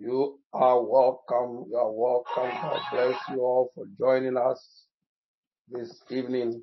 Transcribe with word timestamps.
You 0.00 0.40
are 0.54 0.82
welcome. 0.84 1.66
You 1.70 1.78
are 1.78 1.92
welcome. 1.92 2.50
God 2.62 2.80
bless 2.92 3.16
you 3.30 3.42
all 3.42 3.72
for 3.76 3.86
joining 3.98 4.36
us 4.38 4.86
this 5.70 6.02
evening 6.10 6.62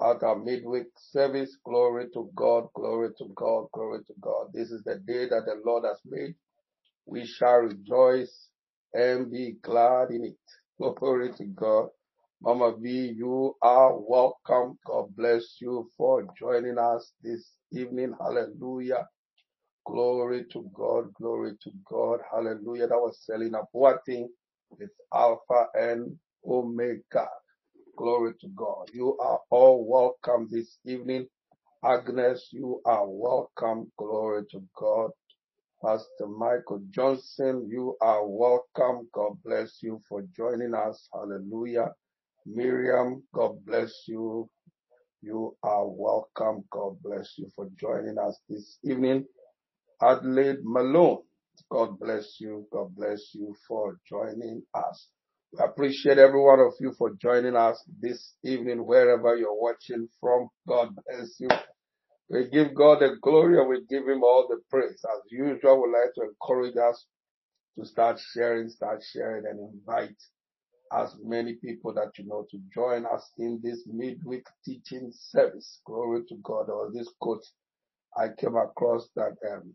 at 0.00 0.22
our 0.22 0.38
midweek 0.38 0.88
service. 0.98 1.56
Glory 1.64 2.06
to 2.14 2.30
God. 2.36 2.68
Glory 2.74 3.10
to 3.18 3.26
God. 3.36 3.66
Glory 3.72 4.00
to 4.06 4.14
God. 4.20 4.48
This 4.54 4.70
is 4.70 4.82
the 4.84 4.96
day 5.06 5.28
that 5.28 5.44
the 5.46 5.62
Lord 5.66 5.84
has 5.86 6.00
made. 6.06 6.34
We 7.06 7.26
shall 7.26 7.58
rejoice 7.60 8.48
and 8.94 9.30
be 9.30 9.56
glad 9.62 10.10
in 10.10 10.24
it. 10.24 10.38
Glory 10.98 11.32
to 11.38 11.44
God. 11.46 11.88
Mama 12.42 12.74
V, 12.80 13.14
you 13.16 13.56
are 13.62 13.94
welcome. 13.98 14.78
God 14.86 15.06
bless 15.16 15.56
you 15.60 15.90
for 15.96 16.26
joining 16.38 16.78
us 16.78 17.12
this 17.22 17.52
evening. 17.72 18.14
Hallelujah. 18.20 19.08
Glory 19.86 20.46
to 20.52 20.70
God. 20.74 21.12
Glory 21.14 21.52
to 21.62 21.70
God. 21.90 22.20
Hallelujah. 22.32 22.88
That 22.88 22.98
was 23.00 23.20
Selina 23.24 23.60
Boateng 23.74 24.28
with 24.70 24.90
Alpha 25.14 25.66
and 25.74 26.16
Omega. 26.46 27.28
Glory 27.96 28.34
to 28.40 28.48
God. 28.56 28.90
You 28.94 29.18
are 29.18 29.40
all 29.50 29.84
welcome 29.86 30.48
this 30.50 30.78
evening. 30.86 31.26
Agnes, 31.84 32.48
you 32.52 32.82
are 32.86 33.08
welcome. 33.08 33.92
Glory 33.98 34.44
to 34.52 34.62
God. 34.76 35.10
Pastor 35.84 36.28
Michael 36.28 36.82
Johnson, 36.90 37.68
you 37.70 37.96
are 38.02 38.26
welcome. 38.26 39.08
God 39.14 39.34
bless 39.44 39.78
you 39.82 40.02
for 40.08 40.24
joining 40.36 40.74
us. 40.74 41.08
Hallelujah. 41.14 41.92
Miriam, 42.46 43.22
God 43.34 43.64
bless 43.66 44.04
you. 44.08 44.48
You 45.22 45.56
are 45.64 45.88
welcome. 45.88 46.64
God 46.70 46.96
bless 47.02 47.34
you 47.38 47.50
for 47.56 47.68
joining 47.80 48.18
us 48.18 48.38
this 48.48 48.78
evening. 48.84 49.26
Adelaide 50.02 50.58
Malone, 50.64 51.22
God 51.70 51.98
bless 52.00 52.36
you. 52.40 52.66
God 52.72 52.94
bless 52.96 53.30
you 53.34 53.54
for 53.68 53.98
joining 54.08 54.62
us. 54.74 55.08
We 55.52 55.64
appreciate 55.64 56.18
every 56.18 56.40
one 56.40 56.60
of 56.60 56.74
you 56.80 56.92
for 56.98 57.12
joining 57.22 57.56
us 57.56 57.82
this 58.00 58.34
evening, 58.44 58.86
wherever 58.86 59.36
you're 59.36 59.54
watching 59.60 60.08
from. 60.20 60.48
God 60.68 60.90
bless 61.06 61.36
you. 61.40 61.48
We 62.30 62.48
give 62.50 62.74
God 62.74 63.00
the 63.00 63.16
glory 63.22 63.58
and 63.60 63.68
we 63.68 63.82
give 63.88 64.08
him 64.08 64.24
all 64.24 64.48
the 64.48 64.60
praise. 64.70 65.04
As 65.04 65.30
usual, 65.30 65.82
we 65.82 65.92
like 65.92 66.14
to 66.16 66.22
encourage 66.30 66.76
us 66.76 67.06
to 67.78 67.86
start 67.86 68.20
sharing, 68.34 68.68
start 68.70 69.02
sharing 69.12 69.46
and 69.46 69.60
invite 69.74 70.16
as 70.92 71.16
many 71.24 71.54
people 71.54 71.94
that 71.94 72.12
you 72.18 72.26
know 72.26 72.46
to 72.50 72.58
join 72.74 73.06
us 73.06 73.30
in 73.38 73.60
this 73.62 73.84
midweek 73.86 74.44
teaching 74.64 75.12
service. 75.14 75.80
Glory 75.86 76.22
to 76.28 76.36
God. 76.44 76.70
Or 76.70 76.90
this 76.92 77.08
quote 77.20 77.44
I 78.16 78.28
came 78.38 78.56
across 78.56 79.08
that 79.16 79.36
um, 79.52 79.74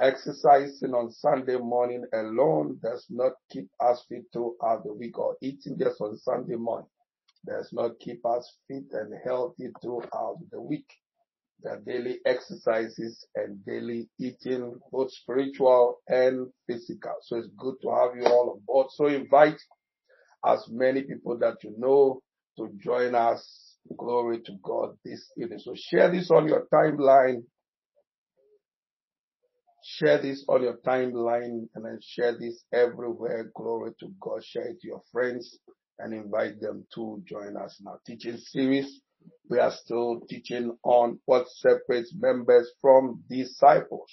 exercising 0.00 0.94
on 0.94 1.12
Sunday 1.12 1.56
morning 1.58 2.04
alone 2.14 2.78
does 2.82 3.06
not 3.10 3.32
keep 3.50 3.68
us 3.80 4.04
fit 4.08 4.24
throughout 4.32 4.84
the 4.84 4.94
week 4.94 5.18
or 5.18 5.36
eating 5.42 5.78
just 5.78 6.00
on 6.00 6.16
Sunday 6.18 6.56
morning 6.56 6.88
does 7.46 7.70
not 7.72 7.98
keep 8.00 8.24
us 8.26 8.56
fit 8.68 8.84
and 8.92 9.14
healthy 9.24 9.68
throughout 9.82 10.38
the 10.50 10.60
week. 10.60 10.86
The 11.62 11.82
daily 11.86 12.20
exercises 12.26 13.26
and 13.34 13.64
daily 13.66 14.08
eating, 14.18 14.78
both 14.92 15.12
spiritual 15.12 15.98
and 16.08 16.48
physical. 16.66 17.14
So 17.22 17.36
it's 17.36 17.48
good 17.58 17.74
to 17.82 17.90
have 17.90 18.16
you 18.16 18.24
all 18.26 18.52
on 18.52 18.60
board. 18.66 18.88
So 18.90 19.06
invite 19.06 19.60
as 20.46 20.66
many 20.70 21.02
people 21.02 21.38
that 21.38 21.56
you 21.64 21.74
know 21.78 22.20
to 22.58 22.70
join 22.82 23.14
us. 23.14 23.76
Glory 23.98 24.40
to 24.42 24.52
God 24.62 24.96
this 25.04 25.24
evening. 25.38 25.58
So 25.60 25.74
share 25.76 26.10
this 26.10 26.30
on 26.30 26.46
your 26.48 26.66
timeline. 26.72 27.42
Share 29.82 30.20
this 30.20 30.44
on 30.48 30.62
your 30.62 30.78
timeline 30.78 31.68
and 31.74 31.84
then 31.84 31.98
share 32.02 32.36
this 32.38 32.64
everywhere. 32.72 33.50
Glory 33.54 33.92
to 34.00 34.12
God. 34.20 34.44
Share 34.44 34.68
it 34.68 34.80
to 34.80 34.86
your 34.86 35.02
friends 35.12 35.58
and 35.98 36.12
invite 36.14 36.60
them 36.60 36.86
to 36.94 37.22
join 37.26 37.56
us 37.56 37.78
in 37.80 37.86
our 37.86 38.00
teaching 38.06 38.36
series. 38.36 39.00
We 39.48 39.58
are 39.58 39.72
still 39.72 40.20
teaching 40.28 40.76
on 40.82 41.20
what 41.26 41.46
separates 41.48 42.14
members 42.18 42.70
from 42.80 43.22
disciples. 43.28 44.10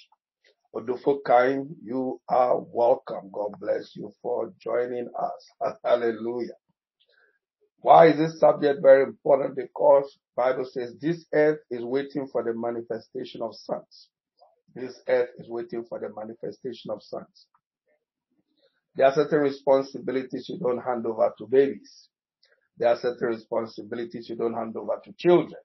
Odufokaim, 0.74 1.68
you 1.82 2.20
are 2.28 2.60
welcome. 2.60 3.30
God 3.32 3.52
bless 3.58 3.96
you 3.96 4.12
for 4.22 4.52
joining 4.60 5.08
us. 5.18 5.76
Hallelujah. 5.84 6.56
Why 7.80 8.08
is 8.08 8.18
this 8.18 8.40
subject 8.40 8.80
very 8.82 9.04
important? 9.04 9.56
Because 9.56 10.18
Bible 10.36 10.66
says 10.70 10.94
this 11.00 11.24
earth 11.32 11.60
is 11.70 11.84
waiting 11.84 12.26
for 12.30 12.42
the 12.42 12.52
manifestation 12.54 13.40
of 13.42 13.54
sons. 13.54 14.08
This 14.78 15.00
earth 15.08 15.30
is 15.38 15.48
waiting 15.48 15.84
for 15.88 15.98
the 15.98 16.08
manifestation 16.14 16.92
of 16.92 17.02
sons. 17.02 17.46
There 18.94 19.06
are 19.06 19.12
certain 19.12 19.40
responsibilities 19.40 20.48
you 20.48 20.58
don't 20.58 20.78
hand 20.78 21.04
over 21.04 21.32
to 21.38 21.46
babies. 21.46 22.08
There 22.76 22.88
are 22.88 22.96
certain 22.96 23.28
responsibilities 23.28 24.28
you 24.28 24.36
don't 24.36 24.54
hand 24.54 24.76
over 24.76 25.00
to 25.04 25.12
children. 25.18 25.60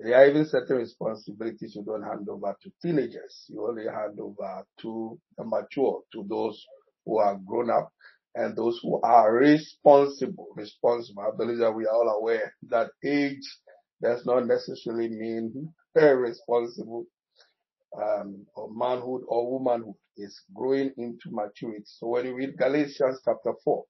There 0.00 0.16
are 0.16 0.26
even 0.26 0.46
certain 0.46 0.78
responsibilities 0.78 1.76
you 1.76 1.84
don't 1.84 2.02
hand 2.02 2.28
over 2.28 2.56
to 2.60 2.72
teenagers. 2.82 3.44
You 3.48 3.68
only 3.68 3.84
hand 3.84 4.18
over 4.18 4.64
to 4.82 5.20
the 5.38 5.44
mature, 5.44 6.00
to 6.12 6.26
those 6.28 6.64
who 7.06 7.18
are 7.18 7.38
grown 7.46 7.70
up 7.70 7.92
and 8.34 8.56
those 8.56 8.80
who 8.82 9.00
are 9.02 9.32
responsible. 9.32 10.48
Responsible. 10.56 11.22
I 11.22 11.36
believe 11.36 11.58
that 11.58 11.72
we 11.72 11.86
are 11.86 11.94
all 11.94 12.18
aware 12.20 12.52
that 12.68 12.90
age 13.04 13.46
does 14.02 14.26
not 14.26 14.46
necessarily 14.46 15.08
mean 15.08 15.72
responsible 15.94 17.06
um, 17.96 18.46
or 18.54 18.68
manhood 18.74 19.22
or 19.28 19.50
womanhood 19.58 19.94
is 20.16 20.40
growing 20.54 20.92
into 20.98 21.30
maturity. 21.30 21.84
So 21.86 22.08
when 22.08 22.26
you 22.26 22.34
read 22.34 22.56
Galatians 22.58 23.20
chapter 23.24 23.52
4, 23.64 23.84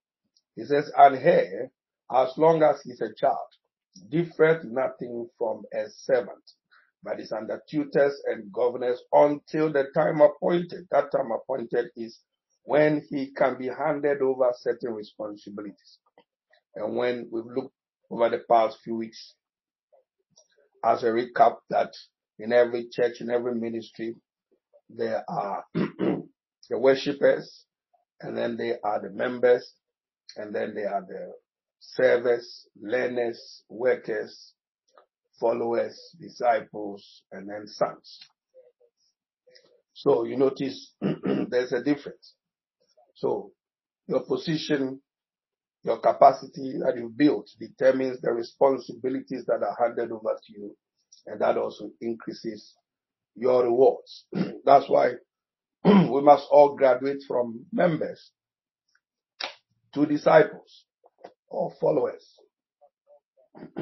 it 0.56 0.68
says, 0.68 0.90
and 0.96 1.18
here, 1.18 1.70
as 2.12 2.36
long 2.36 2.62
as 2.62 2.82
he's 2.82 3.00
a 3.00 3.12
child, 3.14 3.36
differeth 4.10 4.64
nothing 4.64 5.28
from 5.38 5.62
a 5.74 5.84
servant, 5.90 6.42
but 7.02 7.20
is 7.20 7.32
under 7.32 7.62
tutors 7.70 8.20
and 8.26 8.52
governors 8.52 9.00
until 9.12 9.72
the 9.72 9.86
time 9.94 10.20
appointed. 10.20 10.86
That 10.90 11.12
time 11.12 11.30
appointed 11.32 11.86
is 11.96 12.20
when 12.64 13.02
he 13.10 13.32
can 13.32 13.58
be 13.58 13.68
handed 13.68 14.22
over 14.22 14.52
certain 14.56 14.92
responsibilities. 14.92 15.98
And 16.76 16.96
when 16.96 17.28
we've 17.32 17.44
looked 17.46 17.74
over 18.10 18.28
the 18.30 18.42
past 18.48 18.78
few 18.84 18.96
weeks 18.96 19.34
as 20.84 21.02
a 21.02 21.06
recap 21.08 21.56
that 21.70 21.92
in 22.40 22.52
every 22.52 22.88
church, 22.90 23.20
in 23.20 23.30
every 23.30 23.54
ministry, 23.54 24.16
there 24.88 25.24
are 25.28 25.64
the 25.74 26.78
worshippers, 26.78 27.64
and 28.20 28.36
then 28.36 28.56
they 28.56 28.74
are 28.82 29.00
the 29.00 29.10
members, 29.10 29.74
and 30.36 30.54
then 30.54 30.74
they 30.74 30.84
are 30.84 31.04
the 31.06 31.32
servers, 31.80 32.66
learners, 32.80 33.62
workers, 33.68 34.52
followers, 35.38 35.98
disciples, 36.20 37.22
and 37.32 37.48
then 37.48 37.66
sons. 37.66 38.18
So 39.94 40.24
you 40.24 40.36
notice 40.36 40.94
there's 41.48 41.72
a 41.72 41.82
difference. 41.82 42.34
So 43.14 43.52
your 44.06 44.24
position, 44.24 45.00
your 45.82 45.98
capacity 45.98 46.78
that 46.84 46.94
you 46.96 47.12
built 47.14 47.48
determines 47.58 48.20
the 48.20 48.32
responsibilities 48.32 49.44
that 49.46 49.62
are 49.62 49.76
handed 49.78 50.10
over 50.10 50.38
to 50.46 50.52
you, 50.52 50.76
and 51.30 51.40
that 51.40 51.56
also 51.56 51.90
increases 52.00 52.74
your 53.36 53.64
rewards. 53.64 54.24
That's 54.64 54.88
why 54.88 55.12
we 55.84 56.20
must 56.22 56.46
all 56.50 56.74
graduate 56.76 57.22
from 57.28 57.66
members 57.72 58.32
to 59.94 60.06
disciples 60.06 60.84
or 61.48 61.72
followers 61.80 62.26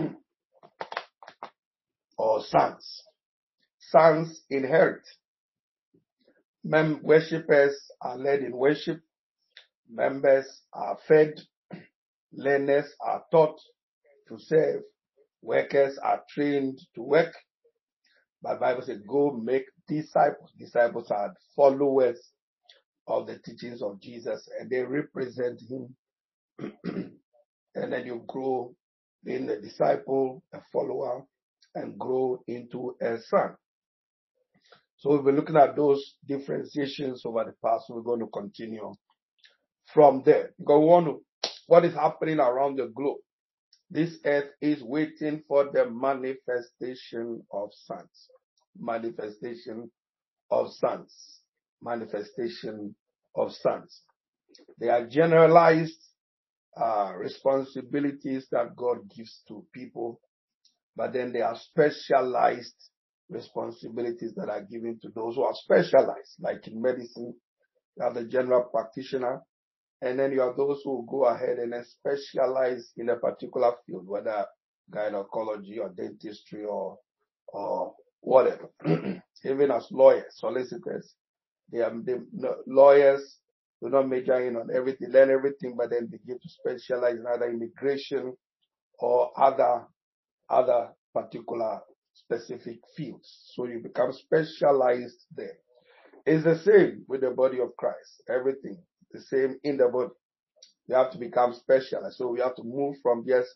or 2.18 2.42
sons. 2.44 3.02
Sons 3.78 4.42
inherit. 4.50 5.06
Mem- 6.62 7.00
worshippers 7.02 7.74
are 8.02 8.18
led 8.18 8.40
in 8.40 8.52
worship. 8.54 9.00
Members 9.90 10.44
are 10.74 10.98
fed. 11.08 11.34
Learners 12.32 12.86
are 13.00 13.24
taught 13.30 13.58
to 14.28 14.38
serve. 14.38 14.82
Workers 15.48 15.96
are 16.02 16.22
trained 16.28 16.78
to 16.94 17.02
work. 17.02 17.32
But 18.42 18.60
Bible 18.60 18.82
says, 18.82 19.00
go 19.08 19.30
make 19.32 19.64
disciples. 19.88 20.50
Disciples 20.58 21.10
are 21.10 21.32
followers 21.56 22.20
of 23.06 23.26
the 23.26 23.38
teachings 23.38 23.80
of 23.80 23.98
Jesus 23.98 24.46
and 24.60 24.68
they 24.68 24.82
represent 24.82 25.58
him. 25.70 25.96
and 27.74 27.92
then 27.92 28.04
you 28.04 28.22
grow 28.26 28.74
in 29.24 29.48
a 29.48 29.58
disciple, 29.58 30.42
a 30.52 30.60
follower, 30.70 31.24
and 31.74 31.98
grow 31.98 32.42
into 32.46 32.94
a 33.00 33.16
son. 33.18 33.54
So 34.98 35.12
we've 35.12 35.24
been 35.24 35.36
looking 35.36 35.56
at 35.56 35.76
those 35.76 36.16
differentiations 36.28 37.22
over 37.24 37.44
the 37.44 37.54
past. 37.66 37.86
We're 37.88 38.02
going 38.02 38.20
to 38.20 38.26
continue 38.26 38.92
from 39.94 40.24
there. 40.26 40.50
Because 40.58 40.80
we 40.80 40.86
want 40.86 41.06
to, 41.06 41.50
what 41.68 41.86
is 41.86 41.94
happening 41.94 42.38
around 42.38 42.76
the 42.76 42.92
globe? 42.94 43.18
This 43.90 44.18
earth 44.24 44.50
is 44.60 44.82
waiting 44.82 45.42
for 45.48 45.70
the 45.72 45.88
manifestation 45.90 47.42
of 47.50 47.70
sons. 47.72 48.28
Manifestation 48.78 49.90
of 50.50 50.72
sons. 50.72 51.40
Manifestation 51.82 52.94
of 53.34 53.52
sons. 53.52 54.02
They 54.78 54.88
are 54.88 55.06
generalized 55.06 56.02
uh, 56.76 57.12
responsibilities 57.16 58.46
that 58.52 58.76
God 58.76 58.98
gives 59.14 59.42
to 59.48 59.64
people, 59.72 60.20
but 60.96 61.12
then 61.12 61.32
there 61.32 61.46
are 61.46 61.56
specialized 61.56 62.74
responsibilities 63.30 64.34
that 64.36 64.48
are 64.48 64.62
given 64.62 64.98
to 65.02 65.08
those 65.14 65.34
who 65.34 65.42
are 65.42 65.54
specialized, 65.54 66.36
like 66.40 66.66
in 66.66 66.80
medicine, 66.80 67.34
you 67.96 68.04
have 68.04 68.14
the 68.14 68.24
general 68.24 68.64
practitioner, 68.70 69.42
and 70.02 70.18
then 70.18 70.32
you 70.32 70.40
have 70.40 70.56
those 70.56 70.80
who 70.84 71.06
go 71.08 71.24
ahead 71.24 71.58
and 71.58 71.74
specialize 71.86 72.92
in 72.96 73.08
a 73.08 73.16
particular 73.16 73.72
field, 73.86 74.06
whether 74.06 74.46
gynecology 74.90 75.78
or 75.78 75.90
dentistry 75.90 76.64
or 76.64 76.98
or 77.48 77.94
whatever. 78.20 78.70
Even 79.44 79.70
as 79.70 79.88
lawyers, 79.90 80.34
solicitors, 80.36 81.14
they 81.72 81.80
are 81.80 81.90
the 81.90 82.24
lawyers 82.66 83.38
do 83.82 83.88
not 83.90 84.08
major 84.08 84.40
in 84.40 84.56
on 84.56 84.70
everything, 84.74 85.10
learn 85.10 85.30
everything, 85.30 85.76
but 85.76 85.90
then 85.90 86.06
begin 86.06 86.38
to 86.40 86.48
specialize 86.48 87.16
in 87.16 87.26
either 87.26 87.50
immigration 87.50 88.34
or 89.00 89.30
other 89.40 89.86
other 90.50 90.90
particular 91.14 91.80
specific 92.14 92.78
fields. 92.96 93.52
So 93.54 93.66
you 93.66 93.80
become 93.80 94.12
specialized 94.12 95.24
there. 95.36 95.58
It's 96.26 96.44
the 96.44 96.58
same 96.58 97.04
with 97.08 97.20
the 97.22 97.30
body 97.30 97.60
of 97.60 97.76
Christ. 97.76 98.22
Everything 98.28 98.78
the 99.12 99.20
same 99.20 99.56
in 99.64 99.76
the 99.76 99.88
body. 99.88 100.10
You 100.86 100.96
have 100.96 101.12
to 101.12 101.18
become 101.18 101.54
specialized. 101.54 102.16
So 102.16 102.28
we 102.28 102.40
have 102.40 102.56
to 102.56 102.64
move 102.64 102.96
from 103.02 103.24
just 103.26 103.48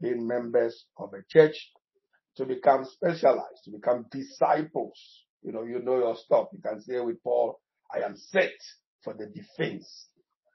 being 0.00 0.26
members 0.26 0.86
of 0.98 1.10
a 1.14 1.22
church 1.28 1.70
to 2.36 2.44
become 2.44 2.84
specialized, 2.84 3.64
to 3.64 3.70
become 3.70 4.06
disciples. 4.10 4.98
You 5.42 5.52
know, 5.52 5.64
you 5.64 5.80
know 5.82 5.98
your 5.98 6.16
stuff. 6.16 6.48
You 6.52 6.60
can 6.62 6.80
say 6.80 7.00
with 7.00 7.22
Paul, 7.22 7.60
I 7.94 8.00
am 8.00 8.16
set 8.16 8.52
for 9.02 9.14
the 9.14 9.26
defense 9.26 10.08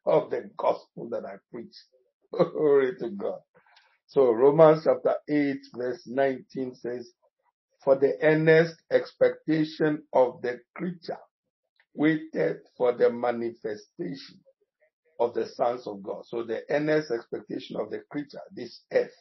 of 0.05 0.29
the 0.29 0.49
gospel 0.57 1.09
that 1.09 1.25
I 1.25 1.35
preach. 1.51 1.75
Glory 2.31 2.95
to 2.99 3.09
God. 3.11 3.39
So 4.07 4.31
Romans 4.31 4.83
chapter 4.85 5.15
8 5.29 5.57
verse 5.75 6.03
19 6.05 6.75
says, 6.75 7.11
for 7.83 7.95
the 7.95 8.13
earnest 8.21 8.75
expectation 8.91 10.03
of 10.13 10.41
the 10.41 10.59
creature 10.75 11.17
waited 11.95 12.57
for 12.77 12.93
the 12.93 13.11
manifestation 13.11 14.39
of 15.19 15.33
the 15.33 15.47
sons 15.47 15.87
of 15.87 16.03
God. 16.03 16.25
So 16.25 16.43
the 16.43 16.61
earnest 16.69 17.11
expectation 17.11 17.77
of 17.77 17.91
the 17.91 18.01
creature, 18.09 18.41
this 18.53 18.81
earth, 18.93 19.15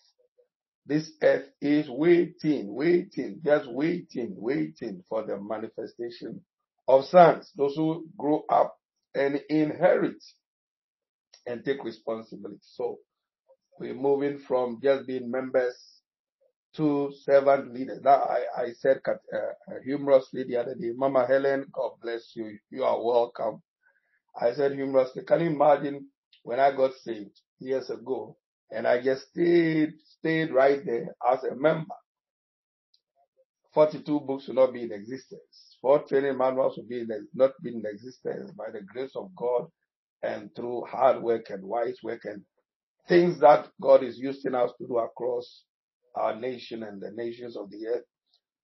this 0.87 1.13
earth 1.23 1.49
is 1.61 1.89
waiting, 1.89 2.75
waiting, 2.75 3.41
just 3.45 3.71
waiting, 3.71 4.35
waiting 4.37 5.03
for 5.09 5.25
the 5.25 5.41
manifestation 5.41 6.43
of 6.89 7.05
sons, 7.07 7.51
those 7.57 7.75
who 7.77 8.07
grow 8.19 8.45
up 8.51 8.77
and 9.15 9.41
inherit 9.49 10.23
and 11.47 11.65
take 11.65 11.85
responsibility. 11.85 12.61
So 12.63 12.99
we're 13.81 13.95
moving 13.95 14.39
from 14.41 14.81
just 14.83 15.07
being 15.07 15.31
members 15.31 15.77
to 16.77 17.13
servant 17.25 17.75
leaders. 17.75 18.01
Now 18.03 18.23
I, 18.25 18.63
I 18.65 18.73
said 18.73 19.01
uh, 19.09 19.15
humorously 19.85 20.45
the 20.45 20.57
other 20.59 20.75
day, 20.75 20.93
Mama 20.97 21.27
Helen, 21.27 21.67
God 21.73 21.93
bless 22.03 22.33
you. 22.37 22.59
You 22.71 22.85
are 22.85 23.03
welcome. 23.03 23.63
I 24.41 24.53
said 24.55 24.73
humorously, 24.73 25.25
can 25.25 25.41
you 25.41 25.49
imagine 25.51 26.09
when 26.43 26.61
I 26.61 26.77
got 26.77 26.95
saved 26.95 27.41
years 27.61 27.91
ago 27.91 28.37
and 28.71 28.87
I 28.87 29.03
just 29.03 29.29
stayed, 29.31 29.95
stayed 30.19 30.53
right 30.53 30.85
there 30.85 31.15
as 31.31 31.45
a 31.45 31.55
member? 31.55 31.95
42 33.75 34.21
books 34.21 34.49
will 34.49 34.55
not 34.57 34.73
be 34.73 34.85
in 34.85 34.93
existence. 34.93 35.79
Four 35.83 36.05
training 36.05 36.39
manuals 36.39 36.77
will 36.77 36.87
be 36.89 37.01
in, 37.01 37.29
not 37.35 37.53
be 37.63 37.71
in 37.75 37.85
existence 37.87 38.51
by 38.53 38.71
the 38.73 38.81
grace 38.83 39.13
of 39.17 39.31
God 39.37 39.67
and 40.23 40.51
through 40.57 40.85
hard 40.87 41.23
work 41.23 41.51
and 41.51 41.65
wise 41.65 41.99
work 42.03 42.23
and 42.25 42.43
things 43.09 43.41
that 43.41 43.69
God 43.81 44.05
is 44.05 44.19
using 44.19 44.55
us 44.55 44.71
to 44.79 44.87
do 44.87 44.99
across 44.99 45.65
our 46.17 46.37
nation 46.39 46.83
and 46.85 47.01
the 47.03 47.11
nations 47.13 47.57
of 47.57 47.71
the 47.71 47.87
earth 47.89 48.05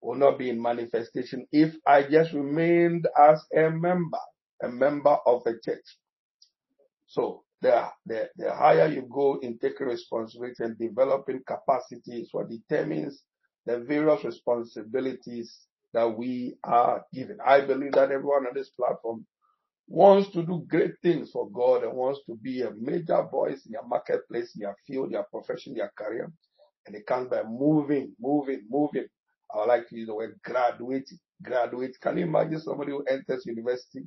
will 0.02 0.16
not 0.16 0.38
be 0.38 0.50
in 0.50 0.60
manifestation 0.60 1.46
if 1.52 1.74
I 1.86 2.04
just 2.04 2.32
remained 2.32 3.08
as 3.18 3.44
a 3.56 3.70
member 3.70 4.18
a 4.62 4.68
member 4.68 5.16
of 5.26 5.42
a 5.46 5.54
church. 5.64 5.84
So 7.06 7.44
the, 7.62 7.88
the, 8.06 8.28
the 8.36 8.54
higher 8.54 8.88
you 8.88 9.08
go 9.12 9.38
in 9.42 9.58
taking 9.58 9.86
responsibility 9.88 10.64
and 10.64 10.78
developing 10.78 11.42
capacity 11.46 12.22
is 12.22 12.30
what 12.32 12.50
determines 12.50 13.22
the 13.66 13.80
various 13.80 14.24
responsibilities 14.24 15.56
that 15.94 16.06
we 16.16 16.56
are 16.64 17.04
given. 17.14 17.38
I 17.46 17.62
believe 17.62 17.92
that 17.92 18.12
everyone 18.12 18.46
on 18.46 18.54
this 18.54 18.70
platform 18.70 19.26
wants 19.88 20.30
to 20.32 20.42
do 20.44 20.64
great 20.68 20.92
things 21.02 21.30
for 21.32 21.50
God 21.50 21.84
and 21.84 21.94
wants 21.94 22.20
to 22.26 22.36
be 22.36 22.62
a 22.62 22.72
major 22.78 23.24
voice 23.30 23.66
in 23.66 23.72
your 23.72 23.86
marketplace, 23.86 24.54
in 24.56 24.62
your 24.62 24.76
field, 24.86 25.12
your 25.12 25.24
profession, 25.24 25.76
your 25.76 25.92
career. 25.96 26.32
And 26.86 26.96
it 26.96 27.06
comes 27.06 27.28
by 27.28 27.42
moving, 27.44 28.14
moving, 28.20 28.62
moving. 28.68 29.06
I 29.54 29.58
would 29.58 29.68
like 29.68 29.88
to 29.88 29.96
use 29.96 30.08
the 30.08 30.14
word 30.14 30.38
graduate. 30.44 31.10
Graduate. 31.42 31.96
Can 32.00 32.18
you 32.18 32.24
imagine 32.24 32.60
somebody 32.60 32.92
who 32.92 33.04
enters 33.04 33.46
university 33.46 34.02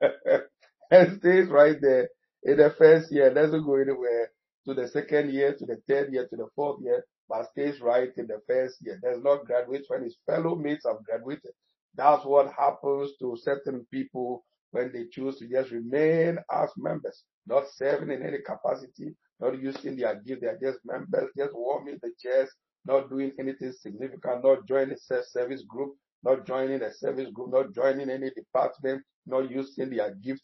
and 0.90 1.18
stays 1.18 1.48
right 1.48 1.76
there 1.80 2.08
in 2.44 2.58
the 2.58 2.70
first 2.78 3.12
year, 3.12 3.32
doesn't 3.32 3.64
go 3.64 3.76
anywhere 3.76 4.30
to 4.66 4.74
the 4.74 4.88
second 4.88 5.32
year, 5.32 5.54
to 5.54 5.66
the 5.66 5.80
third 5.88 6.12
year, 6.12 6.26
to 6.28 6.36
the 6.36 6.48
fourth 6.54 6.80
year, 6.82 7.04
but 7.28 7.48
stays 7.50 7.80
right 7.80 8.10
in 8.16 8.26
the 8.26 8.40
first 8.46 8.76
year. 8.82 9.00
Does 9.02 9.22
not 9.22 9.46
graduate 9.46 9.84
when 9.88 10.04
his 10.04 10.16
fellow 10.26 10.54
mates 10.56 10.86
have 10.86 11.04
graduated. 11.04 11.52
That's 11.96 12.24
what 12.24 12.52
happens 12.58 13.12
to 13.20 13.36
certain 13.36 13.86
people 13.90 14.44
when 14.72 14.92
they 14.92 15.06
choose 15.10 15.38
to 15.38 15.48
just 15.48 15.70
remain 15.70 16.38
as 16.52 16.70
members, 16.76 17.24
not 17.46 17.64
serving 17.74 18.10
in 18.10 18.22
any 18.22 18.38
capacity, 18.44 19.14
not 19.40 19.60
using 19.60 19.96
their 19.96 20.16
gift. 20.16 20.42
They 20.42 20.48
are 20.48 20.58
just 20.60 20.78
members, 20.84 21.30
just 21.36 21.54
warming 21.54 21.98
the 22.02 22.12
chairs, 22.20 22.50
not 22.86 23.10
doing 23.10 23.32
anything 23.38 23.72
significant, 23.72 24.44
not 24.44 24.66
joining 24.66 24.92
a 24.94 25.22
service 25.24 25.62
group, 25.68 25.94
not 26.22 26.46
joining 26.46 26.82
a 26.82 26.92
service 26.92 27.30
group, 27.32 27.52
not 27.52 27.74
joining 27.74 28.10
any 28.10 28.30
department, 28.30 29.02
not 29.26 29.50
using 29.50 29.90
their 29.90 30.14
gift. 30.14 30.42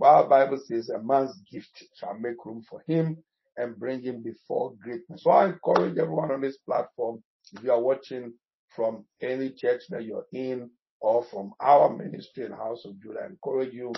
Our 0.00 0.28
Bible 0.28 0.58
says 0.64 0.90
a 0.90 1.02
man's 1.02 1.40
gift 1.50 1.84
shall 1.94 2.14
make 2.18 2.44
room 2.44 2.62
for 2.68 2.82
him 2.86 3.16
and 3.56 3.78
bring 3.78 4.02
him 4.02 4.22
before 4.22 4.74
greatness. 4.80 5.24
So 5.24 5.30
I 5.30 5.46
encourage 5.46 5.98
everyone 5.98 6.30
on 6.30 6.40
this 6.40 6.58
platform, 6.58 7.22
if 7.52 7.64
you 7.64 7.72
are 7.72 7.80
watching 7.80 8.32
from 8.68 9.04
any 9.20 9.50
church 9.50 9.82
that 9.90 10.04
you're 10.04 10.26
in 10.32 10.70
or 11.00 11.24
from 11.24 11.52
our 11.60 11.94
ministry 11.96 12.44
in 12.44 12.52
House 12.52 12.84
of 12.84 13.00
Judah, 13.00 13.20
I 13.24 13.26
encourage 13.26 13.72
you 13.74 13.92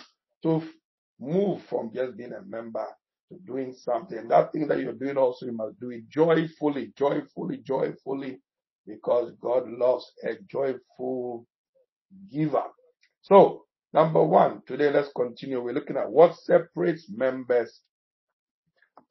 to 0.44 0.62
move 1.18 1.62
from 1.64 1.90
just 1.94 2.16
being 2.16 2.32
a 2.32 2.42
member 2.42 2.86
to 3.30 3.38
doing 3.46 3.74
something. 3.74 4.28
That 4.28 4.52
thing 4.52 4.68
that 4.68 4.80
you're 4.80 4.92
doing 4.92 5.16
also, 5.16 5.46
you 5.46 5.52
must 5.52 5.80
do 5.80 5.90
it 5.90 6.08
joyfully, 6.10 6.92
joyfully, 6.96 7.58
joyfully, 7.66 8.40
because 8.86 9.32
God 9.40 9.68
loves 9.70 10.12
a 10.24 10.34
joyful 10.50 11.46
giver. 12.30 12.64
So 13.22 13.64
Number 13.92 14.22
one, 14.22 14.62
today 14.68 14.90
let's 14.92 15.10
continue. 15.16 15.60
We're 15.60 15.74
looking 15.74 15.96
at 15.96 16.10
what 16.10 16.36
separates 16.36 17.10
members 17.10 17.80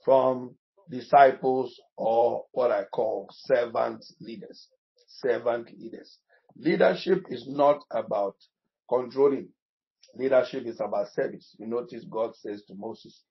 from 0.06 0.56
disciples 0.90 1.80
or 1.98 2.46
what 2.54 2.72
I 2.72 2.86
call 2.86 3.28
servant 3.32 4.06
leaders. 4.22 4.70
Servant 5.08 5.70
leaders. 5.78 6.20
Leadership 6.56 7.26
is 7.30 7.46
not 7.50 7.84
about 7.92 8.36
controlling. 8.90 9.50
Leadership 10.16 10.66
is 10.66 10.80
about 10.80 11.12
service. 11.12 11.56
You 11.60 11.68
notice 11.68 12.06
God 12.10 12.36
says 12.38 12.64
to 12.68 12.74
Moses, 12.76 13.22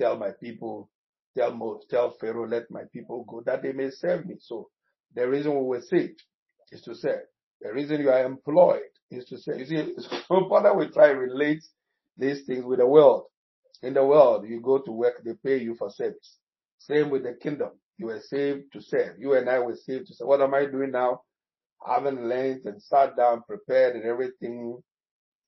tell 0.00 0.16
my 0.16 0.30
people, 0.40 0.90
tell 1.36 1.52
Moses, 1.54 1.86
tell 1.90 2.12
Pharaoh, 2.20 2.48
let 2.48 2.70
my 2.70 2.82
people 2.92 3.24
go 3.28 3.42
that 3.46 3.62
they 3.62 3.72
may 3.72 3.90
serve 3.90 4.26
me. 4.26 4.36
So 4.40 4.68
the 5.14 5.28
reason 5.28 5.54
we 5.54 5.64
were 5.64 5.82
saved 5.82 6.22
is 6.70 6.82
to 6.82 6.94
serve. 6.94 7.22
The 7.60 7.72
reason 7.72 8.00
you 8.00 8.10
are 8.10 8.24
employed 8.24 8.82
is 9.10 9.24
to 9.26 9.38
serve. 9.38 9.60
you 9.60 9.66
see, 9.66 9.94
so 10.28 10.48
Father 10.48 10.74
will 10.74 10.90
try 10.90 11.08
to 11.08 11.18
relate 11.18 11.62
these 12.16 12.44
things 12.46 12.64
with 12.64 12.78
the 12.78 12.86
world. 12.86 13.24
In 13.82 13.94
the 13.94 14.04
world, 14.04 14.46
you 14.48 14.60
go 14.60 14.78
to 14.78 14.92
work, 14.92 15.22
they 15.24 15.32
pay 15.44 15.62
you 15.62 15.74
for 15.74 15.90
service. 15.90 16.38
Same 16.78 17.10
with 17.10 17.24
the 17.24 17.34
kingdom. 17.34 17.70
You 17.98 18.06
were 18.06 18.20
saved 18.20 18.72
to 18.72 18.80
serve. 18.80 19.16
You 19.18 19.34
and 19.34 19.48
I 19.48 19.58
were 19.60 19.76
saved 19.76 20.08
to 20.08 20.14
serve. 20.14 20.28
What 20.28 20.40
am 20.40 20.54
I 20.54 20.66
doing 20.66 20.92
now? 20.92 21.22
I 21.86 21.94
haven't 21.94 22.28
learned 22.28 22.62
and 22.66 22.82
sat 22.82 23.16
down, 23.16 23.42
prepared 23.46 23.96
and 23.96 24.04
everything 24.04 24.82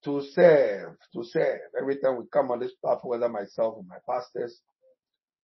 to 0.04 0.22
serve, 0.32 0.96
to 1.14 1.24
serve. 1.24 1.60
Every 1.80 1.98
time 1.98 2.18
we 2.18 2.24
come 2.32 2.50
on 2.50 2.60
this 2.60 2.74
platform, 2.82 3.20
whether 3.20 3.32
myself 3.32 3.74
or 3.76 3.84
my 3.88 3.96
pastors 4.08 4.60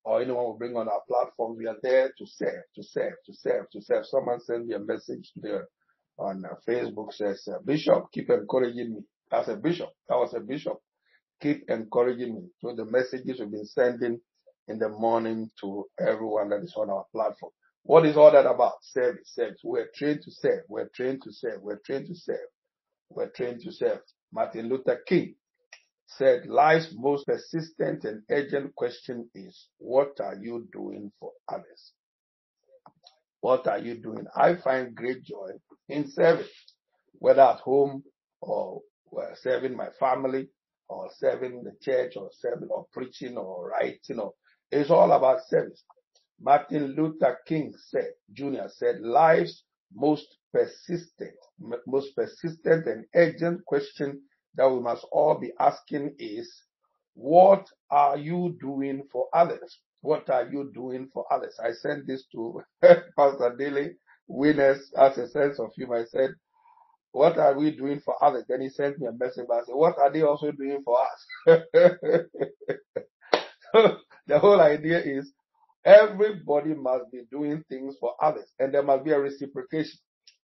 or 0.05 0.23
anyone 0.23 0.53
we 0.53 0.59
bring 0.59 0.77
on 0.77 0.89
our 0.89 1.03
platform, 1.09 1.57
we 1.57 1.67
are 1.67 1.77
there 1.83 2.09
to 2.19 2.27
serve, 2.27 2.63
to 2.75 2.83
serve, 2.83 3.15
to 3.27 3.33
serve, 3.35 3.71
to 3.73 3.83
serve. 3.83 4.07
Someone 4.07 4.41
sent 4.41 4.67
me 4.67 4.75
a 4.75 4.79
message 4.79 5.33
there 5.37 5.69
on 6.19 6.45
uh, 6.45 6.55
Facebook 6.69 7.13
says, 7.13 7.47
uh, 7.51 7.59
Bishop, 7.65 8.07
keep 8.13 8.29
encouraging 8.31 8.95
me. 8.95 9.01
That's 9.31 9.49
a 9.49 9.57
bishop. 9.57 9.89
That 10.09 10.17
was 10.17 10.35
a 10.35 10.41
bishop. 10.41 10.79
Keep 11.41 11.71
encouraging 11.71 12.35
me. 12.35 12.49
So 12.61 12.75
the 12.77 12.85
messages 12.85 13.41
we've 13.41 13.51
been 13.51 13.65
sending 13.65 14.21
in 14.69 14.79
the 14.79 14.91
morning 14.91 15.51
to 15.63 15.87
everyone 15.99 16.51
that 16.51 16.63
is 16.63 16.75
on 16.77 16.91
our 16.91 17.07
platform. 17.13 17.53
What 17.85 18.05
is 18.05 18.17
all 18.17 18.31
that 18.33 18.47
about? 18.47 18.75
Service, 18.83 19.33
service. 19.35 19.61
We're 19.65 19.89
trained 19.95 20.21
to 20.25 20.31
serve. 20.31 20.65
We're 20.69 20.91
trained 20.95 21.23
to 21.25 21.33
serve. 21.33 21.63
We're 21.63 21.81
trained 21.87 22.07
to 22.09 22.15
serve. 22.15 22.49
We're 23.09 23.31
trained 23.31 23.63
to 23.63 23.73
serve. 23.73 24.01
Martin 24.33 24.69
Luther 24.69 25.01
King 25.07 25.35
said, 26.07 26.47
life's 26.47 26.93
most 26.97 27.27
persistent 27.27 28.05
and 28.05 28.23
urgent 28.31 28.75
question 28.75 29.29
is, 29.35 29.69
what 29.79 30.21
are 30.21 30.37
you 30.37 30.69
doing 30.73 31.13
for 31.21 31.33
others? 31.49 31.93
What 33.41 33.67
are 33.67 33.79
you 33.79 33.95
doing? 33.97 34.27
I 34.37 34.57
find 34.57 34.95
great 34.95 35.23
joy 35.25 35.51
in 35.89 36.11
service, 36.11 36.51
whether 37.15 37.43
at 37.43 37.61
home 37.61 38.03
or 38.41 38.83
serving 39.43 39.77
my 39.77 39.89
family 39.99 40.49
or 40.89 41.09
serving 41.17 41.63
the 41.65 41.73
church 41.81 42.15
or 42.17 42.31
serving 42.33 42.69
or 42.71 42.87
preaching 42.93 43.37
or 43.37 43.69
writing 43.71 44.19
or 44.19 44.35
it's 44.71 44.91
all 44.91 45.13
about 45.13 45.41
service. 45.49 45.83
Martin 46.41 46.95
Luther 46.97 47.39
King 47.47 47.73
said, 47.89 48.11
Jr. 48.33 48.69
said, 48.69 49.01
life's 49.01 49.65
most 49.95 50.37
persistent, 50.53 51.35
most 51.87 52.15
persistent 52.17 52.87
and 52.87 53.05
urgent 53.15 53.65
question 53.67 54.23
that 54.57 54.71
we 54.71 54.81
must 54.81 55.07
all 55.13 55.39
be 55.39 55.53
asking 55.61 56.15
is, 56.19 56.53
what 57.15 57.67
are 57.91 58.19
you 58.19 58.57
doing 58.61 59.03
for 59.13 59.29
others? 59.35 59.81
What 60.03 60.31
are 60.31 60.47
you 60.49 60.71
doing 60.75 61.09
for 61.13 61.27
others? 61.33 61.59
I 61.63 61.73
sent 61.73 62.07
this 62.07 62.25
to 62.33 62.63
Pastor 63.17 63.55
Daly 63.59 63.93
Winners 64.29 64.93
as 64.99 65.19
a 65.19 65.29
sense 65.29 65.59
of 65.61 65.73
humor. 65.75 65.97
I 65.97 66.05
said, 66.05 66.31
what 67.13 67.39
are 67.39 67.59
we 67.59 67.73
doing 67.77 68.01
for 68.01 68.23
others? 68.25 68.45
Then 68.49 68.61
he 68.63 68.69
sent 68.71 68.99
me 69.01 69.09
a 69.09 69.13
message 69.13 69.47
I 69.53 69.61
said, 69.67 69.75
what 69.75 69.99
are 69.99 70.13
they 70.13 70.23
also 70.23 70.53
doing 70.53 70.83
for 70.85 70.99
us? 71.01 71.63
the 74.27 74.39
whole 74.39 74.61
idea 74.61 75.01
is 75.01 75.33
everybody 75.85 76.75
must 76.75 77.11
be 77.13 77.23
doing 77.31 77.65
things 77.69 77.97
for 78.01 78.15
others 78.23 78.53
and 78.59 78.73
there 78.75 78.83
must 78.83 79.05
be 79.05 79.13
a 79.13 79.21
reciprocation. 79.21 79.99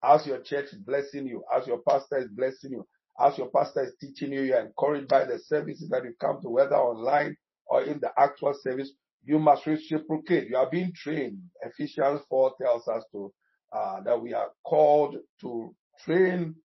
As 0.03 0.25
your 0.25 0.39
church 0.41 0.65
is 0.74 0.79
blessing 0.79 1.27
you, 1.27 1.43
as 1.55 1.67
your 1.67 1.79
pastor 1.88 2.17
is 2.17 2.27
blessing 2.29 2.72
you, 2.72 2.88
as 3.20 3.38
your 3.38 3.50
pastor 3.50 3.84
is 3.84 3.93
teaching 4.00 4.31
you, 4.34 4.41
you're 4.41 4.60
encouraged 4.65 5.08
by 5.08 5.25
the 5.25 5.39
services 5.39 5.89
that 5.89 6.03
you 6.03 6.13
come 6.20 6.41
to, 6.41 6.50
whether 6.50 6.75
online 6.75 7.36
or 7.67 7.84
in 7.84 8.00
the 8.00 8.12
actual 8.17 8.53
service, 8.62 8.91
you 9.24 9.39
must 9.39 9.65
reciprocate. 9.67 10.50
You 10.50 10.58
are 10.58 10.70
being 10.70 10.91
trained. 10.96 11.39
Ephesians 11.63 12.22
4 12.29 12.53
tells 12.62 12.88
us 12.88 13.03
to 13.12 13.31
uh, 13.72 14.01
that 14.01 14.22
we 14.22 14.34
are 14.34 14.50
called 14.65 15.17
to 15.41 15.75
train 16.03 16.55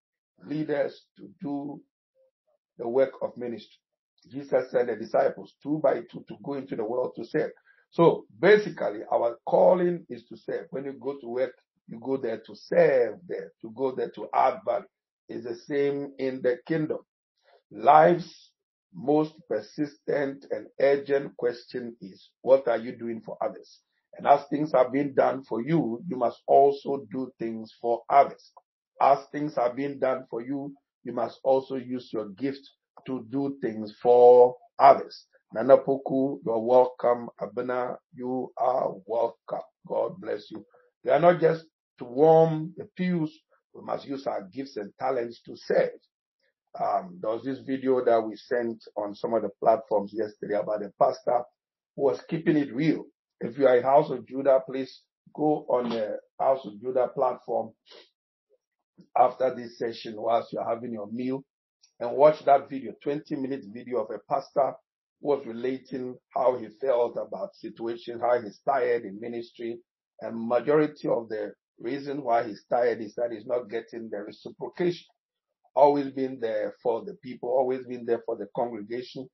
leaders 0.44 1.02
to 1.18 1.28
do 1.42 1.80
the 2.78 2.88
work 2.88 3.12
of 3.22 3.36
ministry. 3.36 3.78
Jesus 4.30 4.70
sent 4.70 4.88
the 4.88 4.96
disciples 4.96 5.54
two 5.62 5.78
by 5.82 6.00
two 6.10 6.24
to 6.28 6.36
go 6.44 6.54
into 6.54 6.74
the 6.74 6.84
world 6.84 7.12
to 7.16 7.24
serve. 7.24 7.50
So 7.90 8.24
basically, 8.40 9.00
our 9.12 9.38
calling 9.46 10.04
is 10.10 10.24
to 10.26 10.36
serve. 10.36 10.66
When 10.70 10.84
you 10.84 10.94
go 11.00 11.16
to 11.20 11.28
work, 11.28 11.52
you 11.88 12.00
go 12.00 12.16
there 12.16 12.38
to 12.46 12.54
serve 12.56 13.18
there, 13.28 13.52
to 13.62 13.70
go 13.76 13.92
there 13.94 14.10
to 14.10 14.28
add 14.34 14.60
value. 14.66 14.86
It's 15.28 15.44
the 15.44 15.56
same 15.56 16.12
in 16.18 16.42
the 16.42 16.58
kingdom. 16.66 16.98
Life's 17.72 18.52
most 18.94 19.34
persistent 19.48 20.46
and 20.50 20.68
urgent 20.80 21.36
question 21.36 21.96
is, 22.00 22.30
what 22.42 22.68
are 22.68 22.78
you 22.78 22.96
doing 22.96 23.20
for 23.24 23.36
others? 23.42 23.80
And 24.16 24.26
as 24.26 24.44
things 24.50 24.74
are 24.74 24.90
being 24.90 25.14
done 25.14 25.44
for 25.44 25.62
you, 25.62 26.02
you 26.08 26.16
must 26.16 26.40
also 26.46 27.06
do 27.12 27.30
things 27.38 27.72
for 27.80 28.02
others. 28.10 28.52
As 29.02 29.18
things 29.32 29.58
are 29.58 29.74
being 29.74 29.98
done 30.00 30.24
for 30.30 30.42
you, 30.42 30.74
you 31.04 31.12
must 31.12 31.40
also 31.44 31.76
use 31.76 32.10
your 32.12 32.30
gift 32.30 32.62
to 33.06 33.26
do 33.30 33.58
things 33.62 33.94
for 34.02 34.56
others. 34.78 35.26
Nana 35.54 35.78
Poku, 35.78 36.38
you're 36.44 36.58
welcome. 36.58 37.28
Abena, 37.40 37.96
you 38.14 38.52
are 38.58 38.92
welcome. 39.06 39.60
God 39.86 40.20
bless 40.20 40.50
you. 40.50 40.64
They 41.04 41.12
are 41.12 41.20
not 41.20 41.40
just 41.40 41.66
to 41.98 42.04
warm 42.04 42.74
the 42.76 42.88
pews. 42.96 43.32
We 43.74 43.82
must 43.82 44.06
use 44.06 44.26
our 44.26 44.48
gifts 44.52 44.76
and 44.76 44.92
talents 44.98 45.40
to 45.46 45.56
serve. 45.56 45.90
Um, 46.80 47.18
there 47.20 47.30
was 47.30 47.44
this 47.44 47.60
video 47.60 48.04
that 48.04 48.20
we 48.20 48.36
sent 48.36 48.84
on 48.96 49.14
some 49.14 49.34
of 49.34 49.42
the 49.42 49.50
platforms 49.60 50.12
yesterday 50.14 50.54
about 50.54 50.82
a 50.82 50.92
pastor 50.98 51.42
who 51.96 52.02
was 52.04 52.20
keeping 52.28 52.56
it 52.56 52.74
real. 52.74 53.04
If 53.40 53.58
you 53.58 53.66
are 53.66 53.76
a 53.78 53.82
House 53.82 54.10
of 54.10 54.26
Judah, 54.26 54.60
please 54.66 55.02
go 55.34 55.66
on 55.68 55.90
the 55.90 56.18
House 56.38 56.64
of 56.66 56.80
Judah 56.80 57.08
platform 57.14 57.72
after 59.16 59.54
this 59.54 59.78
session 59.78 60.14
whilst 60.16 60.52
you're 60.52 60.68
having 60.68 60.92
your 60.92 61.10
meal 61.10 61.44
and 62.00 62.12
watch 62.12 62.44
that 62.44 62.68
video, 62.68 62.92
20 63.02 63.36
minute 63.36 63.64
video 63.72 63.98
of 64.04 64.10
a 64.10 64.18
pastor 64.30 64.72
who 65.20 65.28
was 65.28 65.46
relating 65.46 66.14
how 66.34 66.56
he 66.58 66.68
felt 66.80 67.16
about 67.16 67.54
situation, 67.54 68.20
how 68.20 68.40
he's 68.40 68.60
tired 68.66 69.04
in 69.04 69.18
ministry. 69.20 69.78
And 70.20 70.48
majority 70.48 71.08
of 71.08 71.28
the 71.28 71.52
reason 71.80 72.22
why 72.24 72.44
he's 72.46 72.64
tired 72.70 73.00
is 73.02 73.14
that 73.16 73.32
he's 73.32 73.46
not 73.46 73.70
getting 73.70 74.10
the 74.10 74.18
reciprocation 74.22 75.06
always 75.74 76.10
been 76.12 76.38
there 76.40 76.74
for 76.82 77.04
the 77.04 77.14
people, 77.22 77.48
always 77.50 77.84
been 77.86 78.04
there 78.04 78.22
for 78.26 78.36
the 78.36 78.46
congregation, 78.54 79.28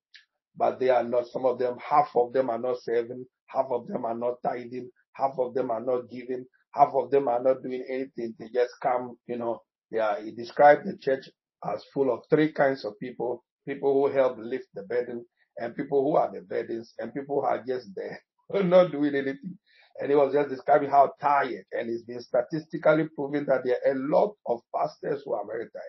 but 0.56 0.80
they 0.80 0.90
are 0.90 1.04
not, 1.04 1.26
some 1.28 1.44
of 1.46 1.58
them, 1.58 1.76
half 1.88 2.10
of 2.16 2.32
them 2.32 2.50
are 2.50 2.58
not 2.58 2.78
serving, 2.82 3.26
half 3.48 3.66
of 3.70 3.86
them 3.88 4.04
are 4.04 4.16
not 4.16 4.36
tithing, 4.44 4.90
half 5.14 5.34
of 5.38 5.54
them 5.54 5.70
are 5.70 5.80
not 5.84 6.10
giving, 6.10 6.44
half 6.74 6.90
of 6.94 7.10
them 7.10 7.28
are 7.28 7.42
not 7.42 7.62
doing 7.62 7.84
anything. 7.88 8.34
They 8.38 8.48
just 8.54 8.74
come, 8.82 9.16
you 9.26 9.38
know, 9.38 9.60
they 9.90 9.98
are, 9.98 10.20
he 10.22 10.32
described 10.32 10.86
the 10.86 10.96
church 10.98 11.28
as 11.70 11.84
full 11.94 12.12
of 12.12 12.20
three 12.30 12.52
kinds 12.52 12.84
of 12.84 12.98
people, 13.00 13.44
people 13.68 13.94
who 13.94 14.14
help 14.14 14.38
lift 14.38 14.66
the 14.74 14.82
burden 14.84 15.24
and 15.58 15.76
people 15.76 16.04
who 16.04 16.16
are 16.16 16.32
the 16.32 16.42
burdens 16.42 16.94
and 16.98 17.14
people 17.14 17.40
who 17.40 17.46
are 17.46 17.64
just 17.66 17.88
there, 17.96 18.20
not 18.64 18.92
doing 18.92 19.14
anything. 19.14 19.58
And 20.00 20.10
he 20.10 20.16
was 20.16 20.32
just 20.34 20.50
describing 20.50 20.90
how 20.90 21.12
tired 21.20 21.64
and 21.72 21.90
it's 21.90 22.02
been 22.04 22.20
statistically 22.20 23.08
proven 23.14 23.46
that 23.46 23.64
there 23.64 23.76
are 23.86 23.92
a 23.92 23.98
lot 23.98 24.34
of 24.46 24.60
pastors 24.74 25.22
who 25.24 25.34
are 25.34 25.46
very 25.46 25.66
tired 25.66 25.84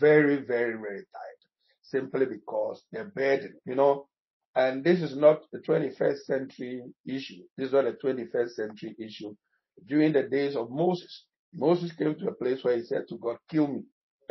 very, 0.00 0.36
very, 0.36 0.74
very 0.74 1.04
tired. 1.12 1.40
simply 1.82 2.26
because 2.26 2.82
they're 2.92 3.12
burdened, 3.14 3.54
you 3.66 3.74
know. 3.74 4.08
And 4.56 4.84
this 4.84 5.02
is 5.02 5.16
not 5.16 5.42
a 5.54 5.58
21st 5.58 6.18
century 6.24 6.82
issue. 7.06 7.42
This 7.56 7.68
is 7.68 7.72
not 7.72 7.86
a 7.86 7.92
21st 7.92 8.50
century 8.50 8.96
issue. 8.98 9.34
During 9.86 10.12
the 10.12 10.24
days 10.24 10.56
of 10.56 10.70
Moses, 10.70 11.26
Moses 11.54 11.92
came 11.92 12.16
to 12.16 12.28
a 12.28 12.34
place 12.34 12.64
where 12.64 12.76
he 12.76 12.84
said 12.84 13.04
to 13.08 13.18
God, 13.18 13.38
kill 13.50 13.68
me. 13.68 13.84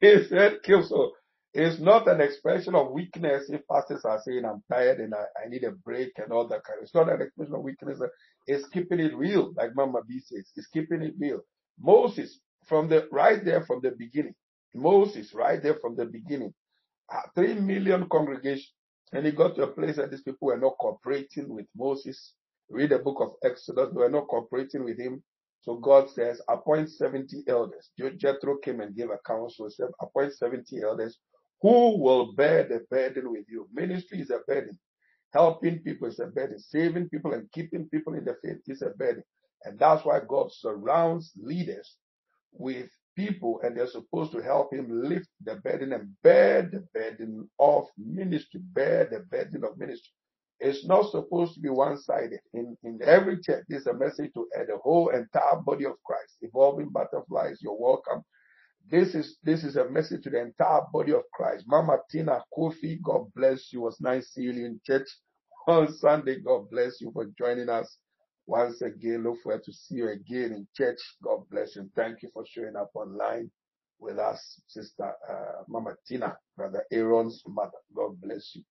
he 0.00 0.24
said, 0.28 0.58
kill. 0.64 0.82
So 0.84 1.12
it's 1.54 1.80
not 1.80 2.08
an 2.08 2.20
expression 2.22 2.76
of 2.76 2.92
weakness 2.92 3.50
if 3.50 3.62
pastors 3.68 4.04
are 4.06 4.20
saying, 4.24 4.44
I'm 4.46 4.64
tired 4.72 5.00
and 5.00 5.14
I, 5.14 5.24
I 5.44 5.48
need 5.50 5.64
a 5.64 5.72
break 5.72 6.12
and 6.18 6.32
all 6.32 6.48
that 6.48 6.64
kind 6.64 6.78
of 6.80 6.84
It's 6.84 6.94
not 6.94 7.10
an 7.12 7.22
expression 7.22 7.54
of 7.56 7.62
weakness. 7.62 8.00
It's 8.48 8.68
keeping 8.70 9.00
it 9.00 9.16
real, 9.16 9.52
like 9.56 9.76
Mama 9.76 10.02
B 10.08 10.20
says. 10.20 10.50
It's 10.56 10.68
keeping 10.68 11.02
it 11.02 11.14
real. 11.20 11.40
Moses 11.80 12.40
from 12.66 12.88
the 12.88 13.08
right 13.12 13.44
there 13.44 13.64
from 13.66 13.80
the 13.82 13.92
beginning. 13.92 14.34
Moses, 14.74 15.34
right 15.34 15.62
there 15.62 15.76
from 15.82 15.96
the 15.96 16.06
beginning, 16.06 16.54
uh, 17.12 17.22
three 17.34 17.54
million 17.54 18.08
congregation, 18.10 18.66
and 19.12 19.26
he 19.26 19.32
got 19.32 19.56
to 19.56 19.64
a 19.64 19.68
place 19.68 19.96
that 19.96 20.10
these 20.10 20.22
people 20.22 20.48
were 20.48 20.58
not 20.58 20.76
cooperating 20.80 21.48
with 21.54 21.66
Moses. 21.76 22.34
Read 22.70 22.90
the 22.90 22.98
book 23.00 23.18
of 23.20 23.32
Exodus, 23.44 23.90
they 23.94 24.00
were 24.00 24.10
not 24.10 24.28
cooperating 24.28 24.84
with 24.84 24.98
him. 24.98 25.22
So 25.62 25.76
God 25.76 26.10
says, 26.10 26.40
appoint 26.48 26.90
70 26.90 27.44
elders. 27.48 27.90
Jethro 28.18 28.58
came 28.64 28.80
and 28.80 28.96
gave 28.96 29.10
a 29.10 29.18
counsel, 29.26 29.70
said, 29.70 29.88
appoint 30.00 30.34
70 30.34 30.82
elders 30.82 31.18
who 31.64 31.98
will 31.98 32.34
bear 32.34 32.64
the 32.64 32.82
burden 32.90 33.32
with 33.32 33.46
you. 33.50 33.68
Ministry 33.74 34.20
is 34.22 34.30
a 34.30 34.40
burden. 34.48 34.78
Helping 35.34 35.80
people 35.80 36.08
is 36.08 36.20
a 36.20 36.26
burden. 36.26 36.58
Saving 36.60 37.08
people 37.10 37.34
and 37.34 37.50
keeping 37.52 37.88
people 37.90 38.14
in 38.14 38.24
the 38.24 38.36
faith 38.44 38.58
is 38.68 38.82
a 38.82 38.90
burden. 38.90 39.24
And 39.64 39.78
that's 39.78 40.04
why 40.06 40.20
God 40.28 40.52
surrounds 40.52 41.32
leaders 41.36 41.96
with 42.52 42.90
people 43.16 43.60
and 43.64 43.76
they're 43.76 43.88
supposed 43.88 44.32
to 44.32 44.42
help 44.42 44.72
him 44.74 44.88
lift 44.90 45.28
the 45.44 45.56
burden 45.56 45.92
and 45.94 46.10
bear 46.22 46.62
the 46.62 46.84
burden 46.94 47.48
of 47.60 47.86
ministry, 47.98 48.60
bear 48.74 49.08
the 49.10 49.20
burden 49.30 49.64
of 49.64 49.78
ministry. 49.78 50.12
It's 50.60 50.86
not 50.86 51.10
supposed 51.10 51.54
to 51.54 51.60
be 51.60 51.70
one-sided. 51.70 52.40
In, 52.54 52.76
in 52.84 53.00
every 53.04 53.40
church, 53.40 53.64
there's 53.68 53.86
a 53.88 53.94
message 53.94 54.32
to 54.34 54.46
the 54.54 54.78
whole 54.82 55.10
entire 55.10 55.56
body 55.64 55.86
of 55.86 55.94
Christ. 56.04 56.36
Evolving 56.42 56.90
butterflies, 56.90 57.58
you're 57.62 57.78
welcome. 57.78 58.24
This 58.90 59.14
is, 59.14 59.38
this 59.44 59.64
is 59.64 59.76
a 59.76 59.88
message 59.90 60.24
to 60.24 60.30
the 60.30 60.40
entire 60.42 60.82
body 60.92 61.12
of 61.12 61.22
Christ. 61.32 61.64
Mama 61.68 61.98
Tina 62.10 62.42
Kofi, 62.56 63.00
God 63.02 63.26
bless 63.34 63.72
you. 63.72 63.80
It 63.80 63.84
was 63.84 64.00
nice 64.00 64.28
seeing 64.34 64.56
you 64.56 64.66
in 64.66 64.80
church 64.84 65.08
on 65.68 65.92
Sunday. 65.94 66.40
God 66.40 66.70
bless 66.70 67.00
you 67.00 67.10
for 67.12 67.26
joining 67.38 67.68
us. 67.68 67.98
Once 68.46 68.82
again, 68.82 69.24
look 69.24 69.40
forward 69.42 69.64
to 69.64 69.72
see 69.72 69.96
you 69.96 70.10
again 70.10 70.52
in 70.52 70.66
church. 70.76 70.98
God 71.22 71.40
bless 71.50 71.76
you. 71.76 71.90
Thank 71.96 72.22
you 72.22 72.30
for 72.34 72.44
showing 72.46 72.76
up 72.76 72.90
online 72.94 73.50
with 74.00 74.18
us, 74.18 74.60
Sister 74.68 75.12
uh, 75.30 75.62
Mama 75.68 75.94
Tina, 76.06 76.36
Brother 76.56 76.84
Aaron's 76.92 77.42
mother. 77.46 77.78
God 77.96 78.20
bless 78.20 78.52
you. 78.54 78.62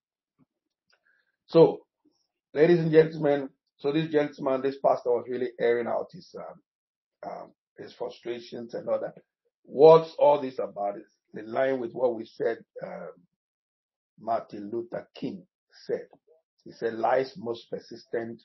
So, 1.47 1.79
ladies 2.53 2.79
and 2.79 2.91
gentlemen, 2.91 3.49
so 3.77 3.91
this 3.91 4.11
gentleman, 4.11 4.61
this 4.61 4.77
pastor 4.85 5.11
was 5.11 5.25
really 5.29 5.49
airing 5.59 5.87
out 5.87 6.07
his 6.11 6.35
um, 6.37 6.73
um, 7.31 7.51
his 7.77 7.93
frustrations 7.93 8.73
and 8.75 8.87
all 8.89 8.99
that. 8.99 9.15
What's 9.65 10.15
all 10.19 10.41
this 10.41 10.59
about? 10.59 10.97
Is 10.97 11.05
in 11.35 11.51
line 11.51 11.79
with 11.79 11.93
what 11.93 12.15
we 12.15 12.25
said. 12.25 12.59
Um, 12.83 13.09
Martin 14.19 14.71
Luther 14.71 15.07
King 15.15 15.45
said. 15.87 16.07
He 16.65 16.71
said, 16.73 16.95
"Life's 16.95 17.37
most 17.37 17.69
persistent 17.71 18.41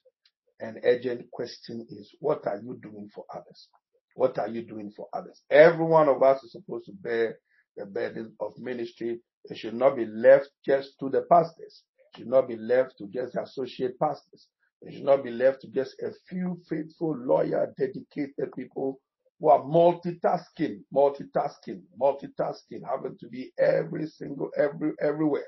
and 0.61 0.81
urgent 0.85 1.31
question 1.31 1.87
is, 1.91 2.15
what 2.21 2.47
are 2.47 2.59
you 2.59 2.79
doing 2.83 3.11
for 3.15 3.25
others? 3.35 3.69
What 4.15 4.39
are 4.39 4.49
you 4.49 4.63
doing 4.63 4.93
for 4.97 5.09
others? 5.13 5.43
Every 5.51 5.85
one 5.85 6.09
of 6.09 6.23
us 6.23 6.43
is 6.45 6.53
supposed 6.53 6.87
to 6.87 6.93
bear 6.93 7.39
the 7.77 7.87
burden 7.87 8.35
of 8.41 8.59
ministry, 8.59 9.21
It 9.45 9.59
should 9.59 9.75
not 9.75 9.97
be 9.97 10.07
left 10.07 10.49
just 10.65 10.99
to 11.01 11.11
the 11.11 11.23
pastors. 11.31 11.83
It 12.15 12.19
should 12.21 12.29
not 12.29 12.49
be 12.49 12.57
left 12.57 12.97
to 12.99 13.07
just 13.09 13.37
associate 13.37 13.99
pastors. 14.01 14.49
It 14.83 14.95
should 14.95 15.05
not 15.05 15.23
be 15.25 15.31
left 15.31 15.61
to 15.63 15.69
just 15.69 15.95
a 16.03 16.13
few 16.29 16.61
faithful, 16.69 17.17
loyal, 17.17 17.73
dedicated 17.79 18.51
people 18.57 19.01
who 19.41 19.49
are 19.51 19.63
multitasking, 19.63 20.81
multitasking, 20.95 21.83
multitasking, 22.01 22.83
having 22.89 23.17
to 23.21 23.29
be 23.29 23.53
every 23.59 24.07
single, 24.07 24.51
every, 24.57 24.93
everywhere. 25.01 25.47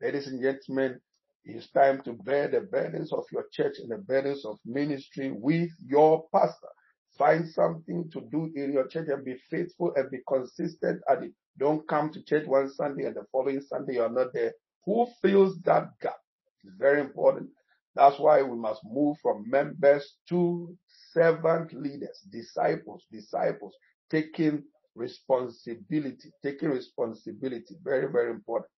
Ladies 0.00 0.26
and 0.26 0.42
gentlemen, 0.42 1.00
it's 1.44 1.70
time 1.70 2.02
to 2.02 2.12
bear 2.12 2.48
the 2.48 2.60
burdens 2.60 3.12
of 3.12 3.24
your 3.32 3.46
church 3.52 3.76
and 3.78 3.90
the 3.90 3.98
burdens 3.98 4.44
of 4.44 4.58
ministry 4.66 5.32
with 5.32 5.70
your 5.86 6.24
pastor. 6.34 6.68
Find 7.16 7.48
something 7.48 8.10
to 8.12 8.20
do 8.30 8.50
in 8.54 8.72
your 8.72 8.86
church 8.88 9.08
and 9.08 9.24
be 9.24 9.36
faithful 9.50 9.92
and 9.96 10.10
be 10.10 10.18
consistent 10.28 11.00
at 11.08 11.22
it. 11.22 11.32
Don't 11.58 11.88
come 11.88 12.10
to 12.12 12.22
church 12.24 12.46
one 12.46 12.68
Sunday 12.70 13.04
and 13.04 13.16
the 13.16 13.24
following 13.32 13.62
Sunday 13.62 13.94
you 13.94 14.02
are 14.02 14.10
not 14.10 14.34
there. 14.34 14.52
Who 14.84 15.06
fills 15.22 15.58
that 15.64 15.88
gap? 16.02 16.16
It's 16.64 16.74
very 16.78 17.00
important. 17.00 17.48
That's 17.94 18.18
why 18.18 18.42
we 18.42 18.56
must 18.58 18.82
move 18.84 19.16
from 19.22 19.48
members 19.48 20.16
to 20.28 20.76
servant 21.16 21.72
leaders, 21.72 22.20
disciples, 22.30 23.06
disciples, 23.10 23.74
taking 24.10 24.62
responsibility, 24.94 26.30
taking 26.42 26.68
responsibility. 26.68 27.74
Very, 27.82 28.12
very 28.12 28.30
important. 28.30 28.70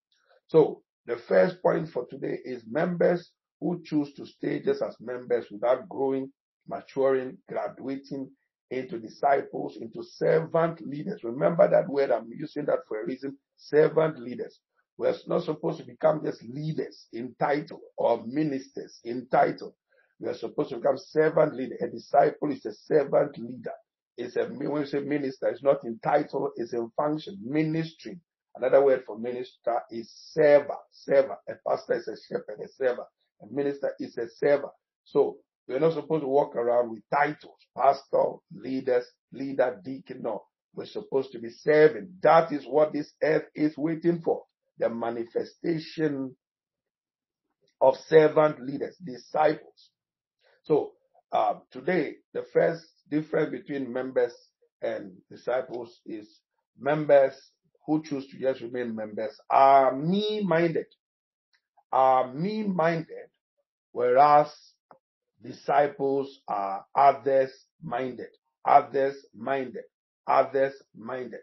So 0.47 0.83
the 1.07 1.17
first 1.17 1.61
point 1.63 1.89
for 1.89 2.07
today 2.07 2.39
is 2.45 2.63
members 2.71 3.33
who 3.61 3.83
choose 3.85 4.15
to 4.15 4.25
stay 4.25 4.61
just 4.61 4.83
as 4.83 4.97
members 5.01 5.47
without 5.51 5.89
growing, 5.89 6.31
maturing, 6.69 7.39
graduating 7.49 8.31
into 8.71 9.01
disciples, 9.01 9.77
into 9.81 10.05
servant 10.05 10.87
leaders. 10.87 11.25
Remember 11.25 11.69
that 11.69 11.89
word, 11.89 12.13
I'm 12.13 12.31
using 12.33 12.67
that 12.67 12.81
for 12.87 13.03
a 13.03 13.07
reason. 13.07 13.37
Servant 13.57 14.21
leaders. 14.21 14.61
We're 14.97 15.15
not 15.27 15.45
supposed 15.45 15.79
to 15.79 15.85
become 15.85 16.23
just 16.25 16.43
leaders 16.45 17.07
in 17.13 17.35
title 17.41 17.81
or 17.97 18.23
ministers 18.27 19.01
in 19.05 19.27
title. 19.29 19.75
We 20.21 20.29
are 20.29 20.35
supposed 20.35 20.71
to 20.71 20.77
become 20.77 20.99
servant 20.99 21.55
leader. 21.55 21.77
A 21.81 21.89
disciple 21.89 22.51
is 22.51 22.65
a 22.67 22.73
servant 22.73 23.39
leader. 23.39 23.73
It's 24.17 24.37
a 24.37 24.47
when 24.47 24.73
we 24.73 24.87
say 24.87 25.01
minister, 25.01 25.49
it's 25.49 25.63
not 25.63 25.85
in 25.85 26.01
title, 26.03 26.51
it's 26.57 26.73
in 26.73 26.91
function. 26.97 27.39
Ministry. 27.45 28.19
Another 28.57 28.85
word 28.85 29.05
for 29.07 29.17
minister 29.17 29.81
is 29.91 30.11
server. 30.33 30.77
Server. 30.91 31.37
A 31.49 31.53
pastor 31.69 31.95
is 31.95 32.09
a 32.09 32.17
shepherd, 32.29 32.59
a 32.65 32.69
server. 32.69 33.07
A 33.43 33.47
minister 33.53 33.93
is 34.01 34.19
a 34.19 34.29
server. 34.29 34.71
So 35.05 35.37
we're 35.69 35.79
not 35.79 35.95
supposed 35.95 36.23
to 36.23 36.29
walk 36.29 36.57
around 36.57 36.91
with 36.91 37.03
titles, 37.15 37.61
pastor, 37.77 38.37
leaders, 38.53 39.05
leader, 39.33 39.81
deacon. 39.85 40.23
No. 40.23 40.43
We're 40.75 40.87
supposed 40.87 41.31
to 41.33 41.39
be 41.39 41.51
serving. 41.51 42.15
That 42.23 42.53
is 42.53 42.65
what 42.65 42.93
this 42.93 43.13
earth 43.23 43.45
is 43.55 43.77
waiting 43.77 44.23
for. 44.25 44.43
The 44.79 44.89
manifestation 44.89 46.35
of 47.81 47.97
servant 48.09 48.61
leaders, 48.65 48.97
disciples. 49.05 49.91
So 50.69 50.93
um, 51.33 51.63
today, 51.71 52.17
the 52.35 52.45
first 52.53 52.85
difference 53.11 53.51
between 53.51 53.91
members 53.91 54.35
and 54.83 55.13
disciples 55.31 56.01
is 56.05 56.29
members 56.79 57.35
who 57.87 58.03
choose 58.03 58.29
to 58.29 58.39
just 58.39 58.61
remain 58.61 58.95
members 58.95 59.41
are 59.49 59.97
me-minded, 59.97 60.85
are 61.91 62.33
me-minded, 62.35 63.31
whereas 63.93 64.55
disciples 65.43 66.41
are 66.49 66.85
others-minded, 66.95 68.29
others-minded, 68.67 69.85
others-minded. 70.27 71.41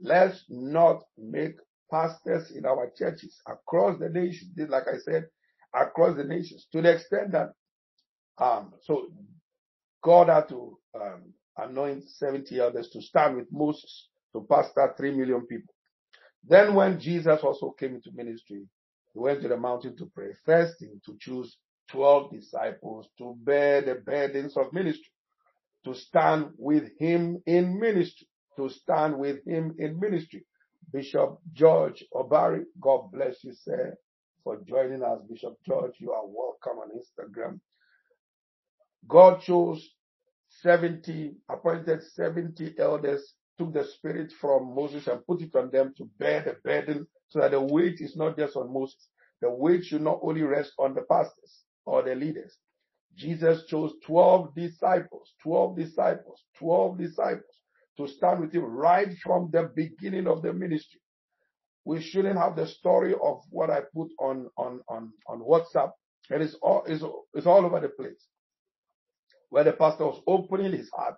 Let's 0.00 0.44
not 0.48 1.02
make 1.18 1.56
pastors 1.90 2.52
in 2.52 2.64
our 2.64 2.92
churches 2.96 3.42
across 3.48 3.98
the 3.98 4.08
nations, 4.08 4.52
like 4.68 4.86
I 4.86 4.98
said, 4.98 5.26
across 5.74 6.16
the 6.16 6.22
nations, 6.22 6.68
to 6.70 6.80
the 6.80 6.92
extent 6.92 7.32
that 7.32 7.54
um, 8.40 8.72
so 8.82 9.08
God 10.02 10.28
had 10.28 10.48
to 10.50 10.78
um, 10.94 11.32
anoint 11.56 12.08
70 12.08 12.60
others 12.60 12.88
to 12.90 13.02
stand 13.02 13.36
with 13.36 13.46
Moses 13.52 14.08
to 14.32 14.46
pastor 14.48 14.94
3 14.96 15.12
million 15.12 15.46
people. 15.46 15.74
Then 16.46 16.74
when 16.74 17.00
Jesus 17.00 17.40
also 17.42 17.70
came 17.70 17.94
into 17.96 18.10
ministry, 18.14 18.62
he 19.12 19.18
went 19.18 19.42
to 19.42 19.48
the 19.48 19.56
mountain 19.56 19.96
to 19.96 20.06
pray. 20.14 20.28
First 20.46 20.78
thing 20.78 21.00
to 21.06 21.16
choose 21.20 21.56
12 21.90 22.32
disciples 22.32 23.08
to 23.18 23.34
bear 23.40 23.82
the 23.82 23.96
burdens 23.96 24.56
of 24.56 24.72
ministry, 24.72 25.10
to 25.84 25.94
stand 25.94 26.50
with 26.58 26.84
him 26.98 27.42
in 27.46 27.78
ministry, 27.80 28.28
to 28.56 28.68
stand 28.68 29.18
with 29.18 29.44
him 29.46 29.74
in 29.78 29.98
ministry. 29.98 30.44
Bishop 30.92 31.38
George 31.52 32.04
Obari, 32.14 32.64
God 32.80 33.10
bless 33.12 33.44
you, 33.44 33.52
sir, 33.54 33.94
for 34.44 34.60
joining 34.68 35.02
us. 35.02 35.20
Bishop 35.28 35.54
George, 35.66 35.94
you 35.98 36.12
are 36.12 36.24
welcome 36.26 36.78
on 36.78 36.90
Instagram. 36.90 37.60
God 39.08 39.40
chose 39.40 39.88
70, 40.62 41.36
appointed 41.48 42.02
70 42.02 42.74
elders, 42.78 43.34
took 43.58 43.72
the 43.72 43.84
spirit 43.84 44.32
from 44.40 44.74
Moses 44.74 45.06
and 45.06 45.26
put 45.26 45.42
it 45.42 45.54
on 45.56 45.70
them 45.70 45.94
to 45.96 46.08
bear 46.18 46.42
the 46.42 46.56
burden 46.64 47.06
so 47.28 47.40
that 47.40 47.52
the 47.52 47.60
weight 47.60 48.00
is 48.00 48.16
not 48.16 48.36
just 48.36 48.56
on 48.56 48.72
Moses. 48.72 49.08
The 49.40 49.50
weight 49.50 49.84
should 49.84 50.02
not 50.02 50.20
only 50.22 50.42
rest 50.42 50.72
on 50.78 50.94
the 50.94 51.02
pastors 51.02 51.64
or 51.86 52.02
the 52.02 52.14
leaders. 52.14 52.56
Jesus 53.16 53.64
chose 53.66 53.94
12 54.04 54.54
disciples, 54.54 55.34
12 55.42 55.76
disciples, 55.76 56.44
12 56.58 56.98
disciples 56.98 57.56
to 57.96 58.06
stand 58.06 58.40
with 58.40 58.52
him 58.52 58.64
right 58.64 59.16
from 59.22 59.50
the 59.52 59.70
beginning 59.74 60.28
of 60.28 60.42
the 60.42 60.52
ministry. 60.52 61.00
We 61.84 62.00
shouldn't 62.02 62.38
have 62.38 62.56
the 62.56 62.66
story 62.66 63.14
of 63.14 63.42
what 63.50 63.70
I 63.70 63.80
put 63.94 64.10
on, 64.20 64.48
on, 64.56 64.80
on, 64.88 65.12
on 65.26 65.40
WhatsApp. 65.40 65.92
It 66.30 66.42
is 66.42 66.54
all, 66.62 66.84
it's, 66.86 67.02
it's 67.34 67.46
all 67.46 67.64
over 67.64 67.80
the 67.80 67.88
place 67.88 68.26
where 69.50 69.64
the 69.64 69.72
pastor 69.72 70.06
was 70.06 70.22
opening 70.26 70.72
his 70.72 70.90
heart. 70.90 71.16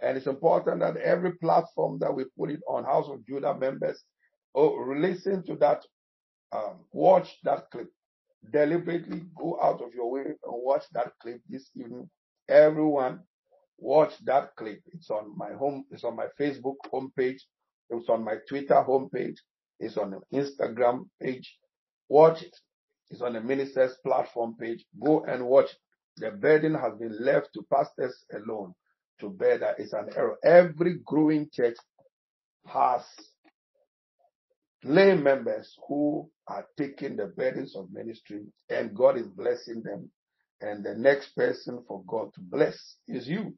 And 0.00 0.16
it's 0.16 0.26
important 0.26 0.80
that 0.80 0.96
every 0.98 1.32
platform 1.38 1.98
that 2.00 2.14
we 2.14 2.24
put 2.38 2.50
it 2.50 2.60
on, 2.68 2.84
House 2.84 3.08
of 3.08 3.26
Judah 3.26 3.54
members, 3.54 4.02
oh, 4.54 4.94
listen 4.96 5.44
to 5.46 5.56
that, 5.56 5.82
um, 6.52 6.84
watch 6.92 7.38
that 7.44 7.70
clip. 7.70 7.88
Deliberately 8.52 9.22
go 9.36 9.58
out 9.62 9.80
of 9.82 9.94
your 9.94 10.10
way 10.10 10.24
and 10.24 10.36
watch 10.44 10.84
that 10.92 11.12
clip 11.20 11.40
this 11.48 11.70
evening. 11.74 12.08
Everyone, 12.48 13.20
watch 13.78 14.12
that 14.24 14.54
clip. 14.56 14.80
It's 14.92 15.10
on 15.10 15.36
my 15.36 15.52
home, 15.52 15.84
it's 15.90 16.04
on 16.04 16.14
my 16.14 16.26
Facebook 16.38 16.76
homepage, 16.92 17.40
it's 17.90 18.08
on 18.08 18.22
my 18.24 18.36
Twitter 18.48 18.84
homepage, 18.86 19.38
it's 19.80 19.96
on 19.96 20.10
the 20.10 20.20
Instagram 20.38 21.08
page. 21.20 21.58
Watch 22.08 22.42
it. 22.42 22.56
It's 23.10 23.20
on 23.20 23.32
the 23.34 23.40
minister's 23.40 23.96
platform 24.04 24.56
page. 24.58 24.84
Go 25.04 25.24
and 25.24 25.46
watch 25.46 25.70
it. 25.70 25.78
The 26.18 26.30
burden 26.30 26.74
has 26.74 26.94
been 26.98 27.16
left 27.24 27.50
to 27.54 27.66
pastors 27.72 28.24
alone 28.32 28.74
to 29.20 29.30
bear 29.30 29.58
that 29.58 29.80
is 29.80 29.92
an 29.92 30.08
error. 30.16 30.36
Every 30.44 30.98
growing 31.04 31.48
church 31.52 31.76
has 32.66 33.02
lay 34.84 35.14
members 35.16 35.74
who 35.88 36.30
are 36.48 36.66
taking 36.78 37.16
the 37.16 37.26
burdens 37.26 37.76
of 37.76 37.92
ministry 37.92 38.44
and 38.70 38.94
God 38.94 39.18
is 39.18 39.26
blessing 39.28 39.82
them. 39.82 40.10
And 40.60 40.84
the 40.84 40.94
next 40.94 41.36
person 41.36 41.84
for 41.86 42.02
God 42.06 42.32
to 42.34 42.40
bless 42.40 42.96
is 43.08 43.28
you. 43.28 43.54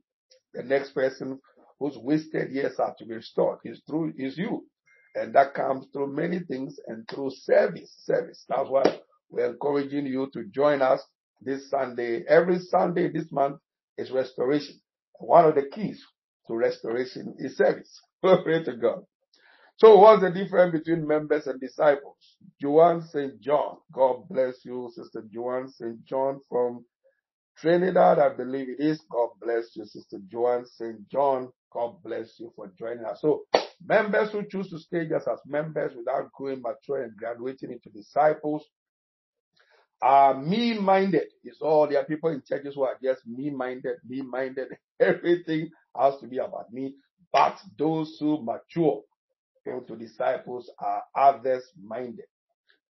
The 0.54 0.62
next 0.62 0.92
person 0.92 1.38
whose 1.78 1.96
wasted 1.96 2.50
years 2.50 2.78
are 2.78 2.94
to 2.98 3.04
be 3.06 3.14
restored 3.14 3.58
is 3.64 3.82
through 3.86 4.14
is 4.16 4.36
you. 4.36 4.66
And 5.14 5.34
that 5.34 5.54
comes 5.54 5.86
through 5.92 6.14
many 6.14 6.40
things 6.40 6.78
and 6.88 7.08
through 7.08 7.30
service. 7.30 7.92
Service. 8.04 8.44
That's 8.48 8.68
why 8.68 9.00
we're 9.30 9.50
encouraging 9.50 10.06
you 10.06 10.28
to 10.32 10.44
join 10.46 10.82
us 10.82 11.04
this 11.40 11.70
Sunday. 11.70 12.24
Every 12.28 12.58
Sunday 12.60 13.10
this 13.12 13.30
month 13.32 13.58
is 13.98 14.10
restoration. 14.10 14.80
One 15.20 15.46
of 15.46 15.54
the 15.56 15.64
keys 15.64 16.02
to 16.48 16.56
restoration 16.56 17.34
is 17.38 17.56
service. 17.56 18.00
Glory 18.22 18.64
to 18.64 18.76
God. 18.76 19.02
So 19.78 19.98
what's 19.98 20.22
the 20.22 20.30
difference 20.30 20.72
between 20.72 21.06
members 21.06 21.46
and 21.46 21.60
disciples? 21.60 22.16
Joanne 22.60 23.02
St. 23.02 23.40
John. 23.40 23.78
God 23.92 24.28
bless 24.30 24.64
you, 24.64 24.90
Sister 24.94 25.24
Joanne 25.32 25.68
St. 25.70 26.04
John 26.04 26.40
from 26.48 26.84
Trinidad, 27.58 28.18
I 28.18 28.30
believe 28.30 28.68
it 28.70 28.80
is. 28.80 29.02
God 29.10 29.30
bless 29.40 29.76
you, 29.76 29.84
Sister 29.84 30.18
Joanne 30.30 30.66
St. 30.66 31.08
John. 31.10 31.50
God 31.72 32.02
bless 32.04 32.38
you 32.40 32.52
for 32.56 32.72
joining 32.78 33.04
us. 33.04 33.20
So 33.22 33.44
members 33.84 34.32
who 34.32 34.44
choose 34.48 34.70
to 34.70 34.78
stay 34.78 35.08
just 35.08 35.28
as 35.28 35.40
members 35.46 35.94
without 35.96 36.32
growing 36.32 36.62
mature 36.62 37.02
and 37.02 37.16
graduating 37.16 37.72
into 37.72 37.90
disciples 37.90 38.64
are 40.02 40.34
me-minded. 40.40 41.26
It's 41.44 41.62
all 41.62 41.88
there 41.88 42.00
are 42.00 42.04
people 42.06 42.30
in 42.30 42.42
churches 42.46 42.74
who 42.76 42.82
are 42.84 42.98
just 43.02 43.26
me-minded, 43.26 43.96
me-minded. 44.08 44.68
Everything 45.00 45.70
has 45.98 46.18
to 46.20 46.26
be 46.28 46.38
about 46.38 46.72
me. 46.72 46.94
But 47.32 47.58
those 47.78 48.16
who 48.20 48.42
mature 48.44 49.02
into 49.66 49.96
disciples 49.96 50.70
are 50.78 51.02
others-minded. 51.16 52.26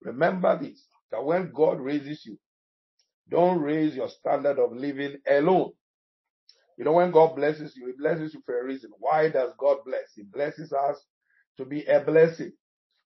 Remember 0.04 0.60
this, 0.62 0.86
that 1.12 1.24
when 1.26 1.52
God 1.54 1.80
raises 1.82 2.26
you, 2.26 2.39
don't 3.30 3.60
raise 3.62 3.96
your 3.96 4.10
standard 4.10 4.60
of 4.60 4.74
living 4.76 5.17
alone. 5.30 5.74
You 6.78 6.86
know, 6.86 6.93
when 6.93 7.12
God 7.12 7.36
blesses 7.36 7.76
you, 7.78 7.88
He 7.88 7.93
blesses 7.98 8.34
you 8.34 8.41
for 8.46 8.60
a 8.60 8.65
reason. 8.65 8.91
Why 9.00 9.30
does 9.30 9.52
God 9.60 9.80
bless? 9.86 10.13
He 10.15 10.24
blesses 10.24 10.74
us 10.74 10.98
to 11.58 11.65
be 11.65 11.86
a 11.86 12.02
blessing. 12.02 12.52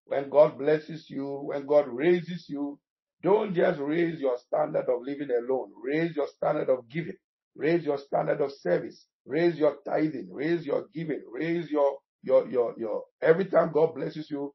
when 0.06 0.30
God 0.30 0.58
blesses 0.58 1.10
you, 1.10 1.42
when 1.46 1.66
God 1.66 1.88
raises 1.88 2.48
you, 2.50 2.80
don't 3.24 3.56
just 3.56 3.80
raise 3.80 4.20
your 4.20 4.38
standard 4.38 4.86
of 4.90 5.02
living 5.04 5.30
alone. 5.32 5.72
Raise 5.84 6.16
your 6.16 6.28
standard 6.28 6.70
of 6.70 6.90
giving. 6.90 7.18
Raise 7.56 7.86
your 7.86 7.98
standard 8.00 8.42
of 8.42 8.52
service. 8.62 9.08
Raise 9.26 9.58
your 9.58 9.78
tithing. 9.86 10.30
Raise 10.32 10.66
your 10.66 10.86
giving. 10.94 11.24
Raise 11.32 11.70
your, 11.72 11.98
your, 12.24 12.48
your, 12.50 12.76
your, 12.78 13.04
every 13.22 13.46
time 13.46 13.72
God 13.74 13.96
blesses 13.96 14.30
you, 14.32 14.54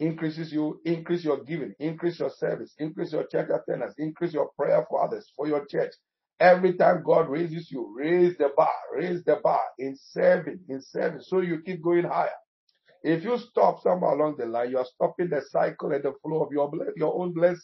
increases 0.00 0.52
you, 0.52 0.80
increase 0.84 1.24
your 1.24 1.42
giving, 1.44 1.72
increase 1.78 2.18
your 2.20 2.30
service, 2.30 2.74
increase 2.78 3.12
your 3.12 3.26
church 3.26 3.48
attendance, 3.50 3.94
increase 3.98 4.32
your 4.34 4.50
prayer 4.58 4.84
for 4.88 5.04
others, 5.04 5.30
for 5.36 5.46
your 5.48 5.64
church. 5.66 5.92
Every 6.38 6.74
time 6.74 7.02
God 7.04 7.30
raises 7.30 7.70
you, 7.70 7.94
raise 7.96 8.36
the 8.36 8.50
bar, 8.56 8.68
raise 8.94 9.24
the 9.24 9.36
bar 9.42 9.62
in 9.78 9.96
serving, 9.98 10.60
in 10.68 10.82
serving, 10.82 11.22
so 11.22 11.40
you 11.40 11.62
keep 11.64 11.82
going 11.82 12.04
higher. 12.04 12.30
If 13.04 13.24
you 13.24 13.38
stop 13.38 13.82
somewhere 13.82 14.12
along 14.12 14.36
the 14.38 14.46
line, 14.46 14.70
you 14.70 14.78
are 14.78 14.86
stopping 14.86 15.30
the 15.30 15.42
cycle 15.42 15.92
and 15.92 16.04
the 16.04 16.14
flow 16.22 16.42
of 16.44 16.52
your 16.52 16.72
your 16.96 17.20
own 17.20 17.34
blessing. 17.34 17.60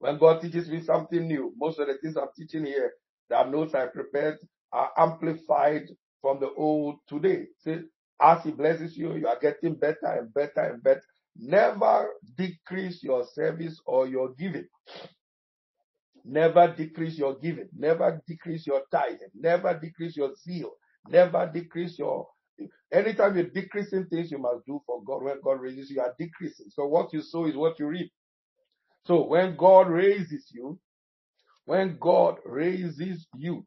When 0.00 0.18
God 0.18 0.42
teaches 0.42 0.68
me 0.70 0.82
something 0.82 1.26
new, 1.28 1.52
most 1.58 1.78
of 1.80 1.88
the 1.88 1.98
things 1.98 2.16
I'm 2.16 2.28
teaching 2.36 2.66
here, 2.66 2.92
the 3.30 3.44
notes 3.44 3.74
I 3.74 3.86
prepared 3.86 4.38
are 4.72 4.90
amplified 4.98 5.84
from 6.22 6.40
the 6.40 6.50
old 6.56 6.96
today. 7.08 7.46
See, 7.64 7.80
as 8.22 8.42
He 8.44 8.52
blesses 8.52 8.96
you, 8.96 9.14
you 9.16 9.28
are 9.28 9.38
getting 9.40 9.74
better 9.76 10.06
and 10.06 10.32
better 10.34 10.62
and 10.72 10.82
better. 10.82 11.02
Never 11.36 12.08
decrease 12.36 13.02
your 13.02 13.26
service 13.34 13.80
or 13.86 14.08
your 14.08 14.34
giving. 14.38 14.66
Never 16.24 16.74
decrease 16.76 17.18
your 17.18 17.38
giving. 17.38 17.68
Never 17.76 18.22
decrease 18.28 18.66
your 18.66 18.82
tithing. 18.92 19.30
Never 19.34 19.78
decrease 19.78 20.16
your 20.16 20.34
zeal. 20.36 20.72
Never 21.08 21.50
decrease 21.52 21.98
your. 21.98 22.28
Anytime 22.92 23.36
you're 23.36 23.46
decreasing 23.50 24.06
things 24.06 24.30
you 24.30 24.38
must 24.38 24.66
do 24.66 24.80
for 24.86 25.02
God, 25.04 25.22
when 25.22 25.40
God 25.44 25.60
raises 25.60 25.90
you, 25.90 25.96
you 25.96 26.02
are 26.02 26.14
decreasing. 26.18 26.66
So 26.70 26.86
what 26.86 27.12
you 27.12 27.22
sow 27.22 27.46
is 27.46 27.56
what 27.56 27.78
you 27.78 27.86
reap. 27.86 28.10
So 29.06 29.26
when 29.26 29.56
God 29.56 29.88
raises 29.88 30.50
you, 30.52 30.78
when 31.66 31.98
God 32.00 32.36
raises 32.44 33.26
you, 33.36 33.66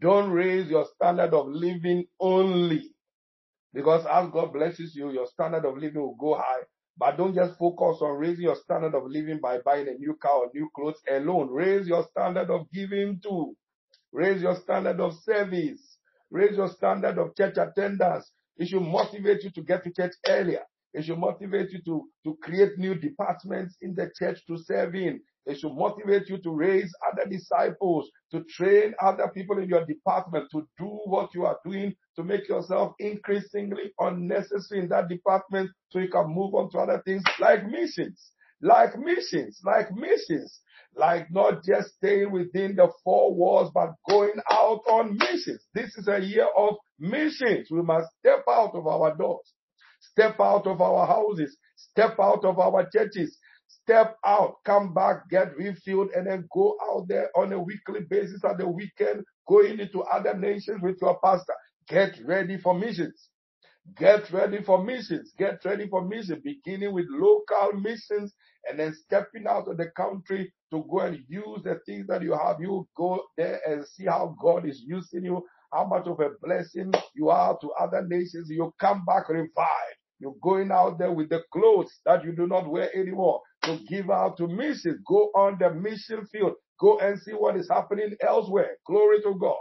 don't 0.00 0.30
raise 0.30 0.68
your 0.68 0.86
standard 0.96 1.34
of 1.34 1.48
living 1.48 2.06
only. 2.20 2.90
Because 3.74 4.06
as 4.06 4.30
God 4.32 4.52
blesses 4.52 4.94
you, 4.94 5.12
your 5.12 5.26
standard 5.26 5.64
of 5.64 5.76
living 5.78 6.00
will 6.02 6.16
go 6.16 6.36
high. 6.36 6.62
But 6.98 7.16
don't 7.16 7.34
just 7.34 7.58
focus 7.58 7.98
on 8.02 8.18
raising 8.18 8.44
your 8.44 8.56
standard 8.56 8.94
of 8.94 9.04
living 9.06 9.40
by 9.40 9.58
buying 9.64 9.88
a 9.88 9.94
new 9.94 10.16
car 10.20 10.32
or 10.44 10.50
new 10.54 10.68
clothes 10.74 11.00
alone. 11.10 11.48
Raise 11.50 11.86
your 11.86 12.06
standard 12.10 12.50
of 12.50 12.70
giving 12.72 13.20
too. 13.22 13.56
Raise 14.12 14.42
your 14.42 14.56
standard 14.56 15.00
of 15.00 15.14
service. 15.22 15.87
Raise 16.30 16.56
your 16.56 16.68
standard 16.68 17.18
of 17.18 17.34
church 17.36 17.56
attendance. 17.56 18.30
It 18.56 18.68
should 18.68 18.82
motivate 18.82 19.44
you 19.44 19.50
to 19.50 19.62
get 19.62 19.84
to 19.84 19.92
church 19.92 20.12
earlier. 20.26 20.62
It 20.94 21.04
should 21.04 21.18
motivate 21.18 21.70
you 21.70 21.80
to, 21.86 22.08
to 22.24 22.38
create 22.42 22.78
new 22.78 22.94
departments 22.94 23.76
in 23.80 23.94
the 23.94 24.10
church 24.18 24.40
to 24.46 24.58
serve 24.58 24.94
in. 24.94 25.20
It 25.46 25.58
should 25.58 25.74
motivate 25.74 26.28
you 26.28 26.38
to 26.42 26.50
raise 26.50 26.92
other 27.10 27.28
disciples, 27.28 28.10
to 28.32 28.44
train 28.44 28.94
other 29.02 29.30
people 29.34 29.58
in 29.58 29.68
your 29.68 29.84
department 29.86 30.48
to 30.52 30.68
do 30.78 31.00
what 31.06 31.34
you 31.34 31.46
are 31.46 31.58
doing, 31.64 31.94
to 32.16 32.24
make 32.24 32.48
yourself 32.48 32.92
increasingly 32.98 33.92
unnecessary 33.98 34.82
in 34.82 34.88
that 34.88 35.08
department 35.08 35.70
so 35.90 36.00
you 36.00 36.08
can 36.08 36.26
move 36.28 36.54
on 36.54 36.70
to 36.72 36.78
other 36.78 37.00
things 37.06 37.22
like 37.40 37.66
missions, 37.66 38.32
like 38.60 38.98
missions, 38.98 39.60
like 39.64 39.88
missions, 39.94 40.60
like 40.96 41.30
not 41.32 41.64
just 41.64 41.94
staying 41.96 42.32
within 42.32 42.76
the 42.76 42.88
four 43.04 43.34
walls, 43.34 43.70
but 43.74 43.90
going 44.08 44.40
out 44.50 44.80
on 44.90 45.16
missions. 45.18 45.64
This 45.74 45.96
is 45.96 46.08
a 46.08 46.20
year 46.20 46.48
of 46.56 46.76
missions. 46.98 47.68
We 47.70 47.82
must 47.82 48.08
step 48.20 48.44
out 48.50 48.74
of 48.74 48.86
our 48.86 49.16
doors 49.16 49.40
Step 50.00 50.40
out 50.40 50.66
of 50.66 50.80
our 50.82 51.06
houses. 51.06 51.56
Step 51.76 52.18
out 52.20 52.44
of 52.44 52.58
our 52.58 52.88
churches. 52.92 53.38
Step 53.68 54.16
out, 54.26 54.56
come 54.66 54.94
back, 54.94 55.28
get 55.30 55.56
refilled, 55.56 56.10
and 56.14 56.26
then 56.26 56.48
go 56.54 56.76
out 56.92 57.08
there 57.08 57.30
on 57.36 57.52
a 57.52 57.60
weekly 57.60 58.00
basis 58.10 58.44
at 58.44 58.58
the 58.58 58.68
weekend, 58.68 59.24
going 59.48 59.80
into 59.80 60.02
other 60.02 60.34
nations 60.36 60.80
with 60.82 60.96
your 61.02 61.18
pastor. 61.24 61.54
Get 61.88 62.18
ready 62.26 62.58
for 62.58 62.74
missions. 62.78 63.30
Get 63.96 64.30
ready 64.32 64.62
for 64.64 64.84
missions. 64.84 65.32
Get 65.38 65.64
ready 65.64 65.88
for 65.88 66.04
missions, 66.04 66.42
beginning 66.44 66.92
with 66.94 67.06
local 67.10 67.80
missions 67.80 68.34
and 68.68 68.78
then 68.80 68.94
stepping 68.94 69.46
out 69.48 69.68
of 69.68 69.78
the 69.78 69.90
country 69.96 70.52
to 70.72 70.84
go 70.90 71.00
and 71.00 71.20
use 71.28 71.60
the 71.64 71.80
things 71.86 72.06
that 72.08 72.22
you 72.22 72.32
have. 72.32 72.58
You 72.60 72.88
go 72.96 73.22
there 73.38 73.60
and 73.66 73.86
see 73.86 74.06
how 74.06 74.36
God 74.40 74.68
is 74.68 74.82
using 74.86 75.24
you, 75.24 75.44
how 75.72 75.86
much 75.86 76.06
of 76.06 76.20
a 76.20 76.30
blessing 76.42 76.92
you 77.14 77.30
are 77.30 77.58
to 77.60 77.70
other 77.80 78.06
nations. 78.08 78.48
You 78.50 78.74
come 78.80 79.04
back 79.06 79.28
revived. 79.28 79.50
You're 80.20 80.36
going 80.42 80.72
out 80.72 80.98
there 80.98 81.12
with 81.12 81.30
the 81.30 81.42
clothes 81.52 81.92
that 82.06 82.24
you 82.24 82.32
do 82.32 82.46
not 82.46 82.68
wear 82.70 82.94
anymore 82.96 83.40
to 83.64 83.78
give 83.88 84.10
out 84.10 84.38
to 84.38 84.48
missions. 84.48 85.00
Go 85.06 85.30
on 85.34 85.58
the 85.60 85.72
mission 85.74 86.26
field. 86.32 86.54
Go 86.80 86.98
and 87.00 87.20
see 87.20 87.32
what 87.32 87.56
is 87.56 87.68
happening 87.70 88.14
elsewhere. 88.26 88.76
Glory 88.86 89.22
to 89.22 89.34
God. 89.40 89.56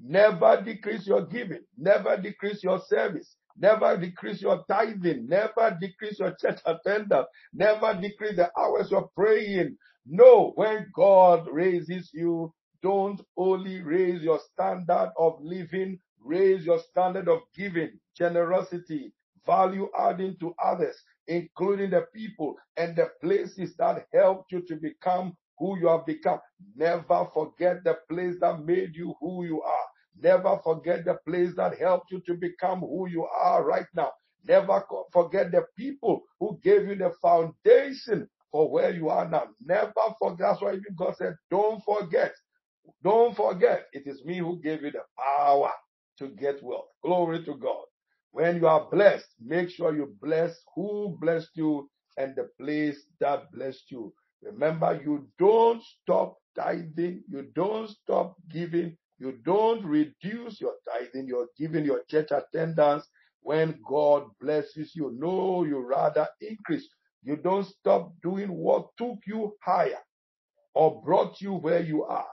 Never 0.00 0.62
decrease 0.64 1.06
your 1.06 1.26
giving. 1.26 1.62
Never 1.78 2.16
decrease 2.18 2.62
your 2.64 2.80
service. 2.88 3.36
Never 3.58 3.96
decrease 3.98 4.42
your 4.42 4.64
tithing. 4.68 5.28
Never 5.28 5.76
decrease 5.80 6.18
your 6.20 6.34
church 6.40 6.60
attendance. 6.66 7.28
Never 7.52 7.94
decrease 8.00 8.36
the 8.36 8.50
hours 8.58 8.90
you're 8.90 9.10
praying. 9.16 9.76
No, 10.06 10.52
when 10.56 10.88
God 10.94 11.48
raises 11.52 12.10
you, 12.14 12.54
don't 12.82 13.20
only 13.36 13.82
raise 13.82 14.22
your 14.22 14.40
standard 14.52 15.12
of 15.18 15.38
living, 15.42 15.98
raise 16.24 16.64
your 16.66 16.80
standard 16.90 17.28
of 17.28 17.40
giving, 17.56 17.98
generosity, 18.16 19.12
value 19.46 19.88
adding 19.98 20.36
to 20.40 20.54
others, 20.64 20.96
including 21.28 21.90
the 21.90 22.06
people 22.14 22.56
and 22.76 22.96
the 22.96 23.08
places 23.22 23.74
that 23.78 24.06
helped 24.14 24.52
you 24.52 24.62
to 24.68 24.76
become 24.76 25.36
who 25.58 25.78
you 25.78 25.88
have 25.88 26.06
become. 26.06 26.40
Never 26.76 27.26
forget 27.34 27.84
the 27.84 27.98
place 28.10 28.36
that 28.40 28.64
made 28.64 28.94
you 28.96 29.14
who 29.20 29.44
you 29.44 29.62
are. 29.62 29.87
Never 30.22 30.58
forget 30.64 31.04
the 31.04 31.18
place 31.26 31.54
that 31.56 31.78
helped 31.78 32.10
you 32.12 32.20
to 32.26 32.34
become 32.34 32.80
who 32.80 33.08
you 33.08 33.24
are 33.26 33.64
right 33.64 33.86
now. 33.94 34.12
Never 34.46 34.84
forget 35.12 35.52
the 35.52 35.64
people 35.76 36.22
who 36.40 36.58
gave 36.62 36.88
you 36.88 36.96
the 36.96 37.12
foundation 37.22 38.28
for 38.52 38.70
where 38.70 38.94
you 38.94 39.10
are 39.10 39.28
now. 39.28 39.44
Never 39.64 39.92
forget. 40.18 40.38
That's 40.40 40.62
why 40.62 40.70
even 40.72 40.94
God 40.96 41.16
said, 41.16 41.36
don't 41.50 41.82
forget. 41.84 42.32
Don't 43.02 43.36
forget. 43.36 43.86
It 43.92 44.04
is 44.06 44.24
me 44.24 44.38
who 44.38 44.60
gave 44.62 44.82
you 44.82 44.90
the 44.90 45.02
power 45.18 45.70
to 46.18 46.28
get 46.28 46.62
wealth. 46.62 46.88
Glory 47.04 47.44
to 47.44 47.54
God. 47.56 47.84
When 48.32 48.56
you 48.56 48.66
are 48.66 48.88
blessed, 48.90 49.28
make 49.40 49.70
sure 49.70 49.94
you 49.96 50.14
bless 50.20 50.56
who 50.74 51.16
blessed 51.20 51.50
you 51.54 51.90
and 52.16 52.34
the 52.36 52.48
place 52.60 53.04
that 53.20 53.50
blessed 53.52 53.90
you. 53.90 54.12
Remember, 54.42 55.00
you 55.04 55.28
don't 55.38 55.82
stop 55.82 56.36
tithing. 56.56 57.22
You 57.30 57.48
don't 57.54 57.88
stop 57.90 58.36
giving. 58.50 58.96
You 59.18 59.34
don't 59.44 59.84
reduce 59.84 60.60
your 60.60 60.74
tithing, 60.88 61.28
your 61.28 61.48
giving, 61.58 61.84
your 61.84 62.02
church 62.10 62.28
attendance 62.32 63.06
when 63.42 63.80
God 63.88 64.24
blesses 64.40 64.92
you. 64.94 65.12
No, 65.18 65.64
you 65.64 65.78
rather 65.80 66.28
increase. 66.40 66.88
You 67.24 67.36
don't 67.36 67.66
stop 67.66 68.12
doing 68.22 68.48
what 68.50 68.88
took 68.98 69.18
you 69.26 69.56
higher 69.64 70.00
or 70.74 71.02
brought 71.02 71.40
you 71.40 71.54
where 71.54 71.82
you 71.82 72.04
are. 72.04 72.26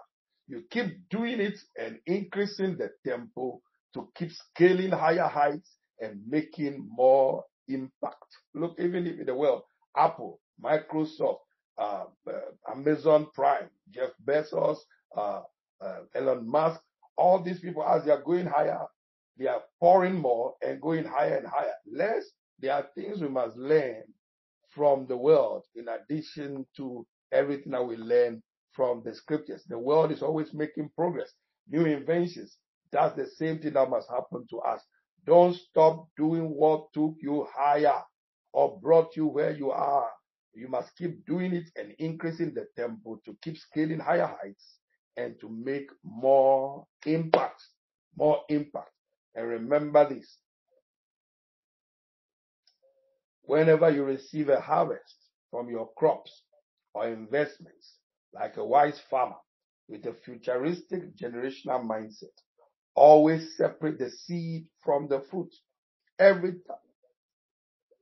You 0.48 0.64
keep 0.72 1.10
doing 1.10 1.42
it 1.42 1.60
and 1.80 2.00
increasing 2.08 2.78
the 2.78 2.92
tempo 3.08 3.62
to 3.96 4.10
keep 4.18 4.32
scaling 4.32 4.92
higher 4.92 5.28
heights 5.28 5.78
and 6.02 6.22
making 6.28 6.88
more 6.90 7.44
impact. 7.68 8.26
Look, 8.56 8.76
even 8.80 9.08
if 9.08 9.20
in 9.20 9.28
the 9.28 9.36
world, 9.36 9.64
Apple, 9.98 10.40
Microsoft, 10.64 11.40
uh, 11.78 12.06
uh, 12.30 12.72
Amazon 12.72 13.28
Prime, 13.36 13.70
Jeff 13.92 14.12
Bezos, 14.26 14.78
uh, 15.18 15.42
uh, 15.82 16.00
Elon 16.16 16.48
Musk, 16.50 16.82
all 17.18 17.42
these 17.42 17.60
people, 17.60 17.84
as 17.84 18.06
they 18.06 18.12
are 18.12 18.22
going 18.22 18.46
higher, 18.46 18.86
they 19.38 19.48
are 19.48 19.64
pouring 19.80 20.16
more 20.16 20.56
and 20.64 20.82
going 20.82 21.06
higher 21.06 21.38
and 21.38 21.48
higher. 21.48 21.74
Less, 21.92 22.26
there 22.60 22.74
are 22.74 22.88
things 22.96 23.22
we 23.22 23.30
must 23.30 23.58
learn 23.58 24.04
from 24.70 25.08
the 25.08 25.18
world 25.18 25.64
in 25.76 25.88
addition 25.90 26.66
to 26.78 27.06
everything 27.32 27.74
that 27.74 27.86
we 27.86 27.98
learn 27.98 28.42
from 28.74 29.02
the 29.06 29.14
scriptures. 29.14 29.64
The 29.68 29.80
world 29.80 30.12
is 30.12 30.22
always 30.22 30.54
making 30.54 30.90
progress, 30.96 31.32
new 31.70 31.86
inventions. 31.86 32.58
That's 32.92 33.16
the 33.16 33.28
same 33.28 33.60
thing 33.60 33.74
that 33.74 33.90
must 33.90 34.10
happen 34.10 34.46
to 34.50 34.60
us. 34.60 34.82
Don't 35.26 35.56
stop 35.56 36.08
doing 36.18 36.50
what 36.50 36.94
took 36.94 37.16
you 37.22 37.48
higher 37.54 38.02
or 38.54 38.80
brought 38.82 39.16
you 39.16 39.28
where 39.28 39.52
you 39.52 39.72
are. 39.72 40.10
You 40.54 40.70
must 40.70 40.96
keep 40.98 41.26
doing 41.26 41.54
it 41.54 41.70
and 41.76 41.94
increasing 42.00 42.54
the 42.54 42.68
tempo 42.78 43.20
to 43.26 43.38
keep 43.42 43.58
scaling 43.58 44.00
higher 44.00 44.28
heights 44.42 44.76
and 45.18 45.40
to 45.40 45.50
make 45.50 45.90
more 46.04 46.86
impact, 47.06 47.62
more 48.18 48.42
impact. 48.50 48.92
And 49.36 49.48
remember 49.48 50.08
this. 50.10 50.38
Whenever 53.44 53.90
you 53.92 54.04
receive 54.04 54.50
a 54.50 54.60
harvest 54.60 55.16
from 55.52 55.70
your 55.70 55.90
crops 55.98 56.44
or 56.94 57.08
investments, 57.08 57.98
like 58.34 58.58
a 58.58 58.66
wise 58.66 59.00
farmer 59.10 59.36
with 59.88 60.06
a 60.06 60.14
futuristic 60.26 61.16
generational 61.18 61.86
mindset, 61.86 62.36
always 62.96 63.56
separate 63.58 64.00
the 64.00 64.10
seed 64.10 64.66
from 64.84 65.08
the 65.10 65.22
fruit. 65.30 65.54
Every 66.20 66.54
time. 66.54 66.78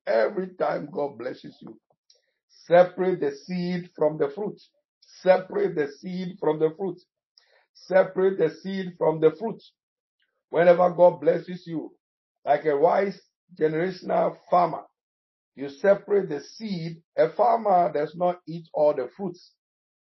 Every 0.08 0.50
time 0.56 0.90
God 0.92 1.18
blesses 1.18 1.58
you. 1.62 1.80
Separate 2.50 3.22
the 3.22 3.32
seed 3.32 3.90
from 3.98 4.18
the 4.18 4.30
fruit. 4.30 4.60
Separate 5.24 5.76
the 5.76 5.88
seed 5.88 6.38
from 6.40 6.60
the 6.60 6.72
fruit. 6.78 7.00
Separate 7.74 8.38
the 8.40 8.50
seed 8.52 8.94
from 8.98 9.22
the 9.22 9.32
fruit. 9.40 9.62
Whenever 10.50 10.90
God 10.92 11.22
blesses 11.22 11.66
you, 11.68 11.96
like 12.46 12.66
a 12.66 12.78
wise 12.78 13.20
generational 13.60 14.38
farmer, 14.50 14.84
you 15.56 15.70
separate 15.70 16.30
the 16.30 16.42
seed. 16.42 17.02
A 17.18 17.30
farmer 17.30 17.92
does 17.94 18.16
not 18.16 18.40
eat 18.48 18.68
all 18.74 18.94
the 18.94 19.10
fruits 19.18 19.54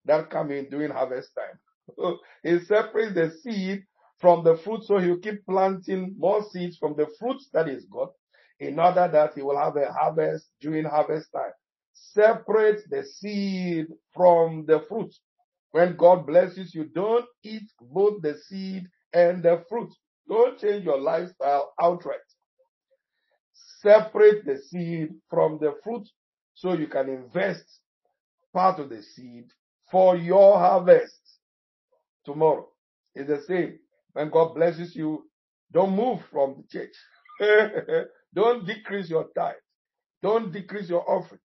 that 0.05 0.29
come 0.29 0.51
in 0.51 0.69
during 0.69 0.91
harvest 0.91 1.31
time. 1.35 2.15
he 2.43 2.59
separates 2.65 3.15
the 3.15 3.31
seed 3.43 3.83
from 4.19 4.43
the 4.43 4.57
fruit 4.57 4.83
so 4.83 4.99
he'll 4.99 5.19
keep 5.19 5.45
planting 5.45 6.15
more 6.17 6.43
seeds 6.51 6.77
from 6.77 6.95
the 6.97 7.07
fruits 7.19 7.49
that 7.53 7.67
he's 7.67 7.85
got 7.85 8.11
in 8.59 8.79
order 8.79 9.09
that 9.11 9.33
he 9.35 9.41
will 9.41 9.57
have 9.57 9.75
a 9.77 9.91
harvest 9.91 10.49
during 10.61 10.85
harvest 10.85 11.29
time. 11.33 11.53
Separate 11.93 12.81
the 12.89 13.03
seed 13.03 13.87
from 14.13 14.65
the 14.67 14.81
fruit. 14.87 15.13
When 15.71 15.95
God 15.95 16.27
blesses 16.27 16.73
you, 16.75 16.85
don't 16.85 17.25
eat 17.43 17.71
both 17.81 18.21
the 18.21 18.35
seed 18.37 18.87
and 19.13 19.43
the 19.43 19.63
fruit. 19.69 19.91
Don't 20.29 20.59
change 20.59 20.85
your 20.85 20.99
lifestyle 20.99 21.73
outright. 21.81 22.19
Separate 23.81 24.45
the 24.45 24.57
seed 24.57 25.09
from 25.29 25.59
the 25.59 25.75
fruit 25.83 26.07
so 26.55 26.73
you 26.73 26.87
can 26.87 27.09
invest 27.09 27.81
part 28.53 28.79
of 28.79 28.89
the 28.89 29.01
seed 29.03 29.45
for 29.91 30.15
your 30.15 30.57
harvest 30.59 31.21
tomorrow. 32.25 32.67
It's 33.15 33.27
the 33.29 33.41
same. 33.47 33.79
When 34.13 34.29
God 34.29 34.55
blesses 34.55 34.95
you, 34.95 35.25
don't 35.71 35.95
move 35.95 36.19
from 36.31 36.63
the 36.71 36.79
church. 36.79 38.07
don't 38.35 38.65
decrease 38.65 39.09
your 39.09 39.27
tithe. 39.35 39.55
Don't 40.21 40.51
decrease 40.53 40.89
your 40.89 41.09
offering. 41.09 41.41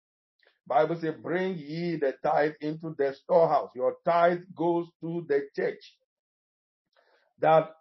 Bible 0.68 0.98
says, 1.00 1.16
bring 1.22 1.58
ye 1.58 1.98
the 1.98 2.14
tithe 2.24 2.54
into 2.62 2.96
the 2.98 3.14
storehouse. 3.14 3.70
Your 3.76 3.96
tithe 4.06 4.42
goes 4.56 4.88
to 5.02 5.26
the 5.28 5.42
church 5.56 5.96
that 7.40 7.72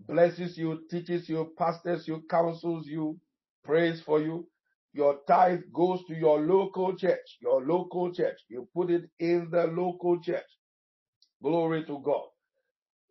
blesses 0.00 0.58
you, 0.58 0.80
teaches 0.90 1.28
you, 1.28 1.52
pastors 1.58 2.06
you, 2.08 2.22
counsels 2.30 2.86
you, 2.86 3.18
prays 3.64 4.02
for 4.02 4.20
you. 4.20 4.48
Your 4.92 5.20
tithe 5.28 5.60
goes 5.72 6.04
to 6.08 6.14
your 6.14 6.40
local 6.40 6.96
church, 6.96 7.38
your 7.40 7.64
local 7.64 8.12
church. 8.12 8.38
You 8.48 8.68
put 8.74 8.90
it 8.90 9.04
in 9.18 9.48
the 9.50 9.66
local 9.66 10.20
church. 10.20 10.46
Glory 11.42 11.84
to 11.86 12.00
God. 12.04 12.26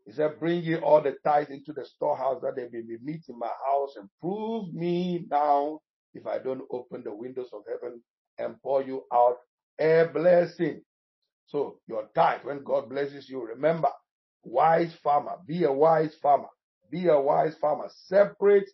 He 0.05 0.13
said, 0.13 0.39
bring 0.39 0.63
ye 0.63 0.77
all 0.77 1.01
the 1.01 1.15
tithe 1.23 1.49
into 1.49 1.73
the 1.73 1.85
storehouse 1.85 2.41
that 2.41 2.55
they 2.55 2.69
may 2.71 2.81
be 2.81 2.97
meet 3.03 3.23
in 3.29 3.39
my 3.39 3.51
house 3.67 3.95
and 3.97 4.09
prove 4.21 4.73
me 4.73 5.25
now 5.29 5.79
if 6.13 6.27
I 6.27 6.39
don't 6.39 6.63
open 6.71 7.03
the 7.03 7.13
windows 7.15 7.49
of 7.53 7.63
heaven 7.67 8.01
and 8.39 8.61
pour 8.61 8.83
you 8.83 9.05
out 9.13 9.37
a 9.79 10.05
blessing. 10.13 10.81
So 11.47 11.79
your 11.87 12.09
tithe, 12.15 12.41
when 12.43 12.63
God 12.63 12.89
blesses 12.89 13.29
you, 13.29 13.41
remember, 13.43 13.89
wise 14.43 14.93
farmer, 15.03 15.37
be 15.47 15.63
a 15.63 15.71
wise 15.71 16.15
farmer, 16.21 16.49
be 16.91 17.07
a 17.07 17.19
wise 17.19 17.55
farmer. 17.59 17.89
Separate 18.07 18.69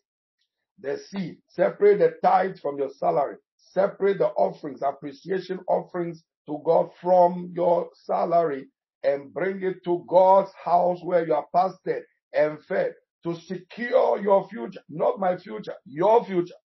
the 0.80 0.98
seed, 0.98 1.38
separate 1.50 2.00
the 2.00 2.16
tithe 2.24 2.58
from 2.60 2.78
your 2.78 2.90
salary, 2.90 3.38
separate 3.58 4.20
the 4.20 4.28
offerings, 4.30 4.82
appreciation 4.82 5.60
offerings 5.68 6.24
to 6.48 6.62
God 6.66 6.90
from 7.02 7.52
your 7.56 7.90
salary 8.06 8.68
and 9.04 9.34
bring 9.34 9.64
it 9.64 9.84
to 9.86 10.06
God's 10.10 10.52
house 10.64 11.00
where 11.04 11.26
you 11.26 11.34
are 11.36 11.46
pastored 11.56 12.04
and 12.34 12.64
fed 12.66 12.94
to 13.24 13.36
secure 13.36 14.22
your 14.22 14.48
future, 14.50 14.82
not 14.90 15.20
my 15.20 15.38
future, 15.38 15.76
your 15.86 16.26
future, 16.26 16.56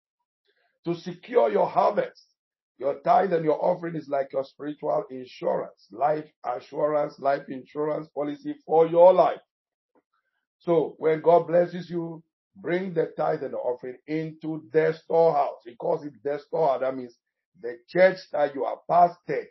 to 0.87 0.94
secure 0.94 1.50
your 1.50 1.68
harvest. 1.68 2.28
Your 2.79 3.01
tithe 3.01 3.33
and 3.33 3.45
your 3.45 3.62
offering 3.64 3.97
is 3.97 4.09
like 4.09 4.33
your 4.33 4.45
spiritual 4.45 5.05
insurance, 5.11 5.88
life 5.91 6.27
assurance, 6.45 7.19
life 7.19 7.43
insurance 7.49 8.09
policy 8.14 8.55
for 8.64 8.87
your 8.87 9.12
life. 9.12 9.41
So 10.61 10.95
when 10.99 11.21
God 11.21 11.49
blesses 11.49 11.91
you, 11.91 12.23
bring 12.57 12.95
the 12.95 13.12
tithe 13.17 13.43
and 13.43 13.53
the 13.55 13.59
offering 13.59 13.97
into 14.07 14.69
the 14.73 14.93
storehouse. 15.05 15.59
because 15.64 15.77
calls 15.79 16.07
it 16.07 16.12
the 16.23 16.38
storehouse. 16.38 16.81
That 16.81 16.97
means 16.97 17.17
the 17.61 17.79
church 17.88 18.19
that 18.33 18.55
you 18.55 18.64
are 18.64 18.79
pastored, 18.91 19.47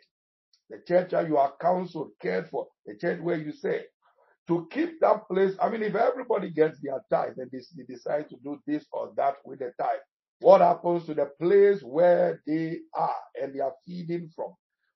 the 0.70 0.80
church 0.86 1.10
that 1.10 1.28
you 1.28 1.36
are 1.36 1.52
counseled, 1.60 2.12
cared 2.20 2.48
for, 2.48 2.66
the 2.86 2.96
church 2.96 3.20
where 3.20 3.36
you 3.38 3.52
say, 3.52 3.84
to 4.48 4.66
keep 4.70 5.00
that 5.00 5.28
place. 5.28 5.54
I 5.60 5.68
mean, 5.68 5.82
if 5.82 5.94
everybody 5.94 6.50
gets 6.50 6.78
their 6.80 7.02
tithe 7.10 7.36
and 7.36 7.50
they 7.50 7.84
decide 7.84 8.30
to 8.30 8.36
do 8.42 8.58
this 8.66 8.86
or 8.92 9.12
that 9.16 9.36
with 9.44 9.58
the 9.58 9.72
tithe, 9.78 10.00
what 10.40 10.60
happens 10.60 11.06
to 11.06 11.14
the 11.14 11.26
place 11.40 11.82
where 11.82 12.42
they 12.46 12.78
are 12.94 13.16
and 13.40 13.54
they 13.54 13.60
are 13.60 13.74
feeding 13.86 14.30
from? 14.34 14.54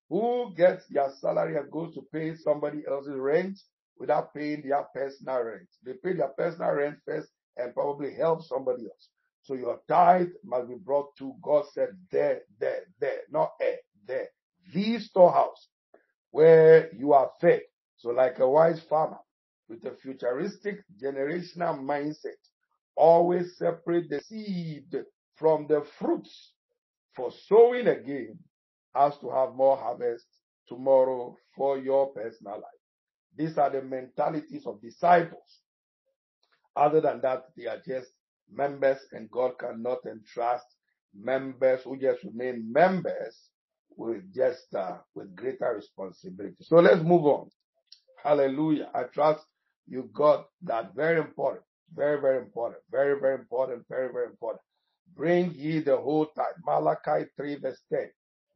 Who 0.09 0.53
gets 0.57 0.87
their 0.89 1.11
salary 1.21 1.57
and 1.57 1.71
goes 1.71 1.95
to 1.95 2.03
pay 2.13 2.37
somebody 2.37 2.83
else's 2.89 3.17
rent 3.17 3.59
without 3.99 4.35
paying 4.35 4.63
their 4.63 4.85
personal 4.95 5.43
rent? 5.43 5.69
They 5.85 5.95
pay 5.95 6.15
their 6.15 6.29
personal 6.29 6.73
rent 6.73 6.99
first 7.07 7.29
and 7.57 7.75
probably 7.75 8.15
help 8.15 8.43
somebody 8.45 8.85
else. 8.85 9.09
So 9.43 9.55
your 9.55 9.81
tithe 9.89 10.29
must 10.45 10.69
be 10.69 10.77
brought 10.77 11.17
to 11.19 11.35
God 11.43 11.65
said 11.73 11.91
there, 12.13 12.43
there, 12.61 12.83
there, 13.01 13.21
not 13.31 13.53
a 13.61 13.77
there. 14.07 14.29
The 14.73 14.99
storehouse 15.01 15.69
where 16.31 16.91
you 16.95 17.13
are 17.13 17.31
fed. 17.41 17.63
So 17.97 18.11
like 18.11 18.39
a 18.39 18.49
wise 18.49 18.81
farmer 18.89 19.19
with 19.69 19.85
a 19.85 19.97
futuristic 19.97 20.85
generational 21.03 21.81
mindset, 21.81 22.39
always 22.97 23.57
separate 23.57 24.11
the 24.11 24.21
seed 24.21 24.87
from 25.37 25.67
the 25.69 25.85
fruits 25.99 26.53
for 27.15 27.31
sowing 27.47 27.87
again 27.89 28.39
as 28.95 29.17
to 29.19 29.31
have 29.31 29.55
more 29.55 29.77
harvest 29.77 30.27
tomorrow 30.69 31.37
for 31.57 31.79
your 31.79 32.09
personal 32.13 32.55
life. 32.55 32.83
These 33.37 33.59
are 33.59 33.71
the 33.71 33.83
mentalities 33.83 34.67
of 34.67 34.81
disciples. 34.81 35.61
Other 36.77 37.01
than 37.01 37.21
that, 37.23 37.45
they 37.57 37.67
are 37.67 37.81
just 37.87 38.11
members 38.51 38.99
and 39.13 39.31
God 39.31 39.59
cannot 39.59 39.99
entrust 40.07 40.67
members 41.15 41.83
who 41.83 41.99
just 41.99 42.25
remain 42.25 42.71
members 42.73 43.51
with 43.97 44.33
just 44.35 44.75
uh, 44.75 44.99
with 45.15 45.35
greater 45.37 45.75
responsibility. 45.75 46.57
So 46.63 46.77
let's 46.77 47.03
move 47.03 47.27
on. 47.27 47.51
Hallelujah. 48.23 48.91
I 48.95 49.05
trust 49.05 49.45
you 49.87 50.09
got 50.15 50.47
that 50.63 50.95
very 50.95 51.21
important, 51.21 51.65
very, 51.95 52.21
very 52.21 52.39
important, 52.39 52.83
very, 52.91 53.21
very 53.21 53.35
important, 53.35 53.85
very, 53.89 54.11
very 54.13 54.27
important. 54.27 54.63
Bring 55.17 55.53
ye 55.55 55.81
the 55.81 55.97
whole 55.97 56.27
tithe. 56.27 56.55
Malachi 56.65 57.27
3 57.37 57.57
verse 57.57 57.81
10. 57.93 58.11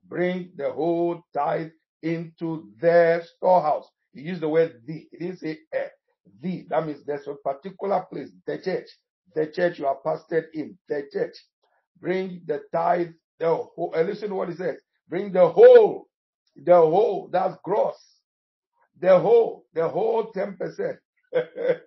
Bring 0.08 0.52
the 0.56 0.70
whole 0.72 1.22
tithe 1.34 1.70
into 2.02 2.70
their 2.78 3.22
storehouse. 3.22 3.88
He 4.12 4.22
used 4.22 4.40
the 4.40 4.48
word 4.48 4.80
the. 4.86 5.06
It 5.12 5.38
say 5.38 5.58
eh. 5.72 5.88
The. 6.40 6.66
That 6.70 6.86
means 6.86 7.04
there's 7.04 7.26
a 7.26 7.34
particular 7.34 8.04
place, 8.10 8.30
the 8.46 8.58
church. 8.58 8.88
The 9.34 9.46
church 9.48 9.78
you 9.78 9.86
are 9.86 9.98
pastored 10.04 10.46
in, 10.54 10.78
the 10.88 11.04
church. 11.12 11.36
Bring 12.00 12.42
the 12.46 12.62
tithe, 12.72 13.10
the 13.38 13.54
whole, 13.54 13.92
listen 13.94 14.30
to 14.30 14.34
what 14.34 14.48
he 14.48 14.54
says. 14.54 14.76
Bring 15.08 15.32
the 15.32 15.48
whole, 15.48 16.06
the 16.56 16.74
whole, 16.76 17.28
that's 17.30 17.56
gross. 17.62 17.96
The 19.00 19.18
whole, 19.18 19.66
the 19.74 19.88
whole 19.88 20.32
10%. 20.32 20.96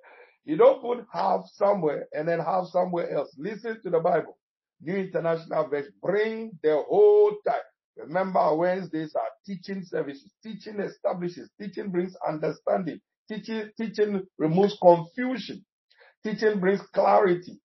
you 0.45 0.57
don't 0.57 0.81
put 0.81 1.05
half 1.11 1.41
somewhere 1.53 2.07
and 2.13 2.27
then 2.27 2.39
half 2.39 2.67
somewhere 2.67 3.09
else. 3.09 3.33
Listen 3.37 3.81
to 3.81 3.89
the 3.89 3.99
Bible. 3.99 4.37
New 4.81 4.95
International 4.95 5.67
Version. 5.67 5.93
Bring 6.01 6.51
the 6.63 6.83
whole 6.87 7.31
tithe. 7.45 7.55
Remember, 7.97 8.55
Wednesdays 8.55 9.13
are 9.15 9.29
teaching 9.45 9.83
services. 9.83 10.31
Teaching 10.43 10.79
establishes. 10.79 11.49
Teaching 11.59 11.91
brings 11.91 12.15
understanding. 12.27 12.99
Teaching, 13.29 13.69
teaching 13.77 14.23
removes 14.37 14.77
confusion. 14.81 15.65
Teaching 16.23 16.59
brings 16.59 16.81
clarity. 16.93 17.59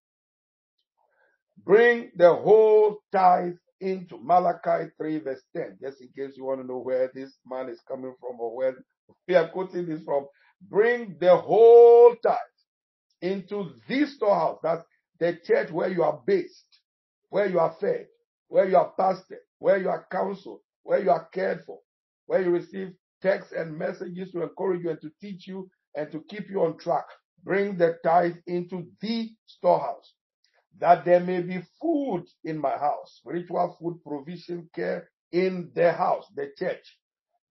Bring 1.65 2.11
the 2.17 2.35
whole 2.35 2.99
tithe 3.13 3.55
into 3.81 4.19
Malachi 4.23 4.91
3 4.99 5.19
verse 5.21 5.43
10. 5.57 5.79
Just 5.83 6.01
in 6.01 6.09
case 6.09 6.37
you 6.37 6.45
want 6.45 6.61
to 6.61 6.67
know 6.67 6.79
where 6.79 7.11
this 7.15 7.33
man 7.47 7.69
is 7.69 7.81
coming 7.89 8.15
from 8.21 8.41
or 8.41 8.57
where 8.57 8.75
we 9.29 9.35
are 9.35 9.49
quoting 9.51 9.87
this 9.87 10.03
from. 10.05 10.27
Bring 10.69 11.17
the 11.21 11.37
whole 11.37 12.15
tithe 12.23 12.37
into 13.23 13.71
this 13.89 14.17
storehouse. 14.17 14.59
That's 14.63 14.83
the 15.21 15.39
church 15.45 15.71
where 15.71 15.89
you 15.91 16.03
are 16.03 16.21
based, 16.27 16.74
where 17.35 17.49
you 17.49 17.59
are 17.59 17.75
fed, 17.81 18.07
where 18.47 18.69
you 18.69 18.77
are 18.77 18.93
pastored, 18.97 19.43
where 19.59 19.77
you 19.77 19.89
are 19.89 20.07
counseled, 20.13 20.61
where 20.85 21.03
you 21.03 21.11
are 21.11 21.29
cared 21.35 21.65
for, 21.65 21.81
where 22.27 22.41
you 22.41 22.51
receive 22.51 22.93
texts 23.23 23.53
and 23.53 23.77
messages 23.77 24.31
to 24.31 24.45
encourage 24.45 24.85
you 24.85 24.91
and 24.91 25.01
to 25.01 25.11
teach 25.21 25.49
you 25.49 25.69
and 25.97 26.13
to 26.13 26.23
keep 26.29 26.49
you 26.49 26.63
on 26.63 26.79
track. 26.79 27.07
Bring 27.43 27.77
the 27.77 27.99
tithe 28.05 28.37
into 28.47 28.87
the 29.01 29.31
storehouse 29.47 30.15
that 30.79 31.05
there 31.05 31.19
may 31.19 31.43
be 31.43 31.61
food 31.83 32.25
in 32.45 32.57
my 32.57 32.79
house, 32.79 33.17
spiritual 33.19 33.77
food 33.81 33.99
provision 34.07 34.71
care 34.73 35.11
in 35.33 35.73
the 35.75 35.93
house, 35.93 36.27
the 36.37 36.53
church. 36.57 36.99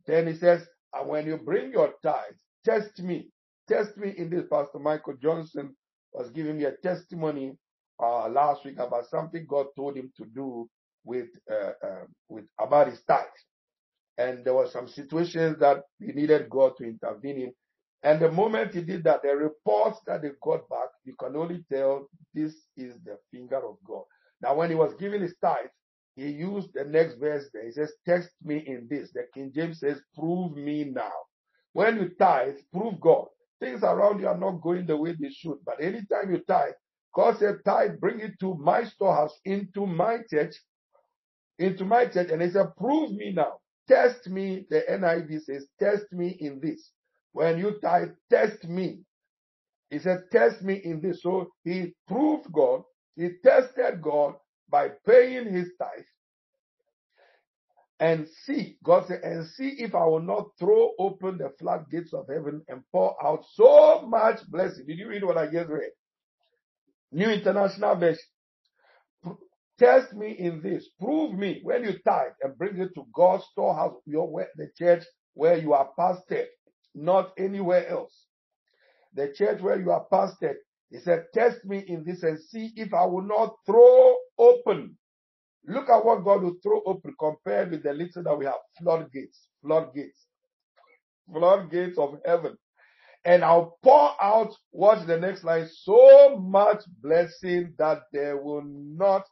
Then 0.08 0.28
he 0.28 0.36
says, 0.36 0.66
and 0.94 1.10
when 1.10 1.28
you 1.28 1.36
bring 1.36 1.74
your 1.74 1.94
tithe, 2.02 2.40
test 2.64 3.02
me. 3.04 3.32
Test 3.68 3.98
me 3.98 4.14
in 4.18 4.30
this. 4.30 4.46
Pastor 4.50 4.80
Michael 4.80 5.16
Johnson 5.22 5.76
was 6.14 6.30
giving 6.30 6.58
me 6.58 6.64
a 6.64 6.72
testimony 6.72 7.58
uh, 8.04 8.30
last 8.30 8.66
week 8.66 8.80
about 8.80 9.08
something 9.10 9.46
God 9.50 9.68
told 9.78 9.98
him 9.98 10.12
to 10.18 10.26
do 10.26 10.70
with 11.06 11.28
uh, 11.52 11.88
uh, 11.88 12.06
with 12.30 12.46
about 12.60 12.90
his 12.90 13.02
tithe, 13.08 13.26
and 14.18 14.46
there 14.46 14.56
were 14.56 14.70
some 14.70 14.88
situations 14.90 15.58
that 15.60 15.84
he 16.00 16.14
needed 16.14 16.50
God 16.50 16.74
to 16.80 16.86
intervene 16.86 17.42
in. 17.42 17.54
And 18.04 18.22
the 18.22 18.32
moment 18.32 18.74
he 18.76 18.82
did 18.84 19.06
that, 19.06 19.22
the 19.24 19.30
reports 19.36 20.00
that 20.08 20.24
they 20.24 20.32
got 20.44 20.70
back, 20.70 20.90
you 21.06 21.16
can 21.20 21.38
only 21.38 21.66
tell 21.72 22.08
this 22.34 22.54
is 22.78 22.96
the 23.06 23.18
finger 23.32 23.58
of 23.58 23.78
God. 23.88 24.04
Now, 24.42 24.56
when 24.56 24.70
he 24.70 24.76
was 24.76 24.94
giving 25.00 25.22
his 25.22 25.36
tithe, 25.42 25.70
he 26.16 26.30
used 26.30 26.70
the 26.74 26.86
next 26.86 27.16
verse 27.16 27.46
there. 27.54 27.66
He 27.66 27.72
says, 27.72 27.94
Test 28.06 28.30
me 28.44 28.64
in 28.68 28.88
this. 28.90 29.12
The 29.14 29.26
King 29.34 29.52
James 29.56 29.80
says, 29.80 30.02
Prove 30.18 30.56
me 30.58 30.86
now. 30.86 31.12
When 31.74 31.98
you 31.98 32.10
tithe, 32.20 32.58
prove 32.74 33.00
God. 33.02 33.28
Things 33.62 33.84
around 33.84 34.20
you 34.20 34.28
are 34.28 34.38
not 34.38 34.62
going 34.62 34.86
the 34.86 34.98
way 34.98 35.16
they 35.20 35.30
should. 35.32 35.58
But 35.66 35.82
anytime 35.82 36.32
you 36.32 36.40
tithe, 36.48 36.74
God 37.14 37.38
said, 37.40 37.58
Tithe, 37.66 38.00
bring 38.00 38.20
it 38.20 38.40
to 38.42 38.56
my 38.56 38.86
storehouse, 38.86 39.38
into 39.46 39.86
my 39.86 40.20
church, 40.30 40.56
into 41.60 41.86
my 41.86 42.08
church. 42.08 42.30
And 42.32 42.42
he 42.42 42.50
said, 42.52 42.76
Prove 42.78 43.12
me 43.12 43.34
now. 43.34 43.60
Test 43.88 44.30
me. 44.30 44.66
The 44.70 44.84
NIV 44.90 45.42
says, 45.44 45.68
Test 45.80 46.12
me 46.12 46.38
in 46.40 46.60
this. 46.62 46.92
When 47.34 47.58
you 47.60 47.80
tithe, 47.82 48.12
test 48.30 48.66
me. 48.66 49.02
He 49.90 50.00
said, 50.00 50.26
Test 50.32 50.64
me 50.64 50.76
in 50.84 51.02
this. 51.02 51.24
So 51.24 51.50
he 51.64 51.94
proved 52.08 52.52
God. 52.52 52.84
He 53.16 53.30
tested 53.44 54.02
God 54.02 54.36
by 54.70 54.90
paying 55.08 55.54
his 55.54 55.70
tithe 55.80 56.06
and 58.00 58.28
see, 58.46 58.78
God 58.84 59.08
said, 59.08 59.22
and 59.24 59.48
see 59.48 59.70
if 59.80 59.96
I 59.96 60.06
will 60.06 60.22
not 60.22 60.50
throw 60.60 60.92
open 61.00 61.40
the 61.40 61.52
floodgates 61.60 62.14
of 62.14 62.28
heaven 62.28 62.64
and 62.68 62.84
pour 62.92 63.16
out 63.26 63.46
so 63.54 64.04
much 64.08 64.42
blessing. 64.50 64.86
Did 64.88 65.00
you 65.00 65.10
read 65.10 65.26
what 65.26 65.38
I 65.38 65.48
just 65.48 65.70
read? 65.70 65.92
New 67.14 67.30
International 67.30 67.96
Version. 67.96 68.20
Test 69.80 70.14
me 70.14 70.32
in 70.34 70.62
this. 70.62 70.90
Prove 71.00 71.34
me 71.34 71.62
when 71.64 71.84
you 71.84 71.94
tithe 72.06 72.34
and 72.44 72.58
bring 72.58 72.80
it 72.80 72.90
to 72.96 73.06
God's 73.16 73.46
storehouse, 73.52 73.96
your 74.06 74.30
the 74.58 74.70
church 74.78 75.04
where 75.36 75.58
you 75.58 75.74
are 75.74 75.90
pastored, 76.00 76.48
not 76.96 77.34
anywhere 77.38 77.88
else. 77.90 78.28
The 79.16 79.34
church 79.34 79.62
where 79.62 79.80
you 79.82 79.92
are 79.92 80.06
pastored. 80.12 80.56
He 80.92 81.00
said, 81.00 81.26
test 81.34 81.66
me 81.66 81.80
in 81.88 82.06
this 82.06 82.24
and 82.24 82.40
see 82.40 82.72
if 82.76 82.94
I 82.94 83.06
will 83.06 83.24
not 83.24 83.56
throw 83.66 84.16
open 84.40 84.92
Look 85.68 85.90
at 85.90 86.04
what 86.06 86.24
God 86.26 86.44
will 86.44 86.56
throw 86.64 86.82
open 86.86 87.16
compared 87.20 87.72
with 87.72 87.84
the 87.84 87.94
little 87.94 88.24
that 88.24 88.38
we 88.38 88.46
have. 88.46 88.56
Floodgates, 88.82 89.48
floodgates, 89.64 90.26
floodgates 91.32 91.98
of 91.98 92.18
heaven. 92.26 92.58
And 93.26 93.44
I'll 93.44 93.78
pour 93.84 94.12
out, 94.22 94.54
watch 94.72 95.06
the 95.08 95.20
next 95.20 95.44
line, 95.44 95.68
so 95.68 96.38
much 96.40 96.84
blessing 97.02 97.74
that 97.78 98.04
there 98.12 98.38
will 98.38 98.64
not 98.66 99.24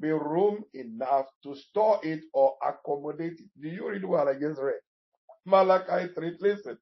be 0.00 0.10
room 0.10 0.64
enough 0.74 1.26
to 1.44 1.54
store 1.54 2.00
it 2.02 2.20
or 2.34 2.54
accommodate 2.62 3.40
it. 3.40 3.46
Do 3.60 3.68
you 3.68 3.88
read 3.90 4.04
what 4.04 4.28
I 4.28 4.34
just 4.34 4.60
read? 4.60 4.80
Malachi 5.46 6.12
3, 6.14 6.36
listen. 6.40 6.78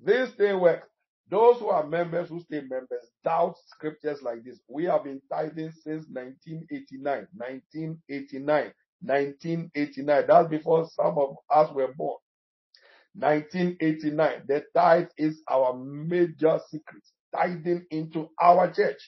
This 0.00 0.32
day 0.32 0.54
work. 0.54 0.88
Those 1.30 1.58
who 1.58 1.68
are 1.68 1.86
members, 1.86 2.28
who 2.28 2.40
stay 2.40 2.60
members, 2.62 3.10
doubt 3.24 3.56
scriptures 3.68 4.22
like 4.22 4.44
this. 4.44 4.60
We 4.68 4.84
have 4.84 5.04
been 5.04 5.20
tithing 5.30 5.72
since 5.72 6.06
1989. 6.10 7.28
1989. 7.36 8.72
1989. 9.02 10.24
That's 10.28 10.48
before 10.48 10.88
some 10.90 11.18
of 11.18 11.36
us 11.54 11.72
were 11.72 11.92
born. 11.96 12.18
1989. 13.14 14.42
The 14.46 14.64
tithe 14.74 15.08
is 15.18 15.42
our 15.50 15.74
major 15.76 16.60
secret. 16.70 17.02
Tithing 17.34 17.86
into 17.90 18.30
our 18.40 18.72
church 18.72 19.00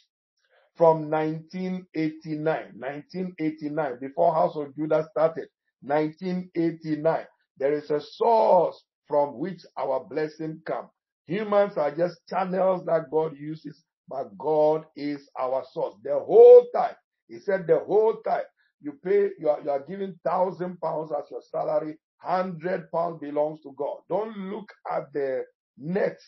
from 0.76 1.10
1989. 1.10 2.44
1989. 2.76 3.98
Before 4.00 4.34
House 4.34 4.56
of 4.56 4.74
Judah 4.76 5.06
started. 5.10 5.48
1989. 5.82 7.26
There 7.58 7.72
is 7.72 7.90
a 7.90 8.00
source 8.00 8.82
from 9.06 9.38
which 9.38 9.62
our 9.76 10.04
blessing 10.04 10.60
comes. 10.66 10.88
Humans 11.26 11.76
are 11.76 11.94
just 11.94 12.20
channels 12.28 12.84
that 12.86 13.10
God 13.10 13.36
uses, 13.38 13.82
but 14.08 14.36
God 14.38 14.84
is 14.96 15.28
our 15.38 15.64
source. 15.72 15.94
The 16.02 16.18
whole 16.18 16.66
time, 16.74 16.96
He 17.28 17.38
said, 17.38 17.66
the 17.66 17.78
whole 17.80 18.16
time 18.26 18.44
you 18.80 18.92
pay, 19.04 19.30
you 19.38 19.48
are, 19.48 19.60
you 19.62 19.70
are 19.70 19.84
giving 19.88 20.18
thousand 20.24 20.80
pounds 20.80 21.12
as 21.16 21.24
your 21.30 21.42
salary, 21.50 21.96
hundred 22.22 22.90
pounds 22.92 23.20
belongs 23.20 23.60
to 23.62 23.74
God. 23.76 23.98
Don't 24.08 24.36
look 24.50 24.72
at 24.90 25.12
the 25.12 25.44
net 25.78 26.18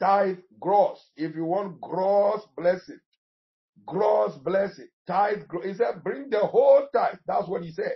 tithe 0.00 0.38
gross. 0.60 1.10
If 1.16 1.34
you 1.36 1.44
want 1.44 1.80
gross 1.80 2.46
blessing, 2.56 3.00
gross 3.86 4.36
blessing, 4.36 4.88
tithe, 5.06 5.42
he 5.64 5.74
said, 5.74 6.04
bring 6.04 6.30
the 6.30 6.40
whole 6.40 6.86
tithe. 6.94 7.18
That's 7.26 7.48
what 7.48 7.64
he 7.64 7.72
said. 7.72 7.92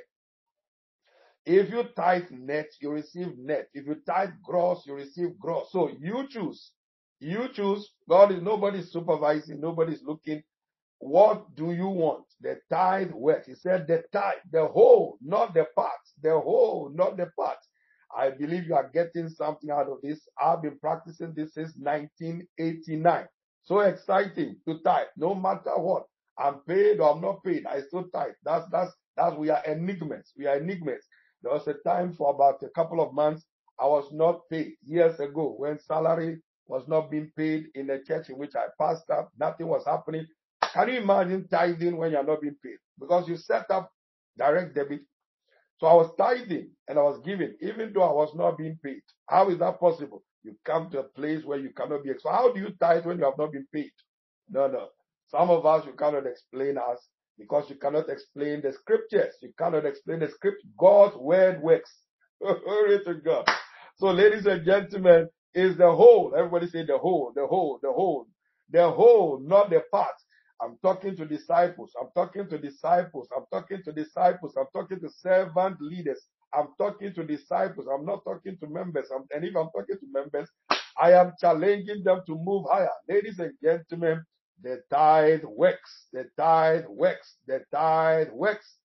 If 1.45 1.71
you 1.71 1.85
tithe 1.97 2.31
net, 2.31 2.69
you 2.81 2.91
receive 2.91 3.37
net. 3.39 3.69
If 3.75 3.87
you 3.87 3.97
tithe 4.07 4.31
gross, 4.45 4.85
you 4.87 4.95
receive 4.95 5.39
gross. 5.39 5.69
So 5.73 5.91
you 6.01 6.27
choose. 6.29 6.73
You 7.21 7.49
choose. 7.53 7.91
God 8.09 8.33
is 8.33 8.43
nobody's 8.43 8.93
supervising, 8.93 9.61
nobody's 9.61 10.03
looking. 10.05 10.43
What 11.03 11.57
do 11.57 11.73
you 11.73 11.89
want? 11.89 12.27
The 12.41 12.61
tithe 12.71 13.11
works. 13.11 13.49
He 13.49 13.57
said 13.57 13.89
the 13.89 14.05
tithe, 14.13 14.39
the 14.53 14.69
whole, 14.69 15.19
not 15.21 15.53
the 15.53 15.67
parts. 15.75 16.15
The 16.23 16.39
whole, 16.39 16.93
not 16.95 17.17
the 17.17 17.27
parts. 17.37 17.69
I 18.17 18.31
believe 18.31 18.69
you 18.69 18.77
are 18.77 18.89
getting 18.95 19.29
something 19.29 19.69
out 19.69 19.89
of 19.89 20.01
this. 20.01 20.21
I've 20.41 20.63
been 20.63 20.79
practicing 20.79 21.35
this 21.35 21.55
since 21.55 21.73
1989. 21.77 23.27
So 23.65 23.81
exciting 23.81 24.57
to 24.69 24.79
tithe, 24.85 25.09
no 25.17 25.35
matter 25.35 25.77
what. 25.77 26.05
I'm 26.39 26.61
paid 26.69 27.01
or 27.01 27.13
I'm 27.17 27.21
not 27.21 27.43
paid. 27.43 27.67
I 27.67 27.81
still 27.81 28.09
tithe. 28.15 28.35
That's 28.45 28.67
that's 28.71 28.93
that's 29.17 29.35
we 29.35 29.51
are 29.51 29.63
enigmas. 29.67 30.33
We 30.39 30.47
are 30.47 30.59
enigmas. 30.59 31.05
There 31.43 31.53
was 31.53 31.67
a 31.67 31.75
time 31.85 32.13
for 32.13 32.33
about 32.33 32.63
a 32.63 32.69
couple 32.69 33.01
of 33.01 33.13
months 33.13 33.45
I 33.81 33.87
was 33.87 34.13
not 34.13 34.49
paid 34.49 34.75
years 34.87 35.19
ago 35.19 35.57
when 35.59 35.81
salary 35.81 36.41
was 36.69 36.87
not 36.87 37.11
being 37.11 37.33
paid 37.37 37.67
in 37.75 37.89
the 37.89 37.99
church 38.07 38.31
in 38.31 38.39
which 38.39 38.55
I 38.55 38.67
pastored. 38.81 39.27
Nothing 39.37 39.67
was 39.67 39.85
happening. 39.85 40.27
Can 40.73 40.89
you 40.91 41.01
imagine 41.03 41.49
tithing 41.49 41.97
when 41.97 42.13
you're 42.13 42.25
not 42.25 42.43
being 42.43 42.57
paid? 42.65 42.79
Because 43.01 43.29
you 43.29 43.37
set 43.39 43.71
up 43.71 43.91
direct 44.39 44.75
debit. 44.75 45.03
So 45.81 45.87
I 45.89 45.95
was 45.95 46.11
tithing 46.19 46.71
and 46.89 46.99
I 46.99 47.03
was 47.03 47.21
giving, 47.25 47.55
even 47.63 47.93
though 47.95 48.03
I 48.05 48.13
was 48.13 48.35
not 48.37 48.59
being 48.59 48.79
paid. 48.85 49.03
How 49.29 49.51
is 49.51 49.59
that 49.61 49.81
possible? 49.81 50.25
You 50.45 50.57
come 50.67 50.91
to 50.91 51.01
a 51.01 51.05
place 51.05 51.45
where 51.45 51.59
you 51.59 51.71
cannot 51.77 52.05
be. 52.05 52.11
So 52.21 52.31
how 52.31 52.53
do 52.53 52.61
you 52.61 52.71
tithe 52.81 53.07
when 53.07 53.19
you 53.19 53.25
have 53.25 53.39
not 53.39 53.53
been 53.53 53.67
paid? 53.75 53.93
No, 54.51 54.69
no. 54.69 54.89
Some 55.29 55.51
of 55.51 55.67
us, 55.67 55.87
you 55.87 55.95
cannot 55.95 56.27
explain 56.27 56.79
us 56.79 56.99
because 57.39 57.69
you 57.71 57.77
cannot 57.77 58.09
explain 58.11 58.63
the 58.63 58.73
scriptures. 58.73 59.35
You 59.43 59.53
cannot 59.59 59.87
explain 59.87 60.21
the 60.21 60.29
script. 60.31 60.63
God's 60.79 61.17
word 61.17 61.63
works. 61.63 61.93
Glory 62.43 63.05
to 63.05 63.15
God. 63.17 63.47
So, 63.99 64.09
ladies 64.13 64.47
and 64.47 64.65
gentlemen, 64.67 65.29
is 65.55 65.77
the 65.79 65.91
whole. 65.93 66.35
Everybody 66.37 66.69
say 66.69 66.85
the 66.87 66.99
whole, 66.99 67.33
the 67.35 67.47
whole, 67.47 67.81
the 67.83 67.93
whole, 67.93 68.27
the 68.71 68.91
whole, 68.91 69.41
not 69.43 69.71
the 69.71 69.83
part. 69.93 70.15
I'm 70.63 70.79
talking 70.83 71.17
to 71.17 71.27
disciples. 71.27 71.93
I'm 72.01 72.09
talking 72.17 72.49
to 72.49 72.59
disciples. 72.59 73.29
I'm 73.37 73.47
talking 73.53 73.83
to 73.85 73.93
disciples. 73.93 74.55
I'm 74.59 74.67
talking 74.75 75.01
to 75.01 75.11
servant 75.11 75.79
leaders. 75.83 76.21
I'm 76.55 76.69
talking 76.79 77.15
to 77.15 77.25
disciples. 77.25 77.89
I'm 77.93 78.07
not 78.07 78.25
talking 78.25 78.59
to 78.61 78.69
members. 78.69 79.09
I'm, 79.15 79.25
and 79.35 79.45
if 79.45 79.57
I'm 79.57 79.71
talking 79.77 79.99
to 80.01 80.07
members, 80.13 80.51
I 81.01 81.13
am 81.15 81.35
challenging 81.41 82.05
them 82.05 82.23
to 82.27 82.37
move 82.37 82.67
higher. 82.71 82.91
Ladies 83.09 83.41
and 83.41 83.53
gentlemen, 83.63 84.25
the 84.63 84.83
tide 84.91 85.45
works. 85.45 86.07
The 86.13 86.27
tide 86.39 86.87
works. 86.89 87.37
The 87.49 87.63
tide 87.73 88.33
works. 88.33 88.77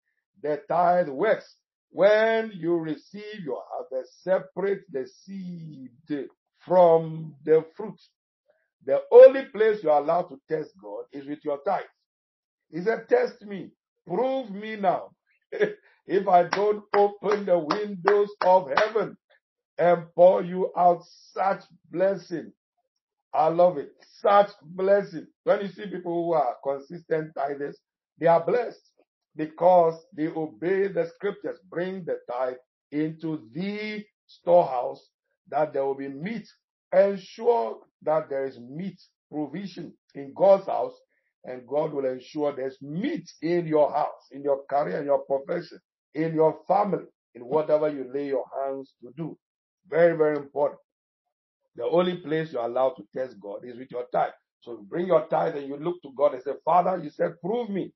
The 0.43 0.61
tide 0.69 1.09
works. 1.09 1.55
When 1.91 2.51
you 2.53 2.75
receive 2.77 3.41
your 3.45 3.63
harvest, 3.71 4.23
separate 4.23 4.81
the 4.91 5.07
seed 5.07 5.91
from 6.59 7.35
the 7.45 7.65
fruit. 7.75 7.99
The 8.87 9.01
only 9.11 9.45
place 9.47 9.83
you 9.83 9.91
are 9.91 10.01
allowed 10.01 10.29
to 10.29 10.41
test 10.49 10.71
God 10.81 11.05
is 11.13 11.27
with 11.27 11.45
your 11.45 11.59
tithe. 11.65 11.83
He 12.71 12.81
said, 12.81 13.09
test 13.09 13.43
me. 13.43 13.71
Prove 14.07 14.51
me 14.51 14.77
now. 14.77 15.11
if 15.51 16.27
I 16.27 16.45
don't 16.45 16.83
open 16.95 17.45
the 17.45 17.59
windows 17.59 18.29
of 18.41 18.69
heaven 18.77 19.17
and 19.77 20.05
pour 20.15 20.43
you 20.43 20.71
out 20.77 21.03
such 21.33 21.63
blessing, 21.91 22.53
I 23.33 23.49
love 23.49 23.77
it. 23.77 23.91
Such 24.21 24.51
blessing. 24.63 25.27
When 25.43 25.61
you 25.61 25.69
see 25.69 25.87
people 25.87 26.25
who 26.25 26.33
are 26.33 26.55
consistent 26.63 27.35
tithers, 27.35 27.75
they 28.19 28.27
are 28.27 28.45
blessed 28.45 28.81
because 29.35 30.01
they 30.15 30.27
obey 30.29 30.87
the 30.87 31.11
scriptures. 31.15 31.59
Bring 31.69 32.05
the 32.05 32.19
tithe 32.31 32.55
into 32.91 33.47
the 33.53 34.05
storehouse 34.27 35.09
that 35.49 35.73
there 35.73 35.85
will 35.85 35.95
be 35.95 36.09
meat. 36.09 36.47
Ensure 36.93 37.79
that 38.03 38.29
there 38.29 38.45
is 38.45 38.59
meat 38.59 38.99
provision 39.31 39.93
in 40.15 40.33
God's 40.35 40.67
house 40.67 40.93
and 41.45 41.67
God 41.67 41.93
will 41.93 42.05
ensure 42.05 42.55
there's 42.55 42.77
meat 42.81 43.29
in 43.41 43.67
your 43.67 43.91
house, 43.91 44.27
in 44.31 44.43
your 44.43 44.63
career, 44.69 44.99
in 44.99 45.05
your 45.05 45.23
profession, 45.25 45.79
in 46.13 46.33
your 46.33 46.59
family, 46.67 47.05
in 47.35 47.43
whatever 47.43 47.89
you 47.89 48.09
lay 48.13 48.27
your 48.27 48.45
hands 48.61 48.93
to 49.01 49.11
do. 49.15 49.37
Very, 49.89 50.17
very 50.17 50.37
important. 50.37 50.79
The 51.75 51.85
only 51.85 52.17
place 52.17 52.51
you're 52.51 52.65
allowed 52.65 52.95
to 52.95 53.03
test 53.15 53.39
God 53.39 53.59
is 53.63 53.77
with 53.77 53.91
your 53.91 54.05
tithe. 54.11 54.31
So 54.61 54.85
bring 54.89 55.07
your 55.07 55.27
tithe 55.27 55.55
and 55.55 55.67
you 55.67 55.77
look 55.77 56.01
to 56.01 56.11
God 56.17 56.33
and 56.33 56.43
say, 56.43 56.51
Father, 56.65 56.99
you 57.01 57.09
said, 57.09 57.39
prove 57.41 57.69
me. 57.69 57.93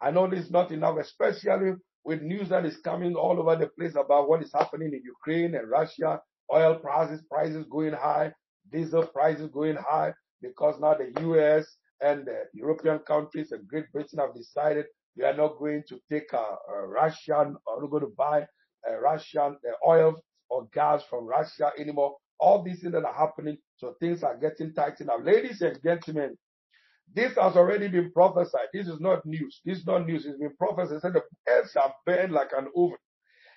I 0.00 0.10
know 0.10 0.28
this 0.28 0.44
is 0.44 0.50
not 0.50 0.70
enough, 0.70 0.98
especially 0.98 1.72
with 2.04 2.22
news 2.22 2.50
that 2.50 2.66
is 2.66 2.76
coming 2.78 3.14
all 3.14 3.38
over 3.40 3.56
the 3.56 3.68
place 3.68 3.92
about 3.92 4.28
what 4.28 4.42
is 4.42 4.52
happening 4.52 4.92
in 4.92 5.02
Ukraine 5.04 5.54
and 5.54 5.70
Russia, 5.70 6.20
oil 6.52 6.76
prices, 6.76 7.22
prices 7.30 7.64
going 7.70 7.94
high, 7.94 8.32
diesel 8.72 9.06
prices 9.06 9.48
going 9.52 9.76
high, 9.76 10.12
because 10.40 10.80
now 10.80 10.94
the 10.94 11.12
US 11.28 11.66
and 12.00 12.26
the 12.26 12.44
European 12.54 12.98
countries 13.00 13.52
and 13.52 13.66
Great 13.68 13.90
Britain 13.92 14.18
have 14.18 14.34
decided 14.34 14.86
we 15.16 15.24
are 15.24 15.36
not 15.36 15.58
going 15.58 15.82
to 15.88 16.00
take 16.10 16.32
a, 16.32 16.36
a 16.74 16.86
Russian 16.86 17.56
uh, 17.56 17.70
or 17.70 17.82
we're 17.82 17.88
going 17.88 18.02
to 18.02 18.14
buy 18.16 18.46
a 18.88 18.98
Russian 18.98 19.56
uh, 19.68 19.88
oil 19.88 20.14
or 20.50 20.66
gas 20.72 21.02
from 21.08 21.26
Russia 21.26 21.70
anymore. 21.78 22.16
All 22.40 22.62
these 22.62 22.80
things 22.80 22.94
that 22.94 23.04
are 23.04 23.14
happening, 23.14 23.58
so 23.76 23.94
things 24.00 24.22
are 24.22 24.36
getting 24.36 24.74
tightened 24.74 25.08
now. 25.08 25.18
Ladies 25.22 25.60
and 25.60 25.78
gentlemen, 25.82 26.36
this 27.14 27.34
has 27.36 27.56
already 27.56 27.88
been 27.88 28.10
prophesied. 28.12 28.68
This 28.72 28.88
is 28.88 29.00
not 29.00 29.24
news. 29.26 29.60
This 29.64 29.78
is 29.78 29.86
not 29.86 30.06
news. 30.06 30.24
It's 30.26 30.38
been 30.38 30.56
prophesied. 30.58 30.96
It 30.96 31.02
said 31.02 31.12
the 31.12 31.22
earth 31.48 31.70
shall 31.70 31.94
burn 32.06 32.32
like 32.32 32.50
an 32.56 32.68
oven. 32.76 32.96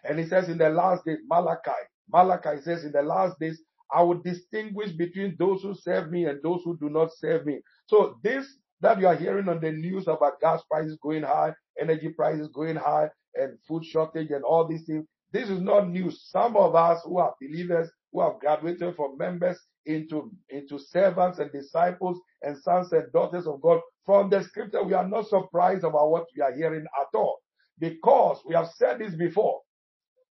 And 0.03 0.19
he 0.19 0.25
says 0.25 0.49
in 0.49 0.57
the 0.57 0.69
last 0.69 1.05
days, 1.05 1.19
Malachi, 1.27 1.71
Malachi 2.11 2.61
says 2.61 2.83
in 2.85 2.91
the 2.91 3.01
last 3.01 3.39
days, 3.39 3.61
I 3.93 4.01
will 4.03 4.21
distinguish 4.21 4.91
between 4.91 5.35
those 5.37 5.61
who 5.61 5.75
serve 5.75 6.11
me 6.11 6.25
and 6.25 6.41
those 6.43 6.61
who 6.63 6.77
do 6.77 6.89
not 6.89 7.09
serve 7.15 7.45
me. 7.45 7.59
So 7.85 8.17
this 8.23 8.45
that 8.81 8.99
you 8.99 9.07
are 9.07 9.15
hearing 9.15 9.49
on 9.49 9.61
the 9.61 9.71
news 9.71 10.07
about 10.07 10.39
gas 10.41 10.61
prices 10.69 10.97
going 11.01 11.23
high, 11.23 11.53
energy 11.79 12.09
prices 12.09 12.49
going 12.53 12.75
high, 12.75 13.09
and 13.35 13.57
food 13.67 13.83
shortage 13.85 14.31
and 14.31 14.43
all 14.43 14.67
these 14.67 14.85
things, 14.85 15.05
this 15.31 15.49
is 15.49 15.59
not 15.59 15.89
news. 15.89 16.27
Some 16.29 16.55
of 16.55 16.75
us 16.75 17.01
who 17.03 17.17
are 17.17 17.33
believers, 17.41 17.89
who 18.11 18.21
have 18.21 18.39
graduated 18.39 18.95
from 18.95 19.17
members 19.17 19.57
into, 19.85 20.31
into 20.49 20.79
servants 20.79 21.39
and 21.39 21.51
disciples 21.51 22.19
and 22.41 22.57
sons 22.57 22.91
and 22.93 23.11
daughters 23.11 23.47
of 23.47 23.61
God, 23.61 23.81
from 24.05 24.29
the 24.29 24.43
scripture, 24.43 24.83
we 24.83 24.93
are 24.93 25.07
not 25.07 25.27
surprised 25.27 25.83
about 25.83 26.11
what 26.11 26.25
we 26.35 26.41
are 26.41 26.53
hearing 26.53 26.85
at 26.99 27.17
all. 27.17 27.39
Because 27.79 28.39
we 28.47 28.55
have 28.55 28.69
said 28.77 28.99
this 28.99 29.15
before. 29.15 29.59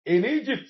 In 0.05 0.25
Egypt, 0.25 0.69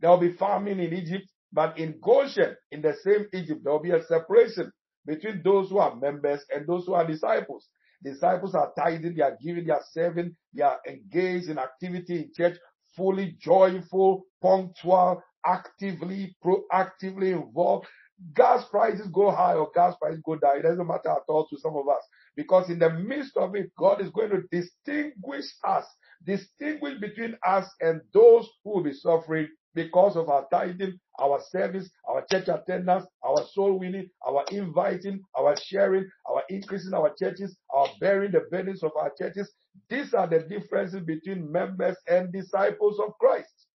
there 0.00 0.10
will 0.10 0.18
be 0.18 0.32
famine 0.32 0.80
in 0.80 0.92
Egypt, 0.92 1.26
but 1.54 1.78
in 1.78 2.00
Goshen, 2.02 2.56
in 2.72 2.82
the 2.82 2.94
same 3.04 3.26
Egypt, 3.32 3.60
there 3.62 3.72
will 3.72 3.80
be 3.82 3.92
a 3.92 4.02
separation 4.04 4.72
between 5.06 5.40
those 5.44 5.70
who 5.70 5.78
are 5.78 5.94
members 5.94 6.44
and 6.54 6.66
those 6.66 6.84
who 6.86 6.94
are 6.94 7.06
disciples. 7.06 7.68
Disciples 8.02 8.54
are 8.54 8.72
tithing, 8.76 9.14
they 9.14 9.22
are 9.22 9.38
giving, 9.40 9.66
they 9.66 9.72
are 9.72 9.84
serving, 9.92 10.36
they 10.52 10.62
are 10.64 10.78
engaged 10.86 11.48
in 11.48 11.58
activity 11.58 12.16
in 12.16 12.30
church, 12.36 12.58
fully 12.96 13.36
joyful, 13.40 14.24
punctual, 14.42 15.22
actively, 15.46 16.36
proactively 16.44 17.32
involved. 17.32 17.86
Gas 18.34 18.64
prices 18.68 19.08
go 19.12 19.30
high 19.30 19.54
or 19.54 19.70
gas 19.74 19.94
prices 20.00 20.22
go 20.26 20.36
down. 20.36 20.58
It 20.58 20.62
doesn't 20.62 20.86
matter 20.86 21.10
at 21.10 21.22
all 21.28 21.46
to 21.48 21.58
some 21.58 21.76
of 21.76 21.88
us. 21.88 22.02
Because 22.36 22.68
in 22.68 22.78
the 22.80 22.90
midst 22.90 23.36
of 23.36 23.54
it, 23.54 23.70
God 23.78 24.00
is 24.00 24.10
going 24.10 24.30
to 24.30 24.42
distinguish 24.50 25.46
us, 25.64 25.84
distinguish 26.24 26.98
between 27.00 27.36
us 27.46 27.66
and 27.80 28.00
those 28.12 28.48
who 28.64 28.74
will 28.74 28.82
be 28.84 28.92
suffering 28.92 29.48
because 29.74 30.16
of 30.16 30.28
our 30.28 30.46
tithing, 30.50 30.98
our 31.20 31.40
service, 31.50 31.90
our 32.08 32.24
church 32.30 32.48
attendance, 32.48 33.04
our 33.24 33.44
soul 33.52 33.78
winning, 33.78 34.08
our 34.26 34.44
inviting, 34.50 35.20
our 35.36 35.56
sharing, 35.56 36.08
our 36.28 36.42
increasing 36.48 36.94
our 36.94 37.12
churches, 37.18 37.56
our 37.74 37.88
bearing 38.00 38.32
the 38.32 38.42
burdens 38.50 38.82
of 38.82 38.92
our 38.96 39.12
churches. 39.18 39.50
These 39.88 40.14
are 40.14 40.26
the 40.28 40.40
differences 40.40 41.00
between 41.04 41.50
members 41.50 41.96
and 42.08 42.32
disciples 42.32 43.00
of 43.00 43.18
Christ. 43.18 43.66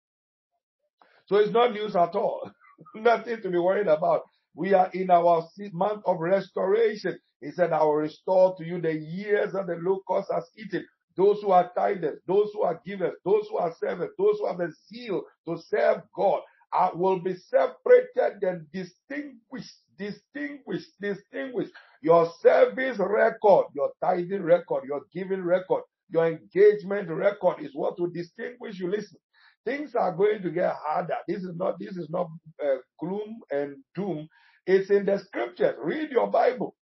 So 1.26 1.38
it's 1.38 1.52
not 1.52 1.74
news 1.74 1.96
at 1.96 2.16
all. 2.16 2.50
Nothing 2.96 3.42
to 3.42 3.50
be 3.50 3.60
worried 3.60 3.88
about. 3.88 4.22
We 4.56 4.74
are 4.74 4.90
in 4.94 5.12
our 5.12 5.48
month 5.74 6.02
of 6.06 6.20
restoration. 6.20 7.20
He 7.42 7.52
said, 7.52 7.72
I 7.72 7.84
will 7.84 7.96
restore 7.96 8.56
to 8.58 8.66
you 8.66 8.82
the 8.82 8.94
years 8.94 9.54
that 9.54 9.68
the 9.68 9.76
locust 9.76 10.32
has 10.34 10.50
eaten 10.58 10.86
those 11.20 11.42
who 11.44 11.52
are 11.52 11.72
tithers, 11.78 12.18
those 12.28 12.52
who 12.56 12.64
are 12.64 12.82
givers, 12.88 13.14
those 13.26 13.48
who 13.52 13.58
are 13.60 13.76
servants, 13.80 14.16
those 14.20 14.40
who 14.40 14.48
have 14.48 14.62
a 14.62 14.70
zeal 14.90 15.24
to 15.48 15.60
serve 15.70 16.04
God, 16.16 16.42
uh, 16.74 16.92
will 16.96 17.20
be 17.20 17.36
separated 17.36 18.44
and 18.44 18.68
distinguished, 18.74 19.76
distinguished, 20.00 20.92
distinguished. 21.02 21.74
Your 22.02 22.32
service 22.42 23.00
record, 23.00 23.68
your 23.76 23.92
tithing 24.02 24.44
record, 24.44 24.86
your 24.88 25.04
giving 25.14 25.44
record, 25.44 25.84
your 26.12 26.28
engagement 26.28 27.10
record 27.10 27.62
is 27.62 27.72
what 27.76 28.00
will 28.00 28.12
distinguish 28.12 28.80
you. 28.80 28.90
Listen, 28.92 29.20
things 29.66 29.96
are 29.96 30.14
going 30.16 30.44
to 30.44 30.52
get 30.52 30.76
harder. 30.88 31.18
This 31.28 31.44
is 31.44 31.56
not, 31.58 31.80
this 31.80 31.98
is 31.98 32.10
not 32.12 32.30
uh, 32.66 32.78
gloom 33.00 33.42
and 33.52 33.78
doom. 33.96 34.30
It's 34.68 34.92
in 34.92 35.06
the 35.06 35.20
scriptures. 35.20 35.76
Read 35.84 36.12
your 36.12 36.30
Bible. 36.32 36.76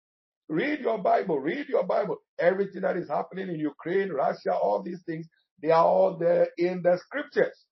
Read 0.50 0.80
your 0.82 1.00
Bible. 1.00 1.40
Read 1.40 1.68
your 1.70 1.84
Bible. 1.84 2.18
Everything 2.40 2.84
that 2.84 2.98
is 2.98 3.10
happening 3.10 3.50
in 3.50 3.60
Ukraine, 3.60 4.10
Russia, 4.10 4.54
all 4.56 4.82
these 4.84 5.02
things, 5.06 5.28
they 5.62 5.72
are 5.72 5.86
all 5.86 6.18
there 6.18 6.50
in 6.58 6.82
the 6.84 6.98
scriptures. 6.98 7.66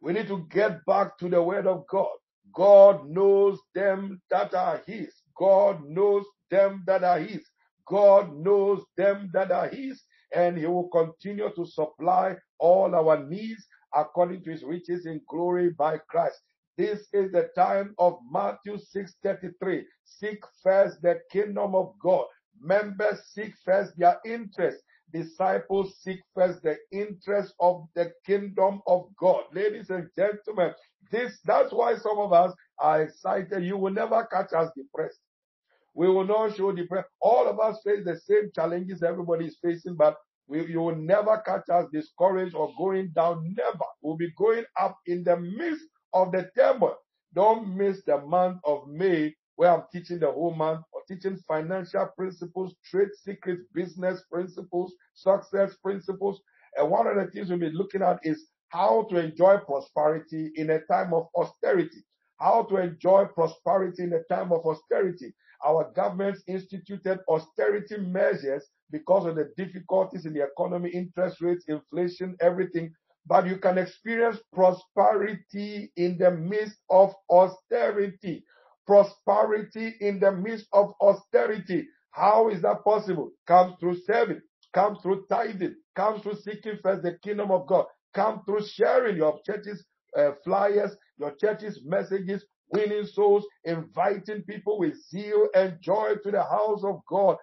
We 0.00 0.14
need 0.14 0.28
to 0.28 0.46
get 0.50 0.84
back 0.86 1.18
to 1.18 1.28
the 1.28 1.42
word 1.42 1.66
of 1.66 1.86
God. 1.90 2.14
God 2.54 3.08
knows 3.10 3.58
them 3.74 4.22
that 4.30 4.54
are 4.54 4.82
his. 4.86 5.14
God 5.38 5.82
knows 5.84 6.24
them 6.50 6.84
that 6.86 7.04
are 7.04 7.20
his. 7.20 7.44
God 7.88 8.34
knows 8.36 8.82
them 8.96 9.30
that 9.34 9.52
are 9.52 9.68
his. 9.68 10.02
And 10.34 10.58
he 10.58 10.66
will 10.66 10.88
continue 10.90 11.50
to 11.54 11.66
supply 11.66 12.36
all 12.60 12.94
our 12.94 13.24
needs 13.26 13.66
according 13.94 14.44
to 14.44 14.50
his 14.52 14.62
riches 14.64 15.06
in 15.06 15.20
glory 15.28 15.70
by 15.70 15.98
Christ. 16.10 16.40
This 16.78 17.08
is 17.12 17.32
the 17.32 17.50
time 17.56 17.92
of 17.98 18.20
Matthew 18.30 18.78
6:33. 18.78 19.84
Seek 20.04 20.44
first 20.62 21.02
the 21.02 21.20
kingdom 21.32 21.74
of 21.74 21.92
God. 22.00 22.24
Members 22.60 23.20
seek 23.32 23.52
first 23.64 23.98
their 23.98 24.20
interest. 24.24 24.78
Disciples 25.12 25.98
seek 25.98 26.20
first 26.36 26.62
the 26.62 26.78
interest 26.92 27.52
of 27.58 27.88
the 27.96 28.12
kingdom 28.24 28.80
of 28.86 29.08
God. 29.20 29.44
Ladies 29.52 29.90
and 29.90 30.08
gentlemen, 30.16 30.72
this 31.10 31.40
that's 31.44 31.72
why 31.72 31.96
some 31.96 32.18
of 32.20 32.32
us 32.32 32.54
are 32.78 33.02
excited. 33.02 33.64
You 33.64 33.76
will 33.76 33.92
never 33.92 34.24
catch 34.26 34.52
us 34.52 34.70
depressed. 34.76 35.20
We 35.94 36.08
will 36.08 36.26
not 36.26 36.56
show 36.56 36.70
depressed. 36.70 37.08
All 37.20 37.48
of 37.48 37.58
us 37.58 37.82
face 37.82 38.04
the 38.04 38.16
same 38.16 38.52
challenges 38.54 39.02
everybody 39.02 39.46
is 39.46 39.58
facing, 39.60 39.96
but 39.96 40.16
we, 40.46 40.64
you 40.66 40.80
will 40.80 40.96
never 40.96 41.42
catch 41.44 41.68
us 41.70 41.86
discouraged 41.92 42.54
or 42.54 42.72
going 42.78 43.10
down. 43.16 43.54
Never. 43.56 43.84
We'll 44.00 44.16
be 44.16 44.32
going 44.38 44.64
up 44.80 44.96
in 45.06 45.24
the 45.24 45.36
midst 45.38 45.84
of 46.12 46.32
the 46.32 46.50
turmoil. 46.56 46.96
Don't 47.34 47.76
miss 47.76 48.02
the 48.04 48.18
month 48.18 48.58
of 48.64 48.88
May 48.88 49.34
where 49.56 49.74
I'm 49.74 49.82
teaching 49.92 50.20
the 50.20 50.30
whole 50.30 50.54
month 50.54 50.82
or 50.92 51.02
teaching 51.08 51.36
financial 51.48 52.06
principles, 52.16 52.74
trade 52.88 53.08
secrets, 53.24 53.62
business 53.74 54.22
principles, 54.30 54.94
success 55.14 55.74
principles. 55.82 56.40
And 56.76 56.88
one 56.88 57.08
of 57.08 57.16
the 57.16 57.28
things 57.32 57.50
we'll 57.50 57.58
be 57.58 57.70
looking 57.70 58.02
at 58.02 58.20
is 58.22 58.46
how 58.68 59.08
to 59.10 59.16
enjoy 59.16 59.58
prosperity 59.58 60.52
in 60.54 60.70
a 60.70 60.80
time 60.82 61.12
of 61.12 61.26
austerity. 61.34 62.04
How 62.38 62.62
to 62.70 62.76
enjoy 62.76 63.24
prosperity 63.34 64.04
in 64.04 64.12
a 64.12 64.22
time 64.32 64.52
of 64.52 64.64
austerity. 64.64 65.34
Our 65.66 65.90
governments 65.96 66.44
instituted 66.46 67.18
austerity 67.28 67.96
measures 67.96 68.64
because 68.92 69.26
of 69.26 69.34
the 69.34 69.50
difficulties 69.56 70.24
in 70.24 70.34
the 70.34 70.44
economy, 70.44 70.90
interest 70.90 71.40
rates, 71.40 71.64
inflation, 71.66 72.36
everything 72.40 72.94
but 73.28 73.46
you 73.48 73.58
can 73.58 73.78
experience 73.78 74.38
prosperity 74.54 75.92
in 75.96 76.18
the 76.18 76.32
midst 76.32 76.78
of 76.90 77.14
austerity. 77.30 78.44
Prosperity 78.86 79.94
in 80.00 80.20
the 80.20 80.32
midst 80.32 80.68
of 80.74 80.92
austerity. 81.02 81.88
How 82.12 82.50
is 82.50 82.62
that 82.62 82.84
possible? 82.84 83.32
Comes 83.48 83.76
through 83.80 83.98
serving, 84.06 84.42
comes 84.74 84.98
through 85.02 85.26
tithing, 85.30 85.76
comes 85.96 86.22
through 86.22 86.36
seeking 86.36 86.78
first 86.82 87.04
the 87.04 87.18
kingdom 87.24 87.52
of 87.52 87.68
God, 87.68 87.86
comes 88.14 88.42
through 88.46 88.66
sharing 88.66 89.16
your 89.18 89.40
church's 89.46 89.86
uh, 90.18 90.32
flyers, 90.44 90.96
your 91.18 91.32
church's 91.40 91.80
messages, 91.86 92.44
winning 92.70 93.06
souls, 93.06 93.46
inviting 93.64 94.42
people 94.44 94.78
with 94.80 94.94
zeal 95.10 95.48
and 95.54 95.78
joy 95.82 96.14
to 96.24 96.32
the 96.32 96.44
house 96.44 96.84
of 96.84 97.00
God, 97.08 97.38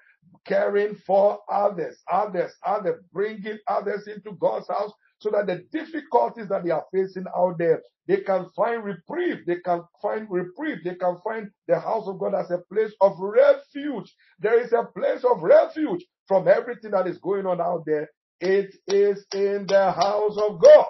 caring 0.47 0.95
for 1.07 1.39
others, 1.51 2.03
others, 2.11 2.53
others, 2.65 3.01
bringing 3.13 3.59
others 3.67 4.07
into 4.07 4.33
God's 4.39 4.69
house 4.69 4.91
so 5.25 5.31
that 5.31 5.47
the 5.47 5.65
difficulties 5.71 6.49
that 6.49 6.63
they 6.63 6.69
are 6.69 6.85
facing 6.93 7.25
out 7.35 7.57
there, 7.57 7.81
they 8.07 8.17
can 8.17 8.45
find 8.55 8.83
reprieve. 8.83 9.39
They 9.47 9.57
can 9.65 9.81
find 9.99 10.27
reprieve. 10.29 10.83
They 10.83 10.93
can 10.93 11.17
find 11.23 11.49
the 11.67 11.79
house 11.79 12.07
of 12.07 12.19
God 12.19 12.35
as 12.35 12.51
a 12.51 12.59
place 12.71 12.91
of 13.01 13.13
refuge. 13.17 14.13
There 14.39 14.61
is 14.61 14.71
a 14.71 14.83
place 14.95 15.23
of 15.23 15.41
refuge 15.41 16.05
from 16.27 16.47
everything 16.47 16.91
that 16.91 17.07
is 17.07 17.17
going 17.17 17.47
on 17.47 17.59
out 17.59 17.83
there. 17.87 18.07
It 18.39 18.75
is 18.87 19.25
in 19.33 19.65
the 19.67 19.91
house 19.91 20.37
of 20.37 20.61
God. 20.61 20.85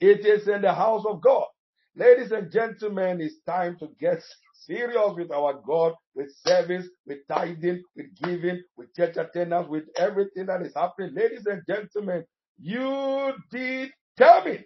It 0.00 0.26
is 0.26 0.48
in 0.48 0.62
the 0.62 0.74
house 0.74 1.04
of 1.06 1.22
God. 1.22 1.46
Ladies 1.94 2.32
and 2.32 2.50
gentlemen, 2.50 3.20
it's 3.20 3.40
time 3.46 3.76
to 3.78 3.88
get 4.00 4.20
serious 4.66 5.12
with 5.16 5.30
our 5.30 5.60
God, 5.64 5.92
with 6.16 6.32
service, 6.44 6.86
with 7.06 7.18
tithing, 7.28 7.82
with 7.94 8.06
giving, 8.24 8.62
with 8.76 8.92
church 8.96 9.16
attendance, 9.16 9.68
with 9.68 9.84
everything 9.96 10.46
that 10.46 10.62
is 10.62 10.74
happening. 10.74 11.14
Ladies 11.14 11.46
and 11.46 11.62
gentlemen, 11.68 12.24
you 12.60 13.34
determine 13.50 14.64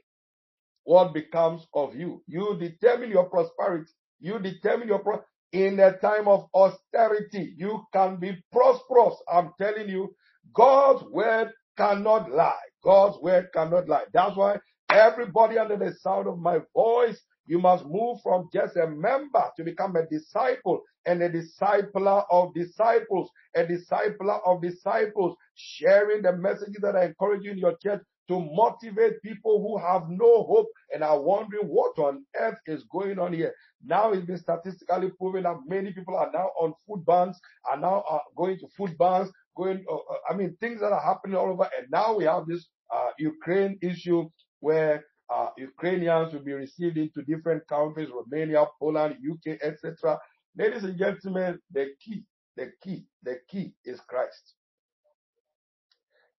what 0.85 1.15
becomes 1.15 1.67
of 1.75 1.97
you. 1.97 2.23
You 2.29 2.59
determine 2.61 3.11
your 3.11 3.27
prosperity. 3.27 3.93
You 4.21 4.41
determine 4.41 4.89
your 4.89 5.01
pro- 5.01 5.23
in 5.53 5.81
a 5.81 5.99
time 5.99 6.29
of 6.29 6.47
austerity. 6.55 7.55
You 7.59 7.85
can 7.95 8.19
be 8.19 8.39
prosperous. 8.53 9.17
I'm 9.33 9.53
telling 9.61 9.91
you, 9.91 10.15
God's 10.55 11.05
word 11.13 11.53
cannot 11.79 12.33
lie. 12.33 12.57
God's 12.85 13.19
word 13.23 13.49
cannot 13.55 13.89
lie. 13.89 14.07
That's 14.15 14.37
why 14.37 14.59
everybody 14.91 15.59
under 15.59 15.79
the 15.79 15.95
sound 16.01 16.29
of 16.29 16.39
my 16.41 16.61
voice, 16.75 17.21
you 17.47 17.61
must 17.61 17.87
move 17.87 18.19
from 18.23 18.51
just 18.55 18.77
a 18.77 18.89
member 18.89 19.45
to 19.59 19.65
become 19.65 19.97
a 19.97 20.07
disciple 20.07 20.83
and 21.07 21.23
a 21.23 21.31
discipler 21.31 22.25
of 22.31 22.55
disciples, 22.55 23.31
a 23.57 23.65
discipler 23.65 24.41
of 24.47 24.63
disciples, 24.63 25.37
sharing 25.55 26.23
the 26.23 26.37
messages 26.37 26.81
that 26.83 26.97
I 26.97 27.07
encourage 27.07 27.45
you 27.45 27.53
in 27.53 27.59
your 27.59 27.77
church 27.83 28.03
to 28.29 28.41
motivate 28.41 29.21
people 29.23 29.61
who 29.61 29.79
have 29.79 30.09
no 30.09 30.45
hope 30.45 30.69
and 30.93 31.05
are 31.05 31.21
wondering 31.21 31.67
what 31.67 31.99
on 31.99 32.25
earth 32.37 32.59
is 32.67 32.85
going 32.91 33.19
on 33.19 33.33
here. 33.33 33.53
Now 33.85 34.13
it's 34.13 34.25
been 34.25 34.39
statistically 34.39 35.11
proven 35.19 35.43
that 35.43 35.59
many 35.67 35.93
people 35.93 36.17
are 36.17 36.31
now 36.33 36.51
on 36.59 36.73
food 36.87 37.05
bans, 37.05 37.39
are 37.71 37.79
now 37.79 38.03
uh, 38.09 38.19
going 38.37 38.59
to 38.61 38.69
food 38.77 38.97
bans, 38.99 39.31
going, 39.57 39.85
uh, 39.91 39.95
uh, 39.97 40.17
I 40.31 40.35
mean, 40.35 40.57
things 40.61 40.81
that 40.81 40.93
are 40.93 41.03
happening 41.03 41.37
all 41.37 41.51
over. 41.51 41.69
And 41.79 41.87
now 41.91 42.17
we 42.17 42.25
have 42.25 42.47
this 42.47 42.67
uh, 42.95 43.11
Ukraine 43.19 43.79
issue 43.83 44.29
where 44.61 45.05
uh, 45.33 45.49
Ukrainians 45.59 46.33
will 46.33 46.45
be 46.45 46.53
received 46.53 46.97
into 46.97 47.23
different 47.23 47.67
countries, 47.69 48.09
Romania, 48.11 48.65
Poland, 48.81 49.17
UK, 49.31 49.59
etc. 49.63 50.19
Ladies 50.57 50.85
and 50.85 50.99
gentlemen, 50.99 51.59
the 51.73 51.89
key, 52.01 52.25
the 52.57 52.73
key, 52.83 53.05
the 53.23 53.39
key 53.49 53.75
is 53.85 54.01
Christ. 54.09 54.55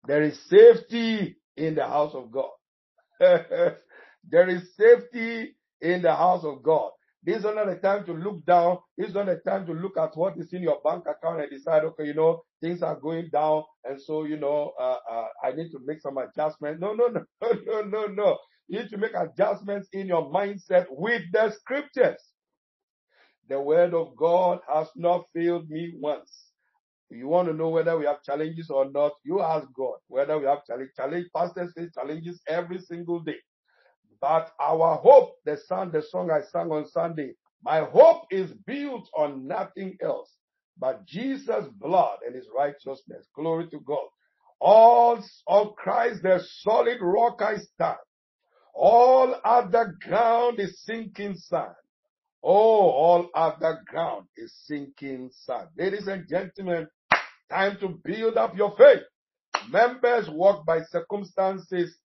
There 0.08 0.24
is 0.24 0.40
safety 0.50 1.38
in 1.58 1.76
the 1.76 1.86
house 1.88 2.14
of 2.16 2.32
God. 2.32 2.50
there 3.20 4.50
is 4.50 4.76
safety 4.78 5.56
in 5.82 6.02
the 6.04 6.16
house 6.16 6.44
of 6.46 6.64
God. 6.64 6.92
This 7.24 7.40
is 7.40 7.44
not 7.46 7.68
the 7.68 7.76
time 7.78 8.06
to 8.06 8.14
look 8.14 8.46
down. 8.46 8.80
This 8.98 9.10
is 9.10 9.16
not 9.16 9.28
the 9.28 9.38
time 9.48 9.66
to 9.68 9.74
look 9.74 9.98
at 9.98 10.16
what 10.16 10.38
is 10.38 10.54
in 10.54 10.64
your 10.64 10.80
bank 10.84 11.06
account 11.08 11.42
and 11.42 11.50
decide, 11.50 11.84
okay, 11.86 12.06
you 12.06 12.14
know, 12.14 12.44
things 12.62 12.84
are 12.84 13.00
going 13.00 13.30
down. 13.32 13.64
And 13.84 14.02
so, 14.02 14.26
you 14.26 14.38
know, 14.38 14.74
uh, 14.80 14.98
uh, 15.12 15.28
I 15.44 15.52
need 15.54 15.72
to 15.72 15.80
make 15.86 16.02
some 16.02 16.18
adjustments. 16.18 16.82
No, 16.82 16.94
no, 16.94 17.08
no, 17.42 17.52
no, 17.66 17.82
no, 17.82 18.06
no. 18.08 18.38
You 18.68 18.80
need 18.82 18.90
to 18.92 18.98
make 18.98 19.14
adjustments 19.16 19.90
in 19.94 20.08
your 20.08 20.32
mindset 20.32 20.86
with 20.90 21.24
the 21.34 21.52
scriptures. 21.52 22.22
The 23.50 23.60
word 23.62 23.94
of 23.94 24.16
God 24.18 24.60
has 24.74 24.88
not 24.96 25.26
failed 25.36 25.70
me 25.70 25.94
once. 26.00 26.45
You 27.12 27.28
want 27.30 27.48
to 27.50 27.56
know 27.56 27.70
whether 27.70 27.98
we 27.98 28.06
have 28.06 28.24
challenges 28.24 28.70
or 28.70 28.92
not, 28.92 29.14
you 29.24 29.42
ask 29.42 29.68
God 29.78 29.98
whether 30.08 30.40
we 30.40 30.46
have 30.48 30.66
challenge. 30.66 30.92
Challenge 30.98 31.28
pastors 31.36 31.74
face 31.76 31.92
challenges 31.96 32.42
every 32.48 32.80
single 32.80 33.22
day. 33.22 33.38
But 34.22 34.52
our 34.62 34.98
hope, 34.98 35.36
the 35.46 35.58
song, 35.58 35.92
the 35.92 36.02
song 36.04 36.32
I 36.32 36.42
sang 36.42 36.72
on 36.72 36.88
Sunday, 36.88 37.34
my 37.64 37.82
hope 37.82 38.24
is 38.32 38.54
built 38.66 39.10
on 39.18 39.48
nothing 39.48 39.98
else 40.02 40.32
but 40.80 41.06
Jesus' 41.06 41.68
blood 41.80 42.20
and 42.26 42.36
his 42.36 42.48
righteousness. 42.58 43.28
Glory 43.36 43.70
to 43.70 43.80
God. 43.82 44.08
All 44.62 45.20
on 45.48 45.74
Christ, 45.78 46.24
the 46.24 46.44
solid 46.62 47.00
rock 47.02 47.42
I 47.42 47.58
stand. 47.58 47.98
All 48.74 49.36
other 49.46 49.96
ground 50.08 50.60
is 50.60 50.82
sinking 50.84 51.36
sand. 51.36 51.76
Oh, 52.46 52.92
all 52.92 53.30
other 53.36 53.82
ground 53.88 54.28
is 54.38 54.54
sinking 54.66 55.32
sand. 55.34 55.70
Ladies 55.78 56.08
and 56.08 56.28
gentlemen, 56.30 56.88
time 57.52 57.78
to 57.82 57.90
build 58.06 58.38
up 58.38 58.58
your 58.58 58.76
faith. 58.78 59.04
Members 59.72 60.30
walk 60.30 60.66
by 60.66 60.82
circumstances 60.84 61.96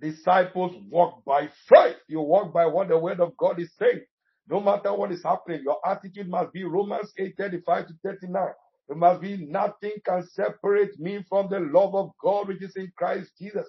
Disciples 0.00 0.76
walk 0.90 1.24
by 1.24 1.48
faith. 1.68 1.96
You 2.08 2.20
walk 2.20 2.52
by 2.52 2.66
what 2.66 2.88
the 2.88 2.98
word 2.98 3.20
of 3.20 3.36
God 3.38 3.60
is 3.60 3.72
saying. 3.78 4.02
No 4.48 4.60
matter 4.60 4.92
what 4.94 5.12
is 5.12 5.24
happening, 5.24 5.62
your 5.64 5.78
attitude 5.86 6.28
must 6.28 6.52
be 6.52 6.64
Romans 6.64 7.12
8 7.18 7.34
35 7.38 7.86
to 7.88 7.94
39. 8.04 8.48
It 8.90 8.98
must 8.98 9.22
be 9.22 9.46
nothing 9.48 9.92
can 10.04 10.26
separate 10.28 11.00
me 11.00 11.24
from 11.28 11.48
the 11.50 11.60
love 11.60 11.94
of 11.96 12.10
God 12.22 12.48
which 12.48 12.62
is 12.62 12.76
in 12.76 12.92
Christ 12.96 13.32
Jesus. 13.40 13.66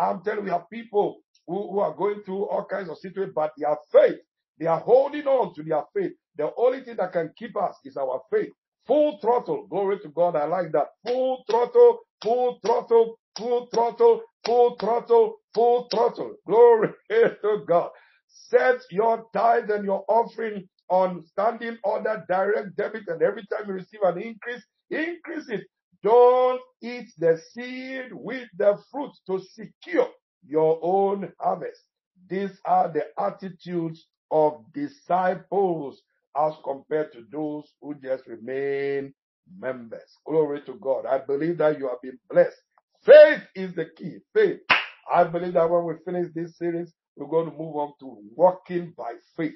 I'm 0.00 0.22
telling 0.22 0.40
you, 0.40 0.44
we 0.46 0.50
have 0.50 0.70
people 0.72 1.18
who, 1.46 1.72
who 1.72 1.80
are 1.80 1.94
going 1.94 2.22
through 2.24 2.48
all 2.48 2.64
kinds 2.64 2.88
of 2.90 2.98
situations, 2.98 3.34
but 3.36 3.52
their 3.58 3.76
faith, 3.92 4.20
they 4.60 4.66
are 4.66 4.80
holding 4.80 5.26
on 5.26 5.54
to 5.54 5.62
their 5.62 5.84
faith. 5.94 6.12
The 6.36 6.52
only 6.56 6.82
thing 6.82 6.96
that 6.98 7.12
can 7.12 7.32
keep 7.38 7.56
us 7.56 7.76
is 7.84 7.96
our 7.96 8.22
faith. 8.32 8.50
Full 8.86 9.18
throttle. 9.20 9.66
Glory 9.68 10.00
to 10.00 10.08
God. 10.10 10.36
I 10.36 10.46
like 10.46 10.72
that. 10.72 10.88
Full 11.06 11.44
throttle, 11.50 12.00
full 12.22 12.58
throttle, 12.64 13.18
full 13.38 13.68
throttle, 13.74 14.22
full 14.46 14.76
throttle, 14.78 15.36
full 15.54 15.88
throttle. 15.90 16.36
Glory 16.46 16.90
to 17.10 17.64
God. 17.68 17.90
Set 18.28 18.80
your 18.90 19.26
tithe 19.34 19.70
and 19.70 19.84
your 19.84 20.04
offering 20.08 20.68
on 20.90 21.22
standing 21.22 21.78
order, 21.84 22.24
direct 22.28 22.76
debit, 22.76 23.04
and 23.08 23.22
every 23.22 23.46
time 23.46 23.68
you 23.68 23.74
receive 23.74 24.02
an 24.04 24.22
increase, 24.22 24.64
increase 24.90 25.48
it. 25.50 25.64
Don't 26.02 26.60
eat 26.82 27.08
the 27.18 27.40
seed 27.52 28.10
with 28.12 28.48
the 28.58 28.78
fruit 28.92 29.12
to 29.28 29.40
secure 29.40 30.08
your 30.46 30.78
own 30.82 31.32
harvest. 31.40 31.82
These 32.28 32.60
are 32.66 32.92
the 32.92 33.06
attitudes 33.18 34.06
of 34.30 34.64
disciples 34.74 36.02
as 36.36 36.54
compared 36.64 37.12
to 37.12 37.24
those 37.32 37.72
who 37.80 37.94
just 38.02 38.26
remain 38.26 39.14
members. 39.58 40.18
Glory 40.26 40.62
to 40.62 40.74
God. 40.74 41.06
I 41.06 41.18
believe 41.18 41.58
that 41.58 41.78
you 41.78 41.88
have 41.88 42.02
been 42.02 42.18
blessed. 42.30 42.56
Faith 43.04 43.42
is 43.54 43.74
the 43.74 43.86
key. 43.96 44.18
Faith. 44.34 44.60
I 45.12 45.24
believe 45.24 45.54
that 45.54 45.70
when 45.70 45.84
we 45.84 45.94
finish 46.04 46.28
this 46.34 46.58
series, 46.58 46.92
we're 47.16 47.28
going 47.28 47.50
to 47.50 47.56
move 47.56 47.76
on 47.76 47.92
to 48.00 48.18
walking 48.36 48.92
by 48.96 49.14
faith. 49.36 49.54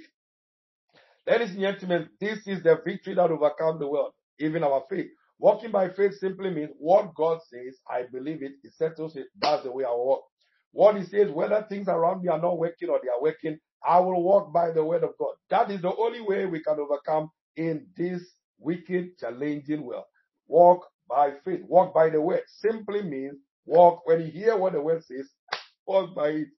Ladies 1.26 1.50
and 1.50 1.60
gentlemen, 1.60 2.08
this 2.20 2.46
is 2.48 2.62
the 2.62 2.80
victory 2.84 3.14
that 3.14 3.30
overcomes 3.30 3.78
the 3.78 3.86
world, 3.88 4.12
even 4.40 4.64
our 4.64 4.82
faith. 4.90 5.06
Walking 5.38 5.70
by 5.70 5.88
faith 5.90 6.14
simply 6.18 6.50
means 6.50 6.70
what 6.78 7.14
God 7.14 7.38
says, 7.48 7.78
I 7.88 8.04
believe 8.12 8.42
it, 8.42 8.52
He 8.62 8.70
settles 8.70 9.16
it. 9.16 9.26
That's 9.40 9.62
the 9.62 9.72
way 9.72 9.84
I 9.84 9.90
walk. 9.90 10.24
What 10.72 10.96
He 10.96 11.04
says, 11.04 11.30
whether 11.30 11.64
things 11.68 11.88
around 11.88 12.22
me 12.22 12.28
are 12.28 12.40
not 12.40 12.58
working 12.58 12.88
or 12.88 13.00
they 13.02 13.08
are 13.08 13.22
working, 13.22 13.58
I 13.86 14.00
will 14.00 14.22
walk 14.22 14.52
by 14.52 14.70
the 14.72 14.84
word 14.84 15.04
of 15.04 15.12
God. 15.18 15.34
That 15.50 15.70
is 15.70 15.82
the 15.82 15.94
only 15.96 16.20
way 16.20 16.46
we 16.46 16.62
can 16.62 16.78
overcome 16.80 17.30
in 17.56 17.86
this 17.96 18.22
wicked, 18.58 19.18
challenging 19.18 19.84
world. 19.84 20.04
Walk 20.48 20.86
by 21.08 21.32
faith. 21.44 21.62
Walk 21.68 21.94
by 21.94 22.10
the 22.10 22.20
word 22.20 22.42
simply 22.48 23.02
means 23.02 23.36
walk 23.66 24.06
when 24.06 24.20
you 24.20 24.26
hear 24.30 24.56
what 24.56 24.74
the 24.74 24.80
word 24.80 25.04
says, 25.04 25.28
walk 25.86 26.14
by 26.14 26.28
it. 26.28 26.48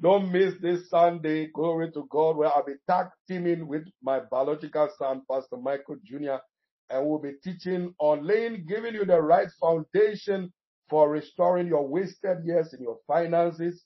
Don't 0.00 0.32
miss 0.32 0.54
this 0.60 0.90
Sunday. 0.90 1.48
Glory 1.54 1.90
to 1.92 2.06
God, 2.10 2.36
where 2.36 2.48
I'll 2.48 2.64
be 2.64 2.74
tag 2.88 3.06
teaming 3.28 3.68
with 3.68 3.84
my 4.02 4.20
biological 4.20 4.88
son, 4.98 5.22
Pastor 5.30 5.56
Michael 5.58 5.96
Jr., 6.04 6.36
and 6.90 7.06
we'll 7.06 7.20
be 7.20 7.34
teaching 7.44 7.94
on 8.00 8.26
laying, 8.26 8.66
giving 8.66 8.94
you 8.94 9.04
the 9.04 9.20
right 9.20 9.48
foundation 9.60 10.52
for 10.90 11.10
restoring 11.10 11.68
your 11.68 11.86
wasted 11.88 12.38
years 12.44 12.74
in 12.74 12.82
your 12.82 12.98
finances, 13.06 13.84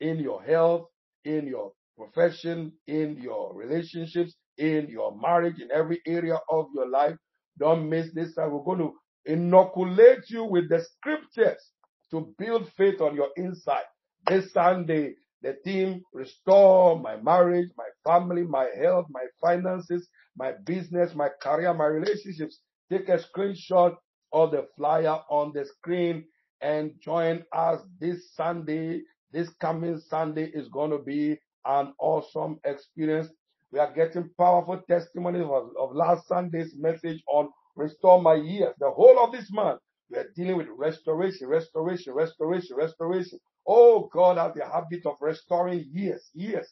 in 0.00 0.18
your 0.20 0.42
health, 0.42 0.86
in 1.24 1.46
your 1.46 1.72
profession, 1.96 2.72
in 2.86 3.16
your 3.20 3.54
relationships, 3.54 4.34
in 4.58 4.88
your 4.88 5.16
marriage, 5.16 5.60
in 5.60 5.70
every 5.72 6.00
area 6.06 6.38
of 6.50 6.66
your 6.74 6.88
life. 6.88 7.16
Don't 7.58 7.88
miss 7.88 8.12
this 8.14 8.34
time. 8.34 8.52
We're 8.52 8.64
going 8.64 8.78
to 8.78 8.92
inoculate 9.26 10.28
you 10.28 10.44
with 10.44 10.68
the 10.68 10.80
scriptures 10.80 11.62
to 12.10 12.34
build 12.38 12.70
faith 12.76 13.00
on 13.00 13.14
your 13.14 13.28
inside. 13.36 13.84
This 14.26 14.52
Sunday, 14.52 15.14
the 15.42 15.56
theme, 15.64 16.02
restore 16.12 16.98
my 16.98 17.16
marriage, 17.16 17.68
my 17.76 17.88
family, 18.06 18.42
my 18.44 18.68
health, 18.80 19.06
my 19.10 19.24
finances, 19.40 20.08
my 20.36 20.52
business, 20.64 21.14
my 21.14 21.28
career, 21.40 21.74
my 21.74 21.86
relationships. 21.86 22.60
Take 22.90 23.08
a 23.08 23.18
screenshot 23.18 23.94
of 24.32 24.50
the 24.52 24.66
flyer 24.76 25.18
on 25.30 25.52
the 25.54 25.64
screen 25.64 26.24
and 26.60 26.92
join 27.02 27.44
us 27.52 27.80
this 28.00 28.34
Sunday. 28.34 29.00
This 29.32 29.50
coming 29.60 29.98
Sunday 29.98 30.50
is 30.54 30.68
going 30.68 30.90
to 30.90 30.98
be 30.98 31.38
an 31.66 31.92
awesome 32.00 32.58
experience. 32.64 33.28
We 33.72 33.78
are 33.80 33.92
getting 33.94 34.30
powerful 34.38 34.80
testimonies 34.88 35.44
of, 35.44 35.70
of 35.78 35.94
last 35.94 36.28
Sunday's 36.28 36.74
message 36.78 37.22
on 37.28 37.48
restore 37.76 38.20
my 38.22 38.34
years. 38.34 38.74
The 38.78 38.90
whole 38.90 39.22
of 39.24 39.32
this 39.32 39.50
month, 39.52 39.80
we 40.10 40.18
are 40.18 40.28
dealing 40.36 40.58
with 40.58 40.68
restoration, 40.76 41.48
restoration, 41.48 42.14
restoration, 42.14 42.76
restoration. 42.76 43.38
Oh, 43.66 44.08
God 44.12 44.38
has 44.38 44.54
the 44.54 44.64
habit 44.66 45.06
of 45.06 45.16
restoring 45.20 45.86
years, 45.92 46.30
years, 46.34 46.68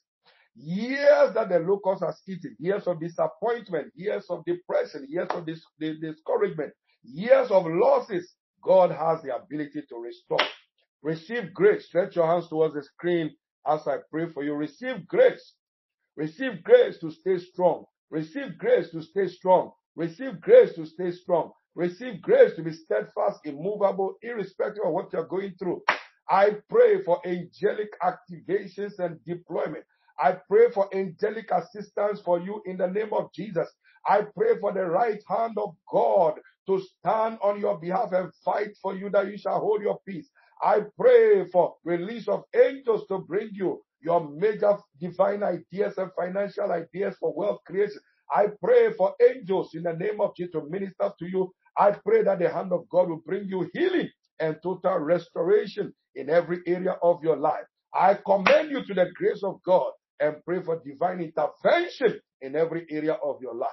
years 0.56 1.34
that 1.34 1.48
the 1.50 1.61
locust 1.61 2.04
has 2.04 2.20
eaten, 2.28 2.56
years 2.61 2.86
of 2.86 3.00
disappointment, 3.00 3.92
years 3.94 4.26
of 4.30 4.44
depression, 4.46 5.06
years 5.08 5.28
of 5.30 5.46
dis- 5.46 5.64
discouragement, 5.80 6.72
years 7.04 7.50
of 7.50 7.66
losses. 7.66 8.34
God 8.62 8.90
has 8.90 9.22
the 9.22 9.34
ability 9.34 9.82
to 9.88 9.96
restore. 9.96 10.46
Receive 11.03 11.55
grace. 11.55 11.86
Stretch 11.86 12.16
your 12.16 12.26
hands 12.26 12.48
towards 12.48 12.74
the 12.74 12.82
screen 12.82 13.34
as 13.66 13.86
I 13.86 13.98
pray 14.11 14.28
for 14.32 14.42
you. 14.44 14.55
Receive 14.55 15.07
grace. 15.07 15.55
Receive 16.16 16.62
grace 16.62 16.98
to 16.98 17.11
stay 17.11 17.38
strong. 17.38 17.84
Receive 18.11 18.59
grace 18.59 18.90
to 18.90 19.03
stay 19.03 19.28
strong. 19.28 19.72
Receive 19.96 20.40
grace 20.40 20.74
to 20.74 20.86
stay 20.86 21.12
strong. 21.12 21.53
Receive 21.74 22.20
grace 22.20 22.55
to 22.57 22.62
be 22.62 22.72
steadfast, 22.72 23.40
immovable, 23.44 24.16
irrespective 24.22 24.84
of 24.84 24.92
what 24.92 25.12
you're 25.12 25.26
going 25.26 25.55
through. 25.59 25.82
I 26.28 26.57
pray 26.68 27.03
for 27.03 27.20
angelic 27.26 27.90
activations 28.03 28.98
and 28.98 29.18
deployment. 29.24 29.84
I 30.18 30.36
pray 30.48 30.70
for 30.72 30.94
angelic 30.94 31.51
assistance 31.51 32.20
for 32.20 32.40
you 32.40 32.62
in 32.66 32.76
the 32.76 32.88
name 32.88 33.12
of 33.12 33.32
Jesus. 33.32 33.68
I 34.07 34.22
pray 34.36 34.59
for 34.61 34.72
the 34.72 34.84
right 34.86 35.22
hand 35.28 35.57
of 35.59 35.74
God 35.90 36.34
to 36.68 36.80
stand 36.80 37.38
on 37.42 37.61
your 37.61 37.78
behalf 37.78 38.12
and 38.12 38.32
fight 38.44 38.76
for 38.82 38.94
you 38.94 39.11
that 39.11 39.28
you 39.28 39.38
shall 39.38 39.61
hold 39.61 39.82
your 39.82 39.98
peace. 40.07 40.28
I 40.62 40.82
pray 40.98 41.46
for 41.52 41.76
release 41.84 42.28
of 42.28 42.44
angels 42.54 43.06
to 43.08 43.18
bring 43.20 43.50
you 43.52 43.82
your 44.02 44.28
major 44.30 44.76
divine 45.00 45.42
ideas 45.42 45.94
and 45.98 46.11
financial 46.18 46.72
ideas 46.72 47.16
for 47.20 47.34
wealth 47.34 47.61
creation. 47.66 48.00
I 48.34 48.48
pray 48.62 48.92
for 48.94 49.14
angels 49.22 49.70
in 49.74 49.84
the 49.84 49.92
name 49.94 50.20
of 50.20 50.36
Jesus 50.36 50.52
to 50.54 50.68
minister 50.70 51.12
to 51.18 51.26
you. 51.26 51.52
I 51.78 51.92
pray 51.92 52.22
that 52.24 52.40
the 52.40 52.50
hand 52.50 52.72
of 52.72 52.88
God 52.90 53.11
will 53.11 53.22
bring 53.26 53.46
you 53.48 53.70
healing 53.74 54.11
and 54.40 54.56
total 54.62 54.98
restoration 54.98 55.92
in 56.14 56.30
every 56.30 56.61
area 56.66 56.96
of 57.02 57.22
your 57.22 57.36
life. 57.36 57.64
I 57.94 58.14
commend 58.26 58.70
you 58.70 58.84
to 58.84 58.94
the 58.94 59.06
grace 59.16 59.42
of 59.44 59.62
God 59.64 59.92
and 60.20 60.36
pray 60.46 60.62
for 60.62 60.80
divine 60.84 61.20
intervention 61.20 62.20
in 62.42 62.56
every 62.56 62.86
area 62.90 63.14
of 63.14 63.40
your 63.42 63.54
life. 63.54 63.70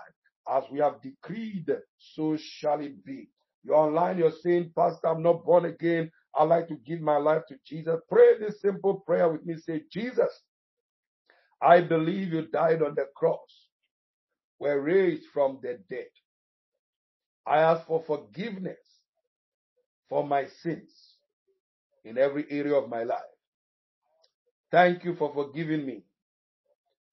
As 0.49 0.63
we 0.71 0.79
have 0.79 1.01
decreed, 1.01 1.67
so 1.97 2.37
shall 2.37 2.81
it 2.81 3.03
be. 3.05 3.29
You're 3.63 3.75
online, 3.75 4.17
you're 4.19 4.31
saying, 4.43 4.71
Pastor, 4.75 5.07
I'm 5.09 5.23
not 5.23 5.45
born 5.45 5.65
again. 5.65 6.11
I 6.37 6.43
like 6.43 6.67
to 6.67 6.75
give 6.75 7.01
my 7.01 7.17
life 7.17 7.43
to 7.49 7.55
Jesus. 7.65 7.99
Pray 8.09 8.37
this 8.39 8.61
simple 8.61 8.95
prayer 9.05 9.29
with 9.31 9.45
me. 9.45 9.55
Say, 9.57 9.83
Jesus, 9.91 10.29
I 11.61 11.81
believe 11.81 12.33
you 12.33 12.47
died 12.47 12.81
on 12.83 12.95
the 12.95 13.07
cross, 13.15 13.67
were 14.59 14.79
raised 14.81 15.25
from 15.33 15.59
the 15.61 15.79
dead. 15.89 16.07
I 17.45 17.59
ask 17.61 17.87
for 17.87 18.03
forgiveness 18.05 18.77
for 20.09 20.25
my 20.25 20.45
sins 20.61 20.91
in 22.03 22.17
every 22.17 22.45
area 22.49 22.75
of 22.75 22.89
my 22.89 23.03
life. 23.03 23.19
Thank 24.71 25.03
you 25.05 25.15
for 25.15 25.33
forgiving 25.33 25.85
me. 25.85 26.03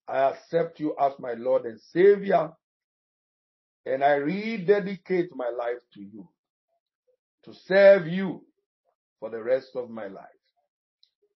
I 0.09 0.19
accept 0.19 0.81
you 0.81 0.95
as 1.01 1.13
my 1.19 1.33
Lord 1.35 1.65
and 1.65 1.81
Savior, 1.81 2.51
and 3.87 4.05
I 4.05 4.15
rededicate 4.17 5.31
my 5.35 5.49
life 5.51 5.81
to 5.95 6.01
you 6.01 6.29
to 7.45 7.55
serve 7.67 8.07
you 8.07 8.45
for 9.21 9.31
the 9.31 9.43
rest 9.43 9.71
of 9.77 9.91
my 9.91 10.07
life. 10.09 10.25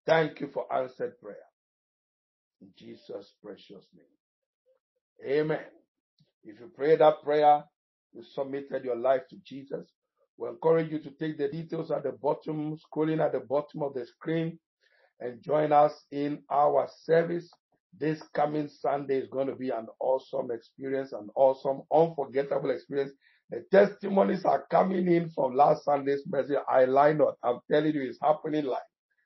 Thank 0.05 0.41
you 0.41 0.49
for 0.53 0.71
answered 0.73 1.19
prayer. 1.21 1.37
In 2.61 2.69
Jesus' 2.77 3.33
precious 3.43 3.85
name. 3.95 4.27
Amen. 5.41 5.65
If 6.43 6.59
you 6.59 6.71
pray 6.75 6.95
that 6.95 7.23
prayer, 7.23 7.63
you 8.13 8.23
submitted 8.23 8.85
your 8.85 8.95
life 8.97 9.23
to 9.29 9.37
Jesus. 9.45 9.87
We 10.37 10.49
encourage 10.49 10.91
you 10.91 10.99
to 10.99 11.11
take 11.11 11.37
the 11.37 11.49
details 11.49 11.91
at 11.91 12.03
the 12.03 12.13
bottom, 12.13 12.77
scrolling 12.77 13.23
at 13.23 13.33
the 13.33 13.41
bottom 13.41 13.83
of 13.83 13.93
the 13.93 14.05
screen, 14.05 14.59
and 15.19 15.43
join 15.43 15.71
us 15.73 15.93
in 16.11 16.43
our 16.51 16.87
service. 17.03 17.49
This 17.97 18.21
coming 18.35 18.69
Sunday 18.69 19.17
is 19.17 19.29
going 19.29 19.47
to 19.47 19.55
be 19.55 19.69
an 19.69 19.87
awesome 19.99 20.51
experience, 20.51 21.13
an 21.13 21.29
awesome, 21.35 21.81
unforgettable 21.93 22.71
experience. 22.71 23.11
The 23.51 23.65
testimonies 23.71 24.45
are 24.45 24.65
coming 24.71 25.07
in 25.11 25.29
from 25.31 25.55
last 25.55 25.85
Sunday's 25.85 26.23
message. 26.27 26.57
I 26.69 26.85
lie 26.85 27.13
not. 27.13 27.35
I'm 27.43 27.59
telling 27.71 27.93
you, 27.93 28.03
it's 28.03 28.19
happening 28.21 28.65
live. 28.65 28.79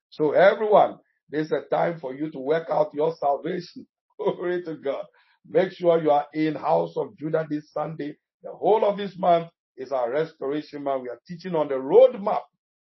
So 0.10 0.32
everyone, 0.32 1.00
this 1.30 1.48
is 1.48 1.52
a 1.54 1.64
time 1.76 2.00
for 2.00 2.14
you 2.16 2.32
to 2.32 2.40
work 2.40 2.70
out 2.72 2.92
your 2.94 3.16
salvation. 3.20 3.88
Glory 4.20 4.64
to 4.64 4.76
God. 4.76 5.06
Make 5.50 5.74
sure 5.74 6.02
you 6.02 6.12
are 6.12 6.28
in 6.34 6.56
House 6.56 6.94
of 6.98 7.18
Judah 7.18 7.48
this 7.50 7.72
Sunday. 7.74 8.16
The 8.44 8.52
whole 8.52 8.86
of 8.86 8.98
this 8.98 9.18
month 9.18 9.50
is 9.78 9.92
our 9.92 10.12
restoration 10.12 10.84
month. 10.84 11.04
We 11.04 11.10
are 11.10 11.20
teaching 11.28 11.56
on 11.56 11.68
the 11.70 11.76
roadmap 11.76 12.42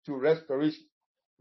to 0.07 0.15
restoration. 0.15 0.85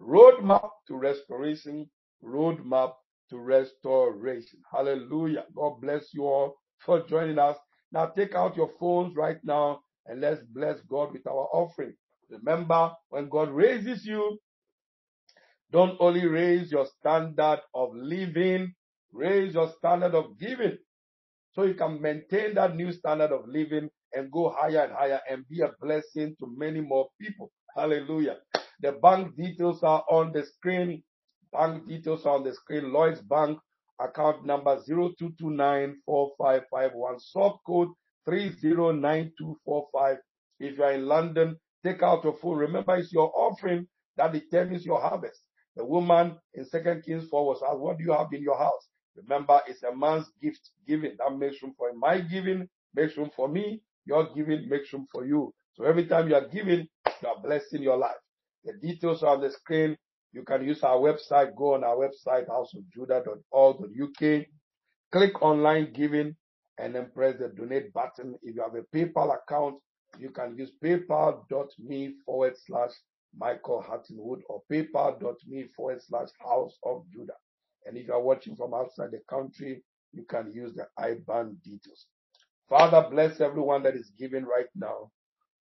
Roadmap 0.00 0.70
to 0.88 0.96
restoration. 0.96 1.90
Roadmap 2.24 2.94
to 3.30 3.38
restoration. 3.38 4.60
Hallelujah. 4.72 5.44
God 5.54 5.80
bless 5.80 6.14
you 6.14 6.24
all 6.24 6.56
for 6.86 7.02
joining 7.06 7.38
us. 7.38 7.56
Now 7.94 8.06
take 8.06 8.34
out 8.34 8.56
your 8.56 8.72
phones 8.80 9.14
right 9.14 9.38
now 9.44 9.78
and 10.06 10.20
let's 10.20 10.42
bless 10.52 10.80
God 10.90 11.12
with 11.12 11.24
our 11.28 11.48
offering. 11.52 11.94
Remember, 12.28 12.90
when 13.10 13.28
God 13.28 13.50
raises 13.50 14.04
you, 14.04 14.36
don't 15.70 15.96
only 16.00 16.26
raise 16.26 16.72
your 16.72 16.86
standard 16.98 17.60
of 17.72 17.90
living, 17.94 18.74
raise 19.12 19.54
your 19.54 19.72
standard 19.78 20.16
of 20.16 20.36
giving. 20.40 20.76
So 21.52 21.62
you 21.62 21.74
can 21.74 22.02
maintain 22.02 22.56
that 22.56 22.74
new 22.74 22.90
standard 22.90 23.30
of 23.30 23.46
living 23.46 23.88
and 24.12 24.32
go 24.32 24.52
higher 24.58 24.86
and 24.86 24.92
higher 24.92 25.20
and 25.30 25.48
be 25.48 25.60
a 25.60 25.70
blessing 25.80 26.34
to 26.40 26.52
many 26.56 26.80
more 26.80 27.06
people. 27.20 27.52
Hallelujah. 27.76 28.38
The 28.80 28.92
bank 28.92 29.36
details 29.36 29.84
are 29.84 30.02
on 30.10 30.32
the 30.32 30.44
screen. 30.44 31.04
Bank 31.52 31.86
details 31.86 32.26
are 32.26 32.34
on 32.34 32.42
the 32.42 32.54
screen. 32.54 32.92
Lloyd's 32.92 33.22
Bank 33.22 33.60
account 34.00 34.44
number 34.46 34.76
02294551, 34.88 37.20
sort 37.20 37.58
code 37.66 37.88
309245. 38.26 40.16
If 40.60 40.78
you 40.78 40.84
are 40.84 40.92
in 40.92 41.06
London, 41.06 41.56
take 41.84 42.02
out 42.02 42.24
your 42.24 42.36
phone. 42.36 42.58
Remember, 42.58 42.96
it's 42.96 43.12
your 43.12 43.30
offering 43.34 43.86
that 44.16 44.32
determines 44.32 44.84
your 44.86 45.00
harvest. 45.00 45.42
The 45.76 45.84
woman 45.84 46.36
in 46.54 46.64
Second 46.64 47.02
Kings 47.04 47.28
4 47.28 47.46
was 47.46 47.62
asked, 47.62 47.78
What 47.78 47.98
do 47.98 48.04
you 48.04 48.12
have 48.12 48.28
in 48.32 48.42
your 48.42 48.58
house? 48.58 48.88
Remember, 49.16 49.60
it's 49.66 49.82
a 49.82 49.94
man's 49.94 50.30
gift 50.42 50.70
giving. 50.86 51.16
That 51.18 51.36
makes 51.36 51.62
room 51.62 51.74
for 51.76 51.92
my 51.94 52.20
giving, 52.20 52.68
makes 52.94 53.16
room 53.16 53.30
for 53.34 53.48
me. 53.48 53.82
Your 54.06 54.28
giving 54.34 54.68
makes 54.68 54.92
room 54.92 55.06
for 55.12 55.24
you. 55.26 55.52
So 55.74 55.84
every 55.84 56.06
time 56.06 56.28
you 56.28 56.34
are 56.36 56.48
giving, 56.48 56.86
you 57.22 57.28
are 57.28 57.40
blessing 57.42 57.82
your 57.82 57.96
life. 57.96 58.16
The 58.64 58.74
details 58.74 59.22
are 59.22 59.34
on 59.36 59.40
the 59.42 59.50
screen. 59.50 59.96
You 60.34 60.42
can 60.42 60.64
use 60.64 60.82
our 60.82 60.96
website. 60.98 61.54
Go 61.56 61.74
on 61.74 61.84
our 61.84 61.96
website, 61.96 62.48
houseofjudah.org.uk. 62.48 64.46
Click 65.12 65.42
online 65.42 65.92
giving 65.92 66.34
and 66.78 66.94
then 66.94 67.10
press 67.14 67.36
the 67.38 67.48
donate 67.48 67.92
button. 67.92 68.34
If 68.42 68.56
you 68.56 68.62
have 68.62 68.74
a 68.74 68.82
PayPal 68.96 69.36
account, 69.36 69.76
you 70.18 70.30
can 70.30 70.56
use 70.58 70.72
paypal.me 70.82 72.14
forward 72.26 72.54
slash 72.66 72.90
Michael 73.38 73.80
Hutton-Wood 73.80 74.42
or 74.48 74.62
paypal.me 74.70 75.66
forward 75.76 76.02
slash 76.02 76.28
house 76.40 76.76
of 76.82 77.04
Judah. 77.12 77.34
And 77.86 77.96
if 77.96 78.08
you 78.08 78.12
are 78.12 78.20
watching 78.22 78.56
from 78.56 78.74
outside 78.74 79.12
the 79.12 79.20
country, 79.30 79.84
you 80.12 80.24
can 80.28 80.52
use 80.52 80.74
the 80.74 80.86
IBAN 80.98 81.62
details. 81.62 82.06
Father, 82.68 83.08
bless 83.08 83.40
everyone 83.40 83.84
that 83.84 83.94
is 83.94 84.10
giving 84.18 84.44
right 84.44 84.66
now. 84.74 85.10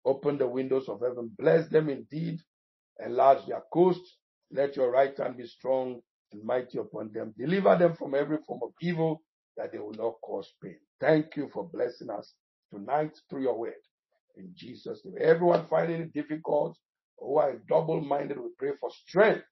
Open 0.06 0.38
the 0.38 0.48
windows 0.48 0.88
of 0.88 1.00
heaven. 1.02 1.32
Bless 1.38 1.68
them 1.70 1.90
indeed. 1.90 2.42
Enlarge 3.04 3.46
their 3.48 3.64
coast. 3.74 4.02
Let 4.54 4.76
your 4.78 4.92
right 4.92 5.18
hand 5.18 5.38
be 5.38 5.48
strong 5.48 6.02
and 6.34 6.44
mighty 6.46 6.80
upon 6.80 7.12
them. 7.14 7.34
Deliver 7.38 7.78
them 7.78 7.96
from 7.96 8.16
every 8.16 8.38
form 8.48 8.62
of 8.64 8.72
evil 8.82 9.22
that 9.58 9.72
they 9.74 9.80
will 9.80 9.94
not 9.94 10.16
cause 10.24 10.54
pain. 10.64 10.78
Thank 11.02 11.38
you 11.38 11.50
for 11.54 11.70
blessing 11.70 12.10
us 12.10 12.34
tonight 12.74 13.18
through 13.30 13.44
your 13.44 13.60
word. 13.60 13.74
In 14.38 14.52
Jesus' 14.56 15.02
name. 15.06 15.16
Everyone 15.22 15.68
finding 15.70 16.02
it 16.02 16.14
difficult 16.14 16.78
who 17.20 17.38
are 17.38 17.62
double 17.70 18.02
minded, 18.02 18.40
we 18.40 18.50
pray 18.60 18.72
for 18.80 18.92
strength 18.92 19.44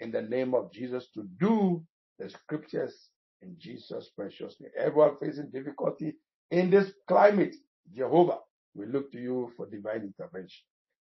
in 0.00 0.10
the 0.10 0.22
name 0.22 0.54
of 0.54 0.72
Jesus 0.72 1.08
to 1.14 1.28
do 1.40 1.82
the 2.18 2.28
scriptures 2.30 3.10
in 3.42 3.56
Jesus' 3.58 4.10
precious 4.16 4.56
name. 4.60 4.70
Everyone 4.78 5.16
facing 5.18 5.50
difficulty 5.50 6.14
in 6.50 6.70
this 6.70 6.92
climate, 7.08 7.54
Jehovah, 7.94 8.38
we 8.74 8.86
look 8.86 9.10
to 9.12 9.18
you 9.18 9.52
for 9.56 9.66
divine 9.68 10.02
intervention. 10.02 10.64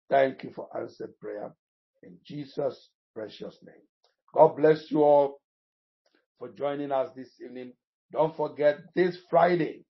Thank 0.10 0.44
you 0.44 0.52
for 0.56 0.68
answered 0.78 1.18
prayer 1.20 1.54
in 2.04 2.18
Jesus' 2.26 2.90
precious 3.14 3.58
name. 3.64 3.76
God 4.34 4.58
bless 4.58 4.90
you 4.90 5.04
all 5.04 5.40
for 6.40 6.50
joining 6.50 6.92
us 6.92 7.10
this 7.16 7.30
evening. 7.44 7.74
Don't 8.12 8.36
forget 8.36 8.78
this 8.96 9.18
Friday, 9.30 9.86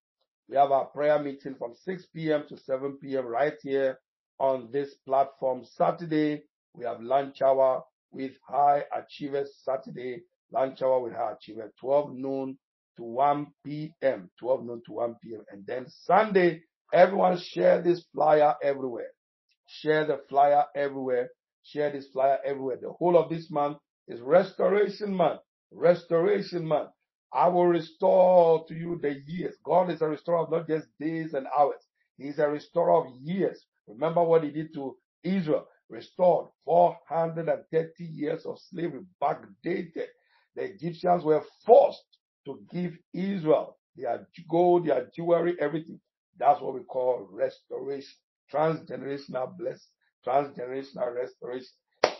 we 0.48 0.56
have 0.56 0.72
our 0.72 0.86
prayer 0.86 1.18
meeting 1.18 1.54
from 1.58 1.74
6 1.74 2.06
p.m. 2.14 2.44
to 2.48 2.56
7 2.58 2.98
p.m. 3.02 3.26
right 3.26 3.54
here 3.62 3.98
on 4.38 4.68
this 4.72 4.94
platform. 5.06 5.62
Saturday, 5.76 6.42
we 6.74 6.84
have 6.84 7.00
lunch 7.00 7.40
hour 7.42 7.82
with 8.12 8.32
High 8.46 8.84
Achievers. 8.94 9.50
Saturday, 9.64 10.22
lunch 10.52 10.82
hour 10.82 11.00
with 11.00 11.14
High 11.14 11.32
Achievers, 11.32 11.72
12 11.80 12.14
noon 12.14 12.58
to 12.96 13.02
1 13.02 13.46
p.m. 13.64 14.30
12 14.38 14.64
noon 14.64 14.82
to 14.86 14.92
1 14.92 15.16
p.m. 15.22 15.40
And 15.50 15.66
then 15.66 15.86
Sunday, 15.88 16.62
everyone 16.92 17.38
share 17.38 17.82
this 17.82 18.04
flyer 18.14 18.54
everywhere. 18.62 19.10
Share 19.66 20.06
the 20.06 20.20
flyer 20.28 20.64
everywhere. 20.76 21.30
Share 21.64 21.92
this 21.92 22.08
flyer 22.08 22.38
everywhere. 22.46 22.78
The 22.82 22.92
whole 22.92 23.18
of 23.18 23.30
this 23.30 23.50
month 23.50 23.78
is 24.08 24.20
Restoration 24.22 25.14
Month. 25.14 25.40
Restoration 25.72 26.66
Month. 26.66 26.90
I 27.34 27.48
will 27.48 27.68
restore 27.68 28.66
to 28.68 28.74
you 28.74 29.00
the 29.02 29.22
years. 29.28 29.56
God 29.64 29.90
is 29.90 30.02
a 30.02 30.08
restorer 30.08 30.40
of 30.40 30.52
not 30.52 30.68
just 30.68 30.88
days 31.00 31.34
and 31.34 31.48
hours. 31.58 31.82
He 32.18 32.26
is 32.28 32.40
a 32.40 32.48
restorer 32.48 32.94
of 33.06 33.14
years. 33.22 33.66
Remember 33.88 34.24
what 34.24 34.44
he 34.44 34.50
did 34.52 34.74
to 34.74 34.96
Israel. 35.24 35.66
Restored 35.90 36.48
430 36.66 38.04
years 38.04 38.46
of 38.46 38.58
slavery, 38.60 39.02
backdated. 39.22 40.08
The 40.56 40.64
Egyptians 40.64 41.24
were 41.24 41.44
forced 41.66 42.04
to 42.46 42.60
give 42.72 42.94
Israel 43.14 43.78
their 43.96 44.28
gold, 44.50 44.86
their 44.88 45.10
jewelry, 45.16 45.56
everything. 45.60 46.00
That's 46.38 46.60
what 46.62 46.74
we 46.74 46.82
call 46.84 47.28
restoration. 47.30 48.14
Transgenerational 48.52 49.56
blessing. 49.58 49.93
Transgenerational 50.26 51.14
restoration. 51.14 51.68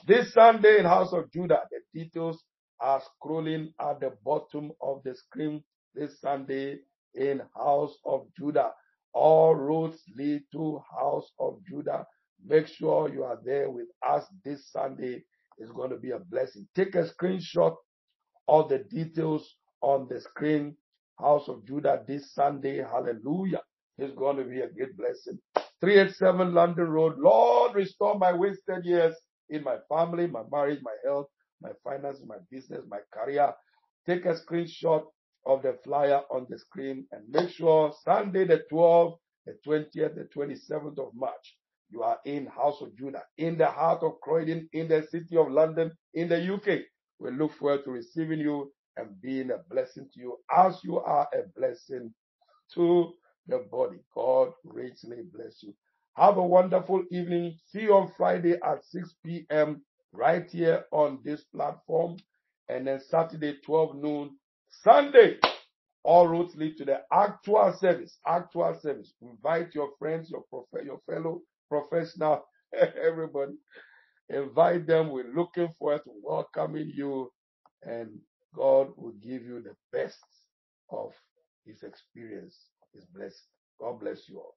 This 0.07 0.33
Sunday 0.33 0.79
in 0.79 0.85
House 0.85 1.13
of 1.13 1.31
Judah, 1.33 1.63
the 1.71 1.99
details 1.99 2.43
are 2.81 3.01
scrolling 3.01 3.73
at 3.81 4.01
the 4.01 4.13
bottom 4.25 4.73
of 4.81 5.03
the 5.05 5.15
screen 5.15 5.63
this 5.95 6.21
Sunday 6.21 6.79
in 7.15 7.41
House 7.57 7.97
of 8.05 8.27
Judah. 8.39 8.73
All 9.13 9.55
roads 9.55 10.03
lead 10.17 10.43
to 10.53 10.81
House 10.99 11.31
of 11.39 11.61
Judah. 11.69 12.07
Make 12.45 12.67
sure 12.67 13.13
you 13.13 13.25
are 13.25 13.39
there 13.45 13.71
with 13.71 13.87
us 14.07 14.25
this 14.45 14.71
Sunday. 14.71 15.25
It's 15.59 15.73
going 15.73 15.91
to 15.91 15.97
be 15.97 16.11
a 16.11 16.19
blessing. 16.19 16.67
Take 16.75 16.97
a 16.97 17.09
screenshot 17.09 17.75
of 18.49 18.69
the 18.69 18.79
details 18.91 19.55
on 19.81 20.09
the 20.11 20.21
screen. 20.21 20.77
House 21.19 21.49
of 21.49 21.65
Judah 21.65 22.03
this 22.07 22.35
Sunday. 22.35 22.83
Hallelujah. 22.83 23.63
It's 23.97 24.15
going 24.17 24.37
to 24.39 24.45
be 24.45 24.61
a 24.61 24.69
great 24.69 24.97
blessing. 24.97 25.39
387 25.81 26.55
London 26.55 26.89
Road. 26.89 27.18
Lord, 27.18 27.75
restore 27.75 28.18
my 28.18 28.33
wasted 28.33 28.85
years 28.85 29.14
in 29.51 29.62
my 29.64 29.77
family, 29.89 30.27
my 30.27 30.43
marriage, 30.51 30.81
my 30.83 30.95
health, 31.05 31.27
my 31.62 31.70
finances, 31.85 32.25
my 32.27 32.37
business, 32.51 32.85
my 32.89 32.99
career. 33.12 33.53
Take 34.07 34.27
a 34.27 34.35
screenshot 34.35 35.05
of 35.47 35.62
the 35.62 35.79
flyer 35.85 36.22
on 36.31 36.47
the 36.49 36.59
screen 36.59 37.07
and 37.12 37.29
make 37.29 37.51
sure 37.51 37.93
Sunday 38.05 38.47
the 38.47 38.62
12th, 38.72 39.16
the 39.47 39.57
20th, 39.66 40.14
the 40.14 40.29
27th 40.37 40.99
of 40.99 41.14
March, 41.14 41.57
you 41.91 42.03
are 42.03 42.18
in 42.25 42.47
House 42.47 42.81
of 42.81 42.97
Judah, 42.97 43.22
in 43.39 43.59
the 43.59 43.66
heart 43.66 44.03
of 44.03 44.20
Croydon, 44.22 44.68
in 44.72 44.89
the 44.89 45.07
city 45.11 45.37
of 45.37 45.51
London, 45.51 45.93
in 46.14 46.29
the 46.29 46.55
UK. 46.55 46.81
We 47.20 47.31
look 47.33 47.53
forward 47.53 47.85
to 47.85 47.91
receiving 47.91 48.41
you 48.41 48.72
and 48.97 49.20
being 49.20 49.51
a 49.51 49.59
blessing 49.70 50.09
to 50.14 50.20
you 50.20 50.39
as 50.57 50.79
you 50.85 50.99
are 50.99 51.29
a 51.35 51.43
blessing 51.59 52.12
to 52.75 53.12
the 53.49 53.67
body. 53.71 53.99
God 54.15 54.53
richly 54.65 55.19
bless 55.35 55.63
you. 55.63 55.75
Have 56.17 56.39
a 56.39 56.43
wonderful 56.47 57.05
evening. 57.13 57.57
See 57.67 57.83
you 57.83 57.95
on 57.95 58.13
Friday 58.17 58.55
at 58.65 58.85
6 58.87 59.15
p.m. 59.25 59.83
right 60.13 60.51
here 60.51 60.85
on 60.93 61.21
this 61.25 61.43
platform. 61.45 62.19
And 62.69 62.87
then 62.87 63.01
Saturday, 63.01 63.59
12 63.65 63.97
noon. 63.97 64.31
Sunday, 64.71 65.39
all 66.05 66.29
roads 66.29 66.57
lead 66.57 66.77
to 66.79 66.87
the 66.87 67.01
actual 67.13 67.75
service. 67.79 68.19
Actual 68.27 68.79
service. 68.81 69.15
Invite 69.23 69.75
your 69.75 69.91
friends, 69.99 70.31
your 70.31 70.45
prof- 70.51 70.85
your 70.87 71.01
fellow 71.09 71.43
professional, 71.71 72.45
everybody. 73.03 73.55
Invite 74.31 74.89
them. 74.89 75.11
We're 75.11 75.33
looking 75.35 75.69
forward 75.79 76.03
to 76.05 76.13
welcoming 76.23 76.93
you, 76.95 77.33
and 77.85 78.11
God 78.55 78.89
will 78.97 79.13
give 79.23 79.45
you 79.45 79.63
the 79.63 79.77
best 79.93 80.19
of 80.91 81.13
His 81.65 81.85
experience, 81.85 82.59
His 82.95 83.07
blessing. 83.07 83.49
God 83.81 84.01
bless 84.01 84.29
you 84.29 84.39
all. 84.41 84.57